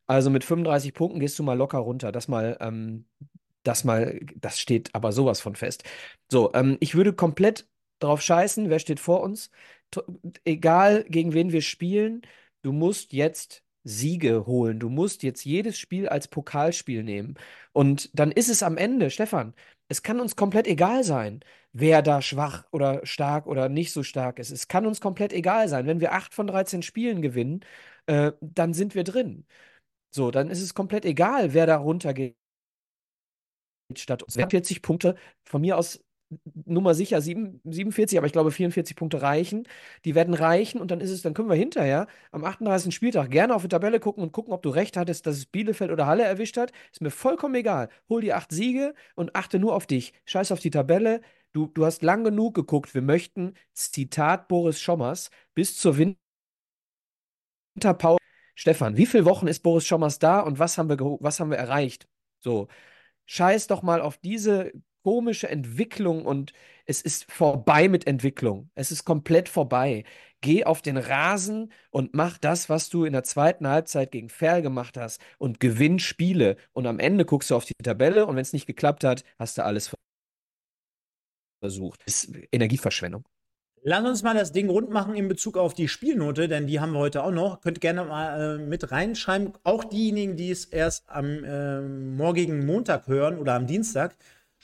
Also 0.07 0.31
mit 0.31 0.43
35 0.43 0.95
Punkten 0.95 1.19
gehst 1.19 1.37
du 1.37 1.43
mal 1.43 1.53
locker 1.53 1.77
runter. 1.77 2.11
Das 2.11 2.27
mal, 2.27 2.57
ähm, 2.59 3.05
das 3.61 3.83
mal, 3.83 4.19
das 4.35 4.59
steht 4.59 4.89
aber 4.95 5.11
sowas 5.11 5.41
von 5.41 5.55
fest. 5.55 5.83
So, 6.31 6.51
ähm, 6.55 6.77
ich 6.79 6.95
würde 6.95 7.13
komplett 7.13 7.67
drauf 7.99 8.21
scheißen, 8.21 8.71
wer 8.71 8.79
steht 8.79 8.99
vor 8.99 9.21
uns 9.21 9.51
egal 10.45 11.03
gegen 11.05 11.33
wen 11.33 11.51
wir 11.51 11.61
spielen, 11.61 12.21
du 12.61 12.71
musst 12.71 13.13
jetzt 13.13 13.63
Siege 13.83 14.45
holen. 14.45 14.79
Du 14.79 14.89
musst 14.89 15.23
jetzt 15.23 15.43
jedes 15.45 15.77
Spiel 15.77 16.07
als 16.07 16.27
Pokalspiel 16.27 17.03
nehmen. 17.03 17.35
Und 17.73 18.09
dann 18.17 18.31
ist 18.31 18.49
es 18.49 18.63
am 18.63 18.77
Ende, 18.77 19.09
Stefan, 19.09 19.53
es 19.89 20.03
kann 20.03 20.19
uns 20.19 20.35
komplett 20.35 20.67
egal 20.67 21.03
sein, 21.03 21.41
wer 21.73 22.01
da 22.01 22.21
schwach 22.21 22.65
oder 22.71 23.05
stark 23.05 23.45
oder 23.47 23.69
nicht 23.69 23.91
so 23.91 24.03
stark 24.03 24.39
ist. 24.39 24.51
Es 24.51 24.67
kann 24.67 24.85
uns 24.85 25.01
komplett 25.01 25.33
egal 25.33 25.67
sein. 25.67 25.85
Wenn 25.85 25.99
wir 25.99 26.13
8 26.13 26.33
von 26.33 26.47
13 26.47 26.81
Spielen 26.81 27.21
gewinnen, 27.21 27.61
äh, 28.05 28.31
dann 28.41 28.73
sind 28.73 28.95
wir 28.95 29.03
drin. 29.03 29.45
So, 30.11 30.31
dann 30.31 30.49
ist 30.49 30.61
es 30.61 30.73
komplett 30.73 31.05
egal, 31.05 31.53
wer 31.53 31.65
da 31.65 31.77
runtergeht 31.77 32.37
statt 33.95 34.23
uns. 34.23 34.35
40 34.35 34.81
Punkte 34.81 35.15
von 35.43 35.61
mir 35.61 35.77
aus 35.77 36.03
Nummer 36.65 36.93
sicher 36.93 37.21
7, 37.21 37.61
47, 37.63 38.17
aber 38.17 38.27
ich 38.27 38.33
glaube 38.33 38.51
44 38.51 38.95
Punkte 38.95 39.21
reichen. 39.21 39.67
Die 40.05 40.15
werden 40.15 40.33
reichen 40.33 40.79
und 40.81 40.91
dann 40.91 40.99
ist 41.01 41.09
es, 41.09 41.21
dann 41.21 41.33
können 41.33 41.49
wir 41.49 41.55
hinterher 41.55 42.07
am 42.31 42.43
38. 42.43 42.93
Spieltag 42.93 43.31
gerne 43.31 43.55
auf 43.55 43.63
die 43.63 43.67
Tabelle 43.69 43.99
gucken 43.99 44.23
und 44.23 44.31
gucken, 44.31 44.53
ob 44.53 44.61
du 44.63 44.69
recht 44.69 44.97
hattest, 44.97 45.25
dass 45.27 45.37
es 45.37 45.45
Bielefeld 45.45 45.91
oder 45.91 46.07
Halle 46.07 46.23
erwischt 46.23 46.57
hat. 46.57 46.71
Ist 46.91 47.01
mir 47.01 47.11
vollkommen 47.11 47.55
egal. 47.55 47.89
Hol 48.09 48.21
die 48.21 48.33
acht 48.33 48.51
Siege 48.51 48.93
und 49.15 49.35
achte 49.35 49.59
nur 49.59 49.75
auf 49.75 49.87
dich. 49.87 50.13
Scheiß 50.25 50.51
auf 50.51 50.59
die 50.59 50.71
Tabelle. 50.71 51.21
Du, 51.53 51.67
du 51.67 51.85
hast 51.85 52.01
lang 52.03 52.23
genug 52.23 52.55
geguckt. 52.55 52.93
Wir 52.95 53.01
möchten, 53.01 53.53
Zitat 53.73 54.47
Boris 54.47 54.79
Schommers, 54.81 55.29
bis 55.53 55.77
zur 55.77 55.97
Winterpause. 57.75 58.17
Stefan, 58.55 58.97
wie 58.97 59.05
viele 59.05 59.25
Wochen 59.25 59.47
ist 59.47 59.61
Boris 59.63 59.85
Schommers 59.85 60.19
da 60.19 60.39
und 60.39 60.59
was 60.59 60.77
haben 60.77 60.89
wir, 60.89 60.97
was 60.99 61.39
haben 61.39 61.49
wir 61.49 61.57
erreicht? 61.57 62.07
So, 62.39 62.67
scheiß 63.25 63.67
doch 63.67 63.83
mal 63.83 64.01
auf 64.01 64.17
diese 64.17 64.73
komische 65.03 65.49
Entwicklung 65.49 66.25
und 66.25 66.53
es 66.85 67.01
ist 67.01 67.31
vorbei 67.31 67.87
mit 67.87 68.07
Entwicklung. 68.07 68.69
Es 68.75 68.91
ist 68.91 69.05
komplett 69.05 69.49
vorbei. 69.49 70.03
Geh 70.41 70.65
auf 70.65 70.81
den 70.81 70.97
Rasen 70.97 71.71
und 71.91 72.13
mach 72.13 72.37
das, 72.37 72.69
was 72.69 72.89
du 72.89 73.05
in 73.05 73.13
der 73.13 73.23
zweiten 73.23 73.67
Halbzeit 73.67 74.11
gegen 74.11 74.29
Ferl 74.29 74.61
gemacht 74.61 74.97
hast 74.97 75.21
und 75.37 75.59
gewinn 75.59 75.99
Spiele. 75.99 76.57
Und 76.73 76.87
am 76.87 76.99
Ende 76.99 77.25
guckst 77.25 77.51
du 77.51 77.55
auf 77.55 77.65
die 77.65 77.73
Tabelle 77.81 78.25
und 78.25 78.35
wenn 78.35 78.41
es 78.41 78.53
nicht 78.53 78.67
geklappt 78.67 79.03
hat, 79.03 79.23
hast 79.39 79.57
du 79.57 79.63
alles 79.63 79.93
versucht. 81.61 82.01
Das 82.05 82.25
ist 82.25 82.35
Energieverschwendung. 82.51 83.23
Lass 83.85 84.05
uns 84.05 84.23
mal 84.23 84.33
das 84.33 84.53
Ding 84.53 84.69
rund 84.69 84.89
machen 84.91 85.13
in 85.13 85.27
Bezug 85.27 85.57
auf 85.57 85.73
die 85.73 85.89
Spielnote, 85.89 86.47
denn 86.47 86.67
die 86.67 86.79
haben 86.79 86.93
wir 86.93 86.99
heute 86.99 87.21
auch 87.21 87.31
noch. 87.31 87.59
Könnt 87.59 87.81
gerne 87.81 88.05
mal 88.05 88.55
äh, 88.55 88.57
mit 88.57 88.91
reinschreiben. 88.91 89.51
Auch 89.63 89.83
diejenigen, 89.83 90.37
die 90.37 90.51
es 90.51 90.63
erst 90.63 91.09
am 91.09 91.43
äh, 91.43 91.81
morgigen 91.81 92.65
Montag 92.65 93.07
hören 93.07 93.37
oder 93.37 93.55
am 93.55 93.67
Dienstag. 93.67 94.15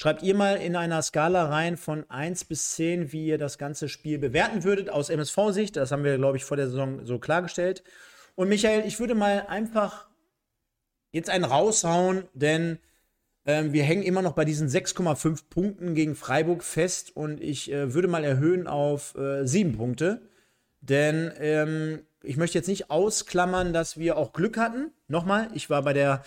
Schreibt 0.01 0.23
ihr 0.23 0.33
mal 0.33 0.55
in 0.55 0.77
einer 0.77 1.01
Skala 1.01 1.49
rein 1.49 1.75
von 1.75 2.09
1 2.09 2.45
bis 2.45 2.71
10, 2.75 3.11
wie 3.11 3.25
ihr 3.25 3.37
das 3.37 3.57
ganze 3.57 3.89
Spiel 3.89 4.17
bewerten 4.17 4.63
würdet 4.63 4.89
aus 4.89 5.09
MSV-Sicht. 5.09 5.75
Das 5.75 5.91
haben 5.91 6.05
wir, 6.05 6.17
glaube 6.17 6.37
ich, 6.37 6.45
vor 6.45 6.55
der 6.55 6.69
Saison 6.69 7.05
so 7.05 7.19
klargestellt. 7.19 7.83
Und 8.35 8.47
Michael, 8.47 8.87
ich 8.87 9.01
würde 9.01 9.13
mal 9.13 9.47
einfach 9.49 10.07
jetzt 11.11 11.29
einen 11.29 11.43
raushauen, 11.43 12.23
denn 12.33 12.79
ähm, 13.45 13.73
wir 13.73 13.83
hängen 13.83 14.03
immer 14.03 14.21
noch 14.21 14.35
bei 14.35 14.45
diesen 14.45 14.69
6,5 14.69 15.49
Punkten 15.49 15.95
gegen 15.95 16.15
Freiburg 16.15 16.63
fest 16.63 17.13
und 17.13 17.41
ich 17.41 17.69
äh, 17.69 17.93
würde 17.93 18.07
mal 18.07 18.23
erhöhen 18.23 18.67
auf 18.67 19.15
äh, 19.17 19.45
7 19.45 19.75
Punkte. 19.75 20.21
Denn 20.79 21.33
ähm, 21.39 22.03
ich 22.23 22.37
möchte 22.37 22.57
jetzt 22.57 22.67
nicht 22.67 22.89
ausklammern, 22.89 23.73
dass 23.73 23.97
wir 23.97 24.15
auch 24.15 24.31
Glück 24.31 24.55
hatten. 24.55 24.91
Nochmal, 25.09 25.49
ich 25.53 25.69
war 25.69 25.81
bei 25.81 25.91
der 25.91 26.23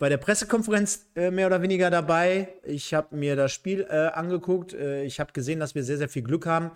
bei 0.00 0.08
der 0.08 0.16
Pressekonferenz 0.16 1.10
äh, 1.14 1.30
mehr 1.30 1.46
oder 1.46 1.60
weniger 1.60 1.90
dabei. 1.90 2.48
Ich 2.64 2.94
habe 2.94 3.14
mir 3.14 3.36
das 3.36 3.52
Spiel 3.52 3.86
äh, 3.88 4.08
angeguckt. 4.08 4.72
Äh, 4.72 5.04
ich 5.04 5.20
habe 5.20 5.32
gesehen, 5.32 5.60
dass 5.60 5.74
wir 5.74 5.84
sehr, 5.84 5.98
sehr 5.98 6.08
viel 6.08 6.22
Glück 6.22 6.46
haben. 6.46 6.70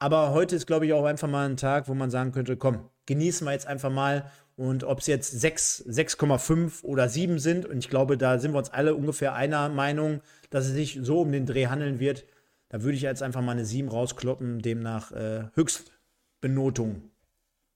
Aber 0.00 0.32
heute 0.32 0.56
ist, 0.56 0.66
glaube 0.66 0.84
ich, 0.84 0.92
auch 0.92 1.04
einfach 1.04 1.28
mal 1.28 1.48
ein 1.48 1.56
Tag, 1.56 1.88
wo 1.88 1.94
man 1.94 2.10
sagen 2.10 2.32
könnte, 2.32 2.56
komm, 2.56 2.90
genießen 3.06 3.46
wir 3.46 3.52
jetzt 3.52 3.68
einfach 3.68 3.90
mal. 3.90 4.28
Und 4.56 4.82
ob 4.82 4.98
es 4.98 5.06
jetzt 5.06 5.36
6,5 5.36 6.82
oder 6.82 7.08
7 7.08 7.38
sind, 7.38 7.64
und 7.64 7.78
ich 7.78 7.88
glaube, 7.88 8.18
da 8.18 8.38
sind 8.38 8.52
wir 8.52 8.58
uns 8.58 8.70
alle 8.70 8.96
ungefähr 8.96 9.34
einer 9.34 9.68
Meinung, 9.68 10.20
dass 10.50 10.66
es 10.66 10.72
sich 10.72 10.98
so 11.00 11.20
um 11.20 11.30
den 11.30 11.46
Dreh 11.46 11.68
handeln 11.68 12.00
wird, 12.00 12.24
da 12.70 12.82
würde 12.82 12.96
ich 12.96 13.02
jetzt 13.02 13.22
einfach 13.22 13.40
mal 13.40 13.52
eine 13.52 13.64
7 13.64 13.88
rauskloppen, 13.88 14.58
demnach 14.62 15.12
äh, 15.12 15.44
Höchstbenotung. 15.54 17.02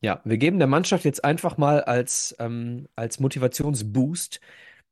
Ja, 0.01 0.21
wir 0.25 0.39
geben 0.39 0.59
der 0.59 0.69
Mannschaft 0.69 1.05
jetzt 1.05 1.25
einfach 1.25 1.57
mal 1.57 1.83
als, 1.83 2.35
ähm, 2.41 2.89
als 2.97 3.21
Motivationsboost 3.21 4.41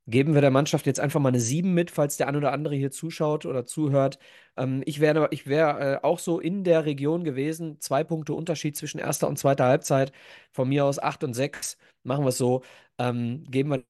Geben 0.09 0.35
wir 0.35 0.41
der 0.41 0.53
Mannschaft 0.53 0.87
jetzt 0.87 1.01
einfach 1.01 1.19
mal 1.21 1.31
eine 1.31 1.41
7 1.41 1.75
mit, 1.75 1.91
falls 1.91 2.17
der 2.17 2.29
ein 2.29 2.37
oder 2.37 2.53
andere 2.53 2.77
hier 2.77 2.93
zuschaut 2.93 3.45
oder 3.45 3.67
zuhört. 3.67 4.19
Ähm, 4.57 4.83
ich 4.87 5.01
wäre 5.01 5.29
ich 5.33 5.47
wär, 5.49 6.01
äh, 6.03 6.05
auch 6.05 6.21
so 6.21 6.39
in 6.39 6.63
der 6.63 6.85
Region 6.85 7.25
gewesen. 7.25 7.81
Zwei 7.81 8.05
Punkte 8.05 8.33
Unterschied 8.35 8.77
zwischen 8.77 8.99
erster 8.99 9.27
und 9.29 9.37
zweiter 9.39 9.65
Halbzeit. 9.65 10.13
Von 10.53 10.69
mir 10.69 10.85
aus 10.85 10.99
8 11.01 11.25
und 11.25 11.35
6. 11.35 11.77
Machen 12.05 12.25
wir 12.25 12.29
es 12.29 12.39
so. 12.39 12.63
Ähm, 12.99 13.45
geben 13.51 13.71
wir 13.71 13.85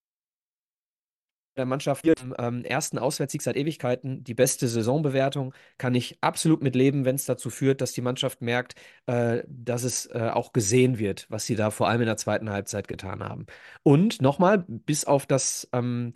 der 1.57 1.65
Mannschaft 1.67 2.07
im 2.07 2.35
ähm, 2.39 2.65
ersten 2.65 2.99
Auswärtssieg 2.99 3.43
seit 3.43 3.57
Ewigkeiten, 3.57 4.23
die 4.25 4.35
beste 4.35 4.69
Saisonbewertung, 4.69 5.55
kann 5.79 5.95
ich 5.95 6.19
absolut 6.21 6.63
mit 6.63 6.75
leben, 6.77 7.05
wenn 7.05 7.17
es 7.17 7.25
dazu 7.25 7.51
führt, 7.51 7.81
dass 7.81 7.93
die 7.93 8.03
Mannschaft 8.03 8.43
merkt, 8.43 8.75
äh, 9.07 9.43
dass 9.49 9.83
es 9.85 10.07
äh, 10.07 10.31
auch 10.33 10.53
gesehen 10.53 10.99
wird, 10.99 11.27
was 11.31 11.47
sie 11.47 11.57
da 11.57 11.71
vor 11.71 11.89
allem 11.89 12.03
in 12.03 12.07
der 12.07 12.17
zweiten 12.17 12.51
Halbzeit 12.51 12.89
getan 12.89 13.23
haben. 13.25 13.47
Und 13.83 14.21
nochmal, 14.23 14.65
bis 14.69 15.05
auf 15.05 15.27
das, 15.27 15.69
ähm, 15.73 16.13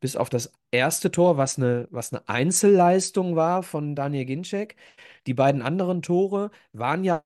bis 0.00 0.16
auf 0.16 0.28
das 0.28 0.52
erste 0.70 1.10
Tor, 1.10 1.36
was 1.38 1.58
eine, 1.58 1.88
was 1.90 2.12
eine 2.12 2.28
Einzelleistung 2.28 3.36
war 3.36 3.62
von 3.62 3.94
Daniel 3.96 4.24
Ginczek, 4.26 4.76
die 5.26 5.34
beiden 5.34 5.62
anderen 5.62 6.02
Tore 6.02 6.50
waren 6.72 7.04
ja 7.04 7.22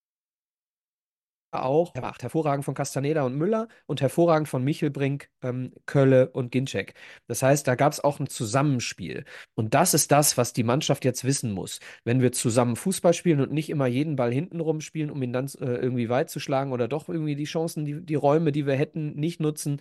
auch 1.51 1.93
gemacht. 1.95 2.23
Hervorragend 2.23 2.65
von 2.65 2.75
Castaneda 2.75 3.23
und 3.25 3.37
Müller 3.37 3.69
und 3.87 4.01
hervorragend 4.01 4.49
von 4.49 4.63
Michelbrink, 4.65 5.29
ähm, 5.43 5.73
Kölle 5.87 6.31
und 6.31 6.53
Ginczek. 6.53 6.95
Das 7.27 7.43
heißt, 7.43 7.67
da 7.67 7.75
gab 7.75 7.93
es 7.93 8.01
auch 8.03 8.21
ein 8.21 8.29
Zusammenspiel. 8.29 9.25
Und 9.55 9.75
das 9.75 9.95
ist 9.95 10.13
das, 10.13 10.37
was 10.37 10.53
die 10.53 10.65
Mannschaft 10.65 11.05
jetzt 11.05 11.25
wissen 11.25 11.53
muss. 11.53 11.81
Wenn 12.05 12.21
wir 12.21 12.33
zusammen 12.33 12.77
Fußball 12.77 13.15
spielen 13.15 13.41
und 13.41 13.53
nicht 13.53 13.71
immer 13.71 13.87
jeden 13.87 14.17
Ball 14.17 14.33
hintenrum 14.33 14.81
spielen, 14.81 15.11
um 15.11 15.23
ihn 15.23 15.33
dann 15.33 15.47
äh, 15.61 15.65
irgendwie 15.77 16.09
weit 16.09 16.31
zu 16.31 16.41
schlagen 16.41 16.73
oder 16.73 16.89
doch 16.89 17.09
irgendwie 17.09 17.37
die 17.37 17.45
Chancen, 17.45 17.85
die, 17.85 18.05
die 18.05 18.15
Räume, 18.15 18.53
die 18.53 18.67
wir 18.67 18.75
hätten, 18.77 19.15
nicht 19.15 19.41
nutzen. 19.41 19.81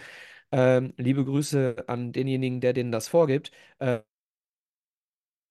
Ähm, 0.52 0.94
liebe 0.98 1.26
Grüße 1.26 1.86
an 1.88 2.12
denjenigen, 2.14 2.62
der 2.62 2.74
denen 2.74 2.92
das 2.92 3.08
vorgibt. 3.08 3.52
Äh, 3.80 4.00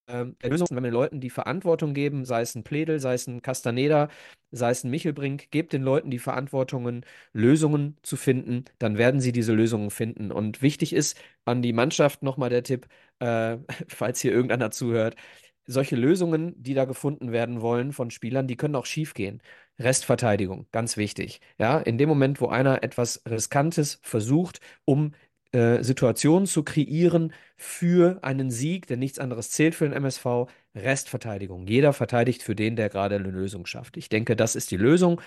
ähm, 0.09 0.37
der 0.43 0.51
Lösung, 0.51 0.69
wenn 0.71 0.85
wir 0.85 0.91
Leuten 0.91 1.21
die 1.21 1.31
Verantwortung 1.31 1.95
geben, 1.95 2.25
sei 2.25 2.41
es 2.43 2.55
ein 2.55 2.65
Pledel, 2.65 3.01
sei 3.01 3.15
es 3.15 3.27
ein 3.27 3.43
Castaneda, 3.43 4.09
sei 4.51 4.71
es 4.71 4.85
ein 4.85 4.91
Michelbrink, 4.91 5.51
gebt 5.51 5.73
den 5.73 5.83
Leuten 5.83 6.11
die 6.11 6.19
Verantwortungen, 6.19 7.05
Lösungen 7.33 7.97
zu 8.03 8.17
finden, 8.17 8.65
dann 8.79 8.99
werden 8.99 9.21
sie 9.21 9.33
diese 9.33 9.53
Lösungen 9.53 9.91
finden. 9.91 10.31
Und 10.33 10.63
wichtig 10.63 10.93
ist 10.93 11.19
an 11.45 11.63
die 11.63 11.73
Mannschaft 11.73 12.23
nochmal 12.23 12.51
der 12.51 12.63
Tipp, 12.63 12.87
äh, 13.21 13.59
falls 13.89 14.21
hier 14.21 14.33
irgendeiner 14.33 14.71
zuhört, 14.71 15.17
solche 15.67 15.97
Lösungen, 15.97 16.55
die 16.63 16.75
da 16.75 16.85
gefunden 16.85 17.33
werden 17.33 17.61
wollen 17.61 17.93
von 17.93 18.11
Spielern, 18.11 18.47
die 18.47 18.57
können 18.57 18.77
auch 18.77 18.87
schiefgehen. 18.87 19.43
Restverteidigung, 19.79 20.67
ganz 20.73 20.97
wichtig. 20.97 21.41
Ja, 21.59 21.79
in 21.79 21.99
dem 21.99 22.09
Moment, 22.09 22.41
wo 22.41 22.49
einer 22.49 22.83
etwas 22.83 23.23
Riskantes 23.29 23.99
versucht, 24.03 24.61
um 24.85 25.13
äh, 25.53 25.83
Situationen 25.83 26.47
zu 26.47 26.63
kreieren 26.65 27.33
für 27.57 28.19
einen 28.23 28.51
Sieg, 28.51 28.87
denn 28.87 28.99
nichts 28.99 29.19
anderes 29.19 29.51
zählt 29.51 29.75
für 29.75 29.85
den 29.85 29.93
MSV. 29.93 30.47
Restverteidigung. 30.75 31.67
Jeder 31.67 31.93
verteidigt 31.93 32.43
für 32.43 32.55
den, 32.55 32.77
der 32.77 32.89
gerade 32.91 33.17
eine 33.17 33.31
Lösung 33.31 33.65
schafft. 33.67 33.97
Ich 33.97 34.09
denke, 34.11 34.37
das 34.37 34.57
ist 34.57 34.71
die 34.71 34.77
Lösung. 34.77 35.21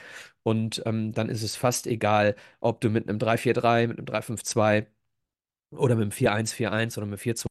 Und 0.43 0.83
ähm, 0.85 1.11
dann 1.13 1.29
ist 1.29 1.43
es 1.43 1.55
fast 1.55 1.87
egal, 1.87 2.35
ob 2.59 2.81
du 2.81 2.89
mit 2.89 3.09
einem 3.09 3.17
3-4-3, 3.19 3.87
mit 3.87 3.97
einem 3.97 4.05
3-5-2 4.05 4.87
oder 5.71 5.95
mit 5.95 6.03
einem 6.03 6.11
4-1-4-1 6.11 6.97
oder 6.97 7.07
mit 7.07 7.19
einem 7.19 7.35
4-2 7.35 7.47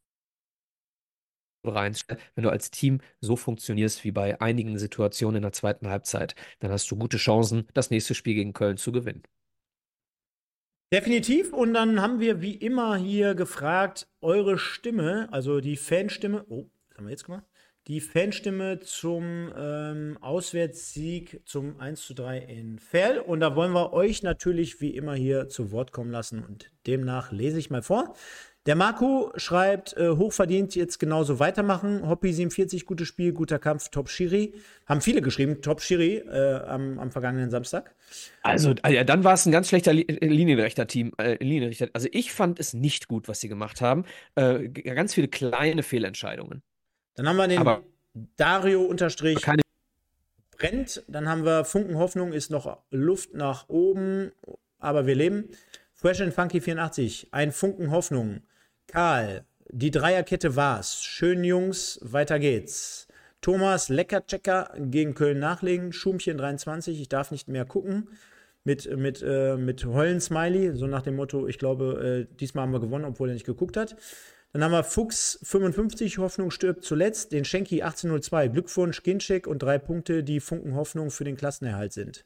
rein. 1.64 1.94
Wenn 2.34 2.44
du 2.44 2.50
als 2.50 2.70
Team 2.70 3.00
so 3.20 3.36
funktionierst 3.36 4.04
wie 4.04 4.10
bei 4.12 4.40
einigen 4.40 4.78
Situationen 4.78 5.36
in 5.36 5.42
der 5.42 5.52
zweiten 5.52 5.88
Halbzeit, 5.88 6.34
dann 6.60 6.70
hast 6.70 6.90
du 6.90 6.96
gute 6.96 7.16
Chancen, 7.18 7.66
das 7.74 7.90
nächste 7.90 8.14
Spiel 8.14 8.34
gegen 8.34 8.52
Köln 8.52 8.76
zu 8.76 8.92
gewinnen. 8.92 9.22
Definitiv. 10.92 11.52
Und 11.52 11.74
dann 11.74 12.00
haben 12.00 12.18
wir 12.18 12.40
wie 12.40 12.54
immer 12.54 12.96
hier 12.96 13.34
gefragt, 13.34 14.08
eure 14.22 14.56
Stimme, 14.58 15.28
also 15.30 15.60
die 15.60 15.76
Fanstimme. 15.76 16.46
Oh, 16.48 16.66
was 16.88 16.96
haben 16.96 17.06
wir 17.06 17.10
jetzt 17.10 17.24
gemacht? 17.24 17.44
Die 17.88 18.00
Fanstimme 18.00 18.80
zum 18.80 19.52
ähm, 19.56 20.18
Auswärtssieg 20.20 21.42
zum 21.46 21.78
1 21.78 22.02
zu 22.02 22.14
3 22.14 22.38
in 22.38 22.78
Fell. 22.78 23.18
Und 23.18 23.40
da 23.40 23.54
wollen 23.54 23.72
wir 23.72 23.92
euch 23.92 24.22
natürlich 24.22 24.80
wie 24.80 24.94
immer 24.94 25.14
hier 25.14 25.48
zu 25.48 25.72
Wort 25.72 25.92
kommen 25.92 26.10
lassen. 26.10 26.42
Und 26.42 26.70
demnach 26.86 27.32
lese 27.32 27.58
ich 27.58 27.70
mal 27.70 27.82
vor. 27.82 28.14
Der 28.68 28.76
Marco 28.76 29.32
schreibt, 29.36 29.96
äh, 29.96 30.10
hochverdient 30.10 30.74
jetzt 30.74 30.98
genauso 30.98 31.38
weitermachen. 31.38 32.06
Hoppy 32.06 32.34
47, 32.34 32.84
gutes 32.84 33.08
Spiel, 33.08 33.32
guter 33.32 33.58
Kampf, 33.58 33.88
Top 33.88 34.10
Shiri. 34.10 34.52
Haben 34.84 35.00
viele 35.00 35.22
geschrieben, 35.22 35.62
Top 35.62 35.80
Shiri 35.80 36.16
äh, 36.18 36.60
am, 36.66 36.98
am, 36.98 37.10
vergangenen 37.10 37.48
Samstag. 37.48 37.94
Also, 38.42 38.74
ja, 38.86 39.04
dann 39.04 39.24
war 39.24 39.32
es 39.32 39.46
ein 39.46 39.52
ganz 39.52 39.70
schlechter 39.70 39.94
Li 39.94 40.02
äh, 40.02 40.26
Linienrichter. 40.26 40.86
Äh. 41.18 41.88
Also 41.94 42.08
ich 42.12 42.30
fand 42.30 42.60
es 42.60 42.74
nicht 42.74 43.08
gut, 43.08 43.26
was 43.26 43.40
sie 43.40 43.48
gemacht 43.48 43.80
haben. 43.80 44.04
Äh, 44.34 44.68
ganz 44.68 45.14
viele 45.14 45.28
kleine 45.28 45.82
Fehlentscheidungen. 45.82 46.60
Dann 47.14 47.26
haben 47.26 47.38
wir 47.38 47.48
den 47.48 47.60
Aber 47.60 47.84
Dario 48.36 48.82
unterstrich 48.82 49.38
brennt. 50.58 51.04
Dann 51.08 51.26
haben 51.26 51.46
wir 51.46 51.64
Funken 51.64 51.96
Hoffnung 51.96 52.34
ist 52.34 52.50
noch 52.50 52.82
Luft 52.90 53.32
nach 53.32 53.70
oben, 53.70 54.30
aber 54.78 55.06
wir 55.06 55.14
leben. 55.14 55.48
Fresh 55.94 56.20
and 56.20 56.34
Funky 56.34 56.60
84, 56.60 57.28
ein 57.32 57.50
Funken 57.50 57.90
Hoffnung. 57.90 58.42
Karl, 58.88 59.44
die 59.70 59.90
Dreierkette 59.90 60.56
war's. 60.56 61.02
Schön, 61.04 61.44
Jungs, 61.44 62.00
weiter 62.02 62.38
geht's. 62.38 63.06
Thomas, 63.42 63.90
Leckerchecker 63.90 64.72
gegen 64.78 65.14
Köln 65.14 65.38
nachlegen. 65.38 65.92
Schumchen 65.92 66.38
23, 66.38 66.98
ich 66.98 67.08
darf 67.10 67.30
nicht 67.30 67.48
mehr 67.48 67.66
gucken. 67.66 68.08
Mit, 68.64 68.90
mit, 68.96 69.22
äh, 69.22 69.56
mit 69.56 69.84
Heulen-Smiley, 69.84 70.74
so 70.74 70.86
nach 70.86 71.02
dem 71.02 71.16
Motto, 71.16 71.46
ich 71.46 71.58
glaube, 71.58 72.26
äh, 72.30 72.36
diesmal 72.36 72.62
haben 72.62 72.72
wir 72.72 72.80
gewonnen, 72.80 73.04
obwohl 73.04 73.28
er 73.28 73.34
nicht 73.34 73.46
geguckt 73.46 73.76
hat. 73.76 73.94
Dann 74.54 74.64
haben 74.64 74.72
wir 74.72 74.84
Fuchs 74.84 75.38
55, 75.42 76.16
Hoffnung 76.16 76.50
stirbt 76.50 76.82
zuletzt. 76.82 77.32
Den 77.32 77.44
Schenki 77.44 77.82
1802, 77.82 78.48
Glückwunsch, 78.48 79.02
Ginczek 79.02 79.46
und 79.46 79.62
drei 79.62 79.78
Punkte, 79.78 80.24
die 80.24 80.40
Funken 80.40 80.74
Hoffnung 80.74 81.10
für 81.10 81.24
den 81.24 81.36
Klassenerhalt 81.36 81.92
sind. 81.92 82.24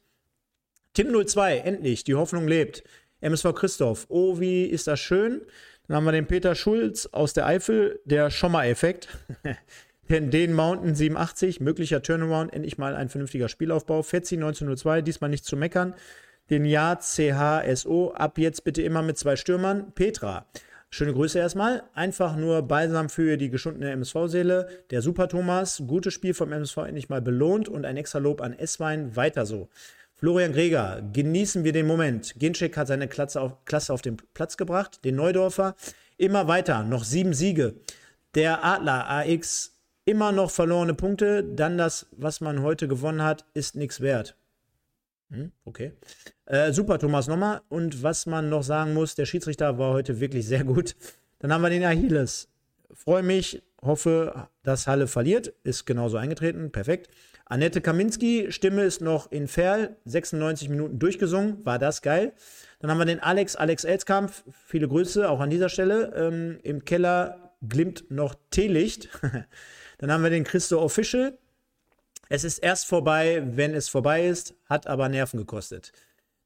Tim 0.94 1.12
02, 1.26 1.58
endlich, 1.58 2.04
die 2.04 2.14
Hoffnung 2.14 2.46
lebt. 2.46 2.84
MSV 3.20 3.54
Christoph, 3.54 4.06
oh, 4.08 4.40
wie 4.40 4.64
ist 4.64 4.86
das 4.86 5.00
schön. 5.00 5.42
Dann 5.88 5.96
haben 5.96 6.04
wir 6.04 6.12
den 6.12 6.26
Peter 6.26 6.54
Schulz 6.54 7.06
aus 7.12 7.32
der 7.32 7.46
Eifel, 7.46 8.00
der 8.04 8.30
Schommer-Effekt. 8.30 9.08
den 10.08 10.52
Mountain 10.52 10.94
87, 10.94 11.60
möglicher 11.60 12.02
Turnaround, 12.02 12.52
endlich 12.52 12.76
mal 12.76 12.94
ein 12.94 13.08
vernünftiger 13.08 13.48
Spielaufbau. 13.48 14.02
Fetzi 14.02 14.34
1902, 14.34 15.02
diesmal 15.02 15.30
nicht 15.30 15.44
zu 15.44 15.56
meckern. 15.56 15.94
Den 16.50 16.64
Jahr 16.64 16.98
CHSO, 16.98 18.12
ab 18.12 18.36
jetzt 18.36 18.64
bitte 18.64 18.82
immer 18.82 19.02
mit 19.02 19.16
zwei 19.16 19.36
Stürmern. 19.36 19.92
Petra, 19.94 20.46
schöne 20.90 21.14
Grüße 21.14 21.38
erstmal. 21.38 21.84
Einfach 21.94 22.36
nur 22.36 22.62
Balsam 22.62 23.08
für 23.08 23.36
die 23.36 23.48
geschundene 23.48 23.90
MSV-Seele. 23.92 24.68
Der 24.90 25.02
Super 25.02 25.28
Thomas, 25.28 25.82
gutes 25.86 26.12
Spiel 26.12 26.34
vom 26.34 26.52
MSV 26.52 26.78
endlich 26.78 27.08
mal 27.08 27.22
belohnt 27.22 27.68
und 27.68 27.86
ein 27.86 27.96
extra 27.96 28.18
Lob 28.18 28.42
an 28.42 28.52
S-Wein, 28.52 29.16
weiter 29.16 29.46
so. 29.46 29.68
Florian 30.22 30.52
Greger, 30.52 31.02
genießen 31.12 31.64
wir 31.64 31.72
den 31.72 31.84
Moment. 31.84 32.34
Ginczek 32.38 32.76
hat 32.76 32.86
seine 32.86 33.08
Klasse 33.08 33.40
auf, 33.40 33.64
Klasse 33.64 33.92
auf 33.92 34.02
den 34.02 34.18
Platz 34.34 34.56
gebracht. 34.56 35.04
Den 35.04 35.16
Neudorfer 35.16 35.74
immer 36.16 36.46
weiter, 36.46 36.84
noch 36.84 37.02
sieben 37.02 37.34
Siege. 37.34 37.74
Der 38.36 38.64
Adler 38.64 39.10
AX 39.10 39.74
immer 40.04 40.30
noch 40.30 40.52
verlorene 40.52 40.94
Punkte. 40.94 41.42
Dann 41.42 41.76
das, 41.76 42.06
was 42.12 42.40
man 42.40 42.62
heute 42.62 42.86
gewonnen 42.86 43.20
hat, 43.20 43.46
ist 43.54 43.74
nichts 43.74 44.00
wert. 44.00 44.36
Hm, 45.30 45.50
okay. 45.64 45.90
Äh, 46.46 46.72
super, 46.72 47.00
Thomas, 47.00 47.26
nochmal. 47.26 47.62
Und 47.68 48.04
was 48.04 48.24
man 48.26 48.48
noch 48.48 48.62
sagen 48.62 48.94
muss, 48.94 49.16
der 49.16 49.26
Schiedsrichter 49.26 49.76
war 49.76 49.92
heute 49.92 50.20
wirklich 50.20 50.46
sehr 50.46 50.62
gut. 50.62 50.94
Dann 51.40 51.52
haben 51.52 51.62
wir 51.62 51.70
den 51.70 51.82
Achilles. 51.82 52.46
Freue 52.94 53.24
mich, 53.24 53.60
hoffe, 53.82 54.46
dass 54.62 54.86
Halle 54.86 55.08
verliert. 55.08 55.52
Ist 55.64 55.84
genauso 55.84 56.16
eingetreten. 56.16 56.70
Perfekt. 56.70 57.08
Annette 57.52 57.82
Kaminski, 57.82 58.50
Stimme 58.50 58.82
ist 58.84 59.02
noch 59.02 59.30
in 59.30 59.46
Ferl, 59.46 59.94
96 60.06 60.70
Minuten 60.70 60.98
durchgesungen, 60.98 61.62
war 61.66 61.78
das 61.78 62.00
geil. 62.00 62.32
Dann 62.80 62.90
haben 62.90 62.96
wir 62.96 63.04
den 63.04 63.20
Alex, 63.20 63.56
Alex 63.56 63.84
Elskampf, 63.84 64.42
viele 64.64 64.88
Grüße 64.88 65.28
auch 65.28 65.38
an 65.38 65.50
dieser 65.50 65.68
Stelle. 65.68 66.14
Ähm, 66.16 66.60
Im 66.62 66.86
Keller 66.86 67.52
glimmt 67.60 68.10
noch 68.10 68.34
Teelicht. 68.50 69.10
Dann 69.98 70.10
haben 70.10 70.22
wir 70.22 70.30
den 70.30 70.44
Christo 70.44 70.80
Official. 70.80 71.36
Es 72.30 72.42
ist 72.42 72.56
erst 72.56 72.86
vorbei, 72.86 73.42
wenn 73.44 73.74
es 73.74 73.90
vorbei 73.90 74.26
ist, 74.26 74.54
hat 74.64 74.86
aber 74.86 75.10
Nerven 75.10 75.36
gekostet. 75.36 75.92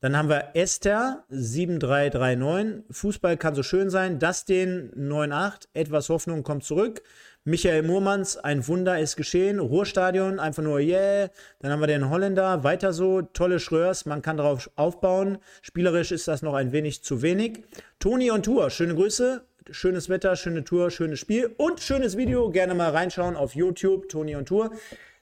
Dann 0.00 0.16
haben 0.16 0.28
wir 0.28 0.50
Esther 0.54 1.24
7339. 1.30 2.84
Fußball 2.90 3.36
kann 3.36 3.54
so 3.54 3.62
schön 3.62 3.88
sein. 3.88 4.18
Dustin 4.18 4.90
98. 4.94 5.70
Etwas 5.72 6.08
Hoffnung 6.10 6.42
kommt 6.42 6.64
zurück. 6.64 7.02
Michael 7.44 7.82
Murmanns, 7.82 8.36
ein 8.36 8.66
Wunder 8.66 8.98
ist 8.98 9.16
geschehen. 9.16 9.60
Ruhrstadion, 9.60 10.40
einfach 10.40 10.62
nur 10.62 10.80
yeah. 10.80 11.30
Dann 11.60 11.70
haben 11.70 11.80
wir 11.80 11.86
den 11.86 12.10
Holländer, 12.10 12.64
weiter 12.64 12.92
so. 12.92 13.22
Tolle 13.22 13.60
Schröers, 13.60 14.04
man 14.04 14.20
kann 14.20 14.36
darauf 14.36 14.68
aufbauen. 14.74 15.38
Spielerisch 15.62 16.10
ist 16.10 16.26
das 16.26 16.42
noch 16.42 16.54
ein 16.54 16.72
wenig 16.72 17.04
zu 17.04 17.22
wenig. 17.22 17.62
Toni 18.00 18.32
on 18.32 18.42
Tour, 18.42 18.68
schöne 18.70 18.96
Grüße. 18.96 19.46
Schönes 19.70 20.08
Wetter, 20.08 20.36
schöne 20.36 20.64
Tour, 20.64 20.90
schönes 20.90 21.20
Spiel 21.20 21.54
und 21.56 21.80
schönes 21.80 22.16
Video. 22.16 22.50
Gerne 22.50 22.74
mal 22.74 22.90
reinschauen 22.90 23.36
auf 23.36 23.54
YouTube, 23.54 24.08
Toni 24.08 24.36
on 24.36 24.44
Tour. 24.44 24.72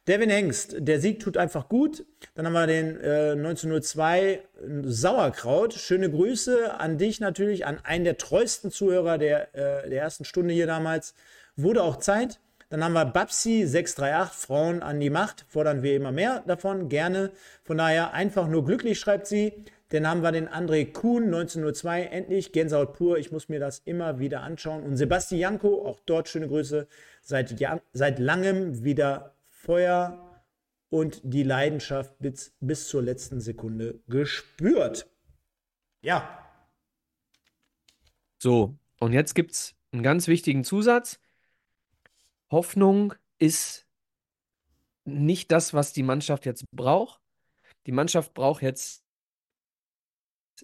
Devin 0.06 0.28
Hengst, 0.28 0.76
der 0.78 1.00
Sieg 1.00 1.20
tut 1.20 1.38
einfach 1.38 1.68
gut. 1.70 2.04
Dann 2.34 2.44
haben 2.44 2.52
wir 2.52 2.66
den 2.66 3.00
äh, 3.00 3.30
1902 3.32 4.42
Sauerkraut. 4.82 5.72
Schöne 5.72 6.10
Grüße 6.10 6.78
an 6.78 6.98
dich 6.98 7.20
natürlich, 7.20 7.64
an 7.64 7.78
einen 7.84 8.04
der 8.04 8.18
treuesten 8.18 8.70
Zuhörer 8.70 9.16
der, 9.16 9.54
äh, 9.54 9.88
der 9.88 10.02
ersten 10.02 10.26
Stunde 10.26 10.52
hier 10.52 10.66
damals. 10.66 11.14
Wurde 11.56 11.82
auch 11.82 11.96
Zeit. 11.96 12.38
Dann 12.68 12.84
haben 12.84 12.92
wir 12.92 13.06
Babsi 13.06 13.64
638, 13.66 14.46
Frauen 14.46 14.82
an 14.82 15.00
die 15.00 15.08
Macht. 15.08 15.46
Fordern 15.48 15.82
wir 15.82 15.96
immer 15.96 16.12
mehr 16.12 16.42
davon, 16.46 16.90
gerne. 16.90 17.30
Von 17.62 17.78
daher 17.78 18.12
einfach 18.12 18.46
nur 18.46 18.64
glücklich, 18.64 19.00
schreibt 19.00 19.26
sie. 19.26 19.64
Dann 19.90 20.06
haben 20.06 20.22
wir 20.22 20.32
den 20.32 20.48
André 20.48 20.92
Kuhn, 20.92 21.24
1902, 21.24 22.04
endlich 22.06 22.52
Gänsehaut 22.52 22.94
pur. 22.94 23.16
Ich 23.16 23.32
muss 23.32 23.48
mir 23.48 23.60
das 23.60 23.80
immer 23.84 24.18
wieder 24.18 24.42
anschauen. 24.42 24.82
Und 24.82 24.96
Sebastian 24.96 25.40
Janko, 25.40 25.86
auch 25.86 26.00
dort 26.04 26.28
schöne 26.28 26.48
Grüße, 26.48 26.88
seit, 27.22 27.54
seit 27.92 28.18
langem 28.18 28.82
wieder 28.82 29.33
Feuer 29.64 30.44
und 30.90 31.20
die 31.24 31.42
Leidenschaft 31.42 32.18
bis, 32.18 32.54
bis 32.60 32.88
zur 32.88 33.02
letzten 33.02 33.40
Sekunde 33.40 34.02
gespürt. 34.06 35.10
Ja. 36.02 36.38
So, 38.38 38.76
und 39.00 39.12
jetzt 39.12 39.34
gibt 39.34 39.52
es 39.52 39.74
einen 39.92 40.02
ganz 40.02 40.28
wichtigen 40.28 40.64
Zusatz. 40.64 41.18
Hoffnung 42.50 43.14
ist 43.38 43.86
nicht 45.04 45.50
das, 45.50 45.72
was 45.72 45.92
die 45.92 46.02
Mannschaft 46.02 46.44
jetzt 46.46 46.64
braucht. 46.70 47.20
Die 47.86 47.92
Mannschaft 47.92 48.34
braucht 48.34 48.62
jetzt 48.62 49.03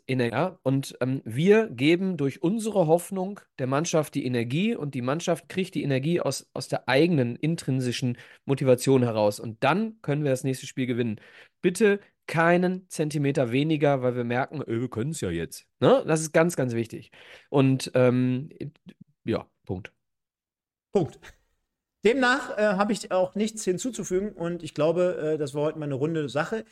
Energie. 0.07 0.57
Und 0.63 0.97
ähm, 1.01 1.23
wir 1.25 1.69
geben 1.69 2.17
durch 2.17 2.43
unsere 2.43 2.87
Hoffnung 2.87 3.41
der 3.59 3.67
Mannschaft 3.67 4.15
die 4.15 4.25
Energie 4.25 4.75
und 4.75 4.95
die 4.95 5.03
Mannschaft 5.03 5.49
kriegt 5.49 5.75
die 5.75 5.83
Energie 5.83 6.21
aus, 6.21 6.49
aus 6.55 6.69
der 6.69 6.89
eigenen 6.89 7.37
intrinsischen 7.37 8.19
Motivation 8.45 9.03
heraus. 9.03 9.41
Und 9.41 9.63
dann 9.65 10.01
können 10.03 10.25
wir 10.25 10.31
das 10.31 10.45
nächste 10.45 10.67
Spiel 10.67 10.87
gewinnen. 10.87 11.21
Bitte 11.63 12.01
keinen 12.27 12.89
Zentimeter 12.89 13.51
weniger, 13.51 14.03
weil 14.03 14.15
wir 14.15 14.25
merken, 14.25 14.63
äh, 14.63 14.81
wir 14.81 14.89
können 14.89 15.11
es 15.11 15.21
ja 15.21 15.31
jetzt. 15.31 15.67
Ne? 15.81 16.05
Das 16.07 16.21
ist 16.21 16.33
ganz, 16.33 16.57
ganz 16.57 16.75
wichtig. 16.75 17.11
Und 17.49 17.91
ähm, 17.95 18.51
ja, 19.25 19.47
Punkt. 19.65 19.93
Punkt. 20.93 21.19
Demnach 22.05 22.57
äh, 22.57 22.63
habe 22.63 22.93
ich 22.93 23.13
auch 23.13 23.35
nichts 23.35 23.65
hinzuzufügen 23.65 24.33
und 24.33 24.63
ich 24.63 24.75
glaube, 24.75 25.35
äh, 25.35 25.39
das 25.39 25.55
war 25.55 25.65
heute 25.65 25.79
mal 25.79 25.85
eine 25.85 25.95
runde 25.95 26.29
Sache. 26.29 26.65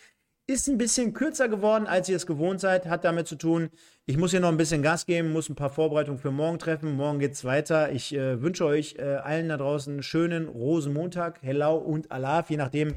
Ist 0.51 0.67
ein 0.67 0.79
bisschen 0.79 1.13
kürzer 1.13 1.47
geworden, 1.47 1.87
als 1.87 2.09
ihr 2.09 2.17
es 2.17 2.27
gewohnt 2.27 2.59
seid. 2.59 2.87
Hat 2.87 3.05
damit 3.05 3.27
zu 3.27 3.37
tun, 3.37 3.69
ich 4.07 4.17
muss 4.17 4.31
hier 4.31 4.41
noch 4.41 4.49
ein 4.49 4.57
bisschen 4.57 4.81
Gas 4.83 5.05
geben, 5.05 5.31
muss 5.31 5.51
ein 5.51 5.57
paar 5.57 5.69
Vorbereitungen 5.69 6.19
für 6.19 6.31
morgen 6.31 6.59
treffen. 6.59 6.97
Morgen 6.97 7.19
geht 7.19 7.33
es 7.33 7.45
weiter. 7.45 7.93
Ich 7.93 8.15
äh, 8.15 8.41
wünsche 8.41 8.65
euch 8.65 8.95
äh, 8.99 9.03
allen 9.03 9.51
da 9.51 9.59
draußen 9.59 9.93
einen 9.93 10.03
schönen 10.03 10.49
Rosenmontag, 10.49 11.43
Hellau 11.43 11.77
und 11.77 12.11
Alaf, 12.11 12.49
je 12.49 12.57
nachdem, 12.57 12.95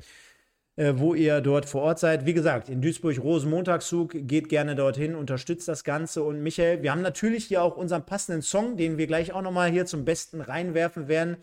äh, 0.78 0.94
wo 0.96 1.14
ihr 1.14 1.42
dort 1.42 1.66
vor 1.66 1.82
Ort 1.82 2.00
seid. 2.00 2.26
Wie 2.26 2.34
gesagt, 2.34 2.70
in 2.70 2.82
Duisburg 2.82 3.22
Rosenmontagszug, 3.22 4.12
geht 4.14 4.48
gerne 4.48 4.76
dorthin, 4.76 5.14
unterstützt 5.14 5.68
das 5.68 5.84
Ganze. 5.84 6.24
Und 6.24 6.42
Michael, 6.42 6.84
wir 6.84 6.92
haben 6.92 7.02
natürlich 7.02 7.44
hier 7.44 7.64
auch 7.64 7.76
unseren 7.76 8.06
passenden 8.06 8.44
Song, 8.44 8.78
den 8.78 8.98
wir 8.98 9.08
gleich 9.08 9.34
auch 9.34 9.42
nochmal 9.42 9.70
hier 9.70 9.86
zum 9.86 10.06
Besten 10.06 10.40
reinwerfen 10.40 11.10
werden 11.10 11.36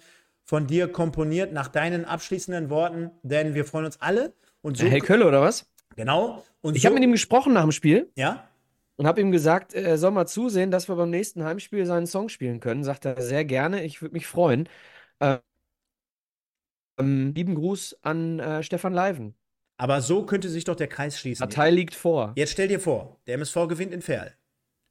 von 0.47 0.67
dir 0.67 0.89
komponiert 0.89 1.53
nach 1.53 1.69
deinen 1.69 2.07
abschließenden 2.07 2.71
Worten, 2.71 3.11
denn 3.23 3.53
wir 3.53 3.67
freuen 3.67 3.85
uns 3.85 4.01
alle. 4.01 4.33
Und 4.63 4.79
so 4.79 4.87
Hey 4.87 5.01
Kölle, 5.01 5.27
oder 5.27 5.43
was? 5.43 5.67
Genau. 5.99 6.45
Und 6.61 6.77
ich 6.77 6.83
so, 6.83 6.87
habe 6.87 6.95
mit 6.95 7.03
ihm 7.03 7.11
gesprochen 7.11 7.53
nach 7.53 7.63
dem 7.63 7.73
Spiel. 7.73 8.11
Ja. 8.15 8.49
Und 8.97 9.09
habe 9.09 9.21
ihm 9.21 9.33
gesagt, 9.33 9.75
er 9.75 9.99
soll 9.99 10.13
mal 10.13 10.27
zusehen, 10.27 10.71
dass 10.71 10.89
wir 10.89 10.95
beim 10.95 11.11
nächsten 11.11 11.43
Heimspiel 11.43 11.85
seinen 11.87 12.07
Song 12.07 12.29
spielen 12.29 12.61
können. 12.61 12.85
Sagt 12.85 13.05
er 13.05 13.21
sehr 13.21 13.45
gerne, 13.45 13.83
ich 13.83 14.01
würde 14.01 14.15
mich 14.15 14.27
freuen. 14.27 14.69
Ähm, 15.21 15.41
lieben 17.35 17.57
Gruß 17.57 17.99
an 18.03 18.39
äh, 18.39 18.63
Stefan 18.63 18.93
Leiven. 18.93 19.35
Aber 19.77 20.01
so 20.01 20.25
könnte 20.25 20.49
sich 20.49 20.65
doch 20.65 20.77
der 20.77 20.87
Kreis 20.87 21.19
schließen. 21.19 21.41
Partei 21.41 21.71
liegt 21.71 21.97
vor. 21.97 22.33
Jetzt 22.37 22.53
stell 22.53 22.69
dir 22.69 22.81
vor, 22.81 23.21
der 23.27 23.35
MSV 23.35 23.67
gewinnt 23.69 23.93
in 23.93 24.03
Ferl. 24.03 24.35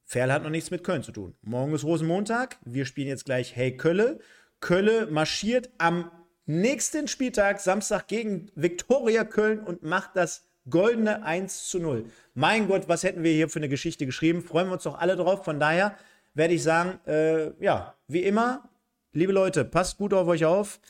Ferl 0.04 0.32
hat 0.32 0.42
noch 0.42 0.50
nichts 0.50 0.70
mit 0.70 0.84
Köln 0.84 1.02
zu 1.02 1.12
tun. 1.12 1.34
Morgen 1.40 1.74
ist 1.74 1.84
Rosenmontag. 1.84 2.58
Wir 2.64 2.84
spielen 2.84 3.08
jetzt 3.08 3.24
gleich 3.24 3.56
Hey 3.56 3.76
Kölle. 3.76 4.20
Kölle 4.60 5.06
marschiert 5.06 5.70
am 5.78 6.10
nächsten 6.44 7.08
Spieltag, 7.08 7.60
Samstag, 7.60 8.08
gegen 8.08 8.50
Viktoria 8.54 9.24
Köln 9.24 9.60
und 9.60 9.82
macht 9.82 10.10
das 10.14 10.47
goldene 10.70 11.22
1 11.22 11.68
zu 11.68 11.78
0. 11.78 12.04
Mein 12.34 12.68
Gott, 12.68 12.88
was 12.88 13.02
hätten 13.02 13.22
wir 13.22 13.32
hier 13.32 13.48
für 13.48 13.58
eine 13.58 13.68
Geschichte 13.68 14.06
geschrieben? 14.06 14.42
Freuen 14.42 14.68
wir 14.68 14.74
uns 14.74 14.84
doch 14.84 14.98
alle 14.98 15.16
drauf. 15.16 15.44
Von 15.44 15.60
daher 15.60 15.94
werde 16.34 16.54
ich 16.54 16.62
sagen, 16.62 16.98
äh, 17.06 17.50
ja, 17.62 17.94
wie 18.06 18.22
immer, 18.22 18.68
liebe 19.12 19.32
Leute, 19.32 19.64
passt 19.64 19.98
gut 19.98 20.14
auf 20.14 20.28
euch 20.28 20.44
auf. 20.44 20.80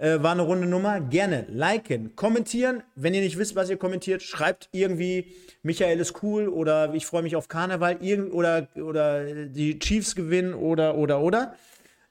Äh, 0.00 0.22
war 0.22 0.32
eine 0.32 0.42
runde 0.42 0.66
Nummer. 0.66 1.00
Gerne 1.00 1.46
liken, 1.50 2.16
kommentieren. 2.16 2.82
Wenn 2.94 3.12
ihr 3.12 3.20
nicht 3.20 3.36
wisst, 3.36 3.54
was 3.54 3.68
ihr 3.68 3.76
kommentiert, 3.76 4.22
schreibt 4.22 4.70
irgendwie, 4.72 5.34
Michael 5.62 6.00
ist 6.00 6.22
cool 6.22 6.48
oder 6.48 6.94
ich 6.94 7.04
freue 7.04 7.22
mich 7.22 7.36
auf 7.36 7.48
Karneval 7.48 7.98
oder, 8.32 8.68
oder 8.76 9.44
die 9.46 9.78
Chiefs 9.78 10.14
gewinnen 10.16 10.54
oder, 10.54 10.96
oder, 10.96 11.20
oder. 11.20 11.54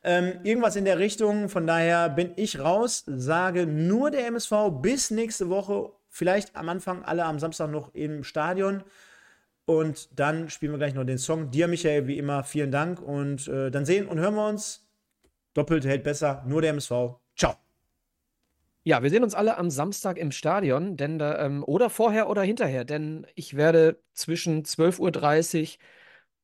Ähm, 0.03 0.33
irgendwas 0.43 0.75
in 0.75 0.85
der 0.85 0.99
Richtung. 0.99 1.49
Von 1.49 1.65
daher 1.65 2.09
bin 2.09 2.31
ich 2.35 2.59
raus, 2.59 3.03
sage 3.07 3.65
nur 3.65 4.11
der 4.11 4.27
MSV 4.27 4.69
bis 4.81 5.09
nächste 5.09 5.49
Woche. 5.49 5.91
Vielleicht 6.19 6.57
am 6.57 6.67
Anfang 6.67 7.05
alle 7.05 7.23
am 7.23 7.39
Samstag 7.39 7.71
noch 7.71 7.95
im 7.95 8.25
Stadion. 8.25 8.83
Und 9.63 10.19
dann 10.19 10.49
spielen 10.49 10.73
wir 10.73 10.77
gleich 10.77 10.93
noch 10.93 11.05
den 11.05 11.17
Song. 11.17 11.49
Dir, 11.49 11.69
Michael, 11.69 12.07
wie 12.07 12.17
immer, 12.17 12.43
vielen 12.43 12.71
Dank. 12.71 13.01
Und 13.01 13.47
äh, 13.47 13.71
dann 13.71 13.85
sehen 13.85 14.05
und 14.05 14.19
hören 14.19 14.35
wir 14.35 14.49
uns. 14.49 14.85
Doppelt 15.53 15.85
hält 15.85 16.03
besser. 16.03 16.43
Nur 16.45 16.61
der 16.61 16.71
MSV. 16.71 16.91
Ciao. 17.37 17.55
Ja, 18.83 19.01
wir 19.01 19.09
sehen 19.09 19.23
uns 19.23 19.33
alle 19.33 19.57
am 19.57 19.69
Samstag 19.69 20.17
im 20.17 20.33
Stadion, 20.33 20.97
denn 20.97 21.19
da, 21.19 21.39
ähm, 21.39 21.63
oder 21.63 21.89
vorher 21.89 22.29
oder 22.29 22.41
hinterher, 22.41 22.83
denn 22.83 23.25
ich 23.35 23.55
werde 23.55 24.01
zwischen 24.11 24.63
12.30 24.65 24.99
Uhr 25.61 25.79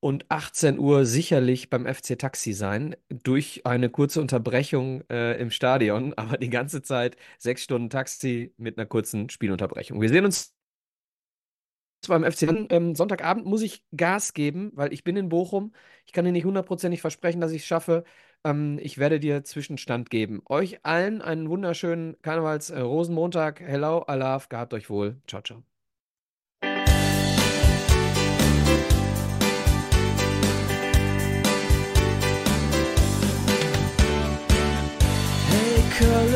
und 0.06 0.30
18 0.30 0.78
Uhr 0.78 1.03
sicherlich 1.03 1.72
beim 1.72 1.88
FC 1.88 2.20
Taxi 2.20 2.53
sein, 2.53 2.95
durch 3.10 3.66
eine 3.66 3.89
kurze 3.89 4.22
Unterbrechung 4.22 5.03
äh, 5.10 5.34
im 5.41 5.49
Stadion, 5.49 6.14
aber 6.18 6.38
die 6.38 6.51
ganze 6.51 6.84
Zeit 6.84 7.18
sechs 7.39 7.64
Stunden 7.64 7.89
Taxi 7.89 8.53
mit 8.58 8.78
einer 8.78 8.86
kurzen 8.86 9.32
Spielunterbrechung. 9.32 9.99
Wir 9.99 10.10
sehen 10.10 10.26
uns 10.26 10.53
beim 12.08 12.24
FC. 12.24 12.43
Ähm, 12.70 12.93
Sonntagabend 12.93 13.47
muss 13.47 13.64
ich 13.64 13.84
Gas 13.97 14.34
geben, 14.36 14.72
weil 14.76 14.93
ich 14.93 15.03
bin 15.03 15.18
in 15.18 15.30
Bochum. 15.30 15.74
Ich 16.06 16.14
kann 16.14 16.24
dir 16.24 16.32
nicht 16.32 16.45
hundertprozentig 16.45 17.01
versprechen, 17.01 17.41
dass 17.41 17.51
ich 17.51 17.64
es 17.64 17.68
schaffe. 17.68 18.03
Ähm, 18.43 18.78
ich 18.84 18.99
werde 18.99 19.20
dir 19.20 19.43
Zwischenstand 19.43 20.12
geben. 20.12 20.43
Euch 20.47 20.86
allen 20.86 21.24
einen 21.24 21.49
wunderschönen 21.49 22.16
Karnevals-Rosenmontag. 22.22 23.60
Äh, 23.60 23.66
Hello, 23.66 24.01
Alaf, 24.03 24.49
gehabt 24.49 24.76
euch 24.76 24.88
wohl. 24.91 25.20
Ciao, 25.26 25.41
ciao. 25.41 25.74
Kölle 35.97 36.34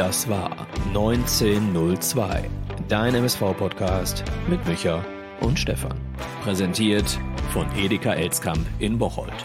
Das 0.00 0.26
war 0.30 0.66
1902, 0.94 2.48
dein 2.88 3.14
MSV-Podcast 3.16 4.24
mit 4.48 4.66
Micha 4.66 5.04
und 5.42 5.58
Stefan. 5.58 5.94
Präsentiert 6.42 7.18
von 7.52 7.66
Edeka 7.76 8.14
Elskamp 8.14 8.66
in 8.78 8.98
Bocholt. 8.98 9.44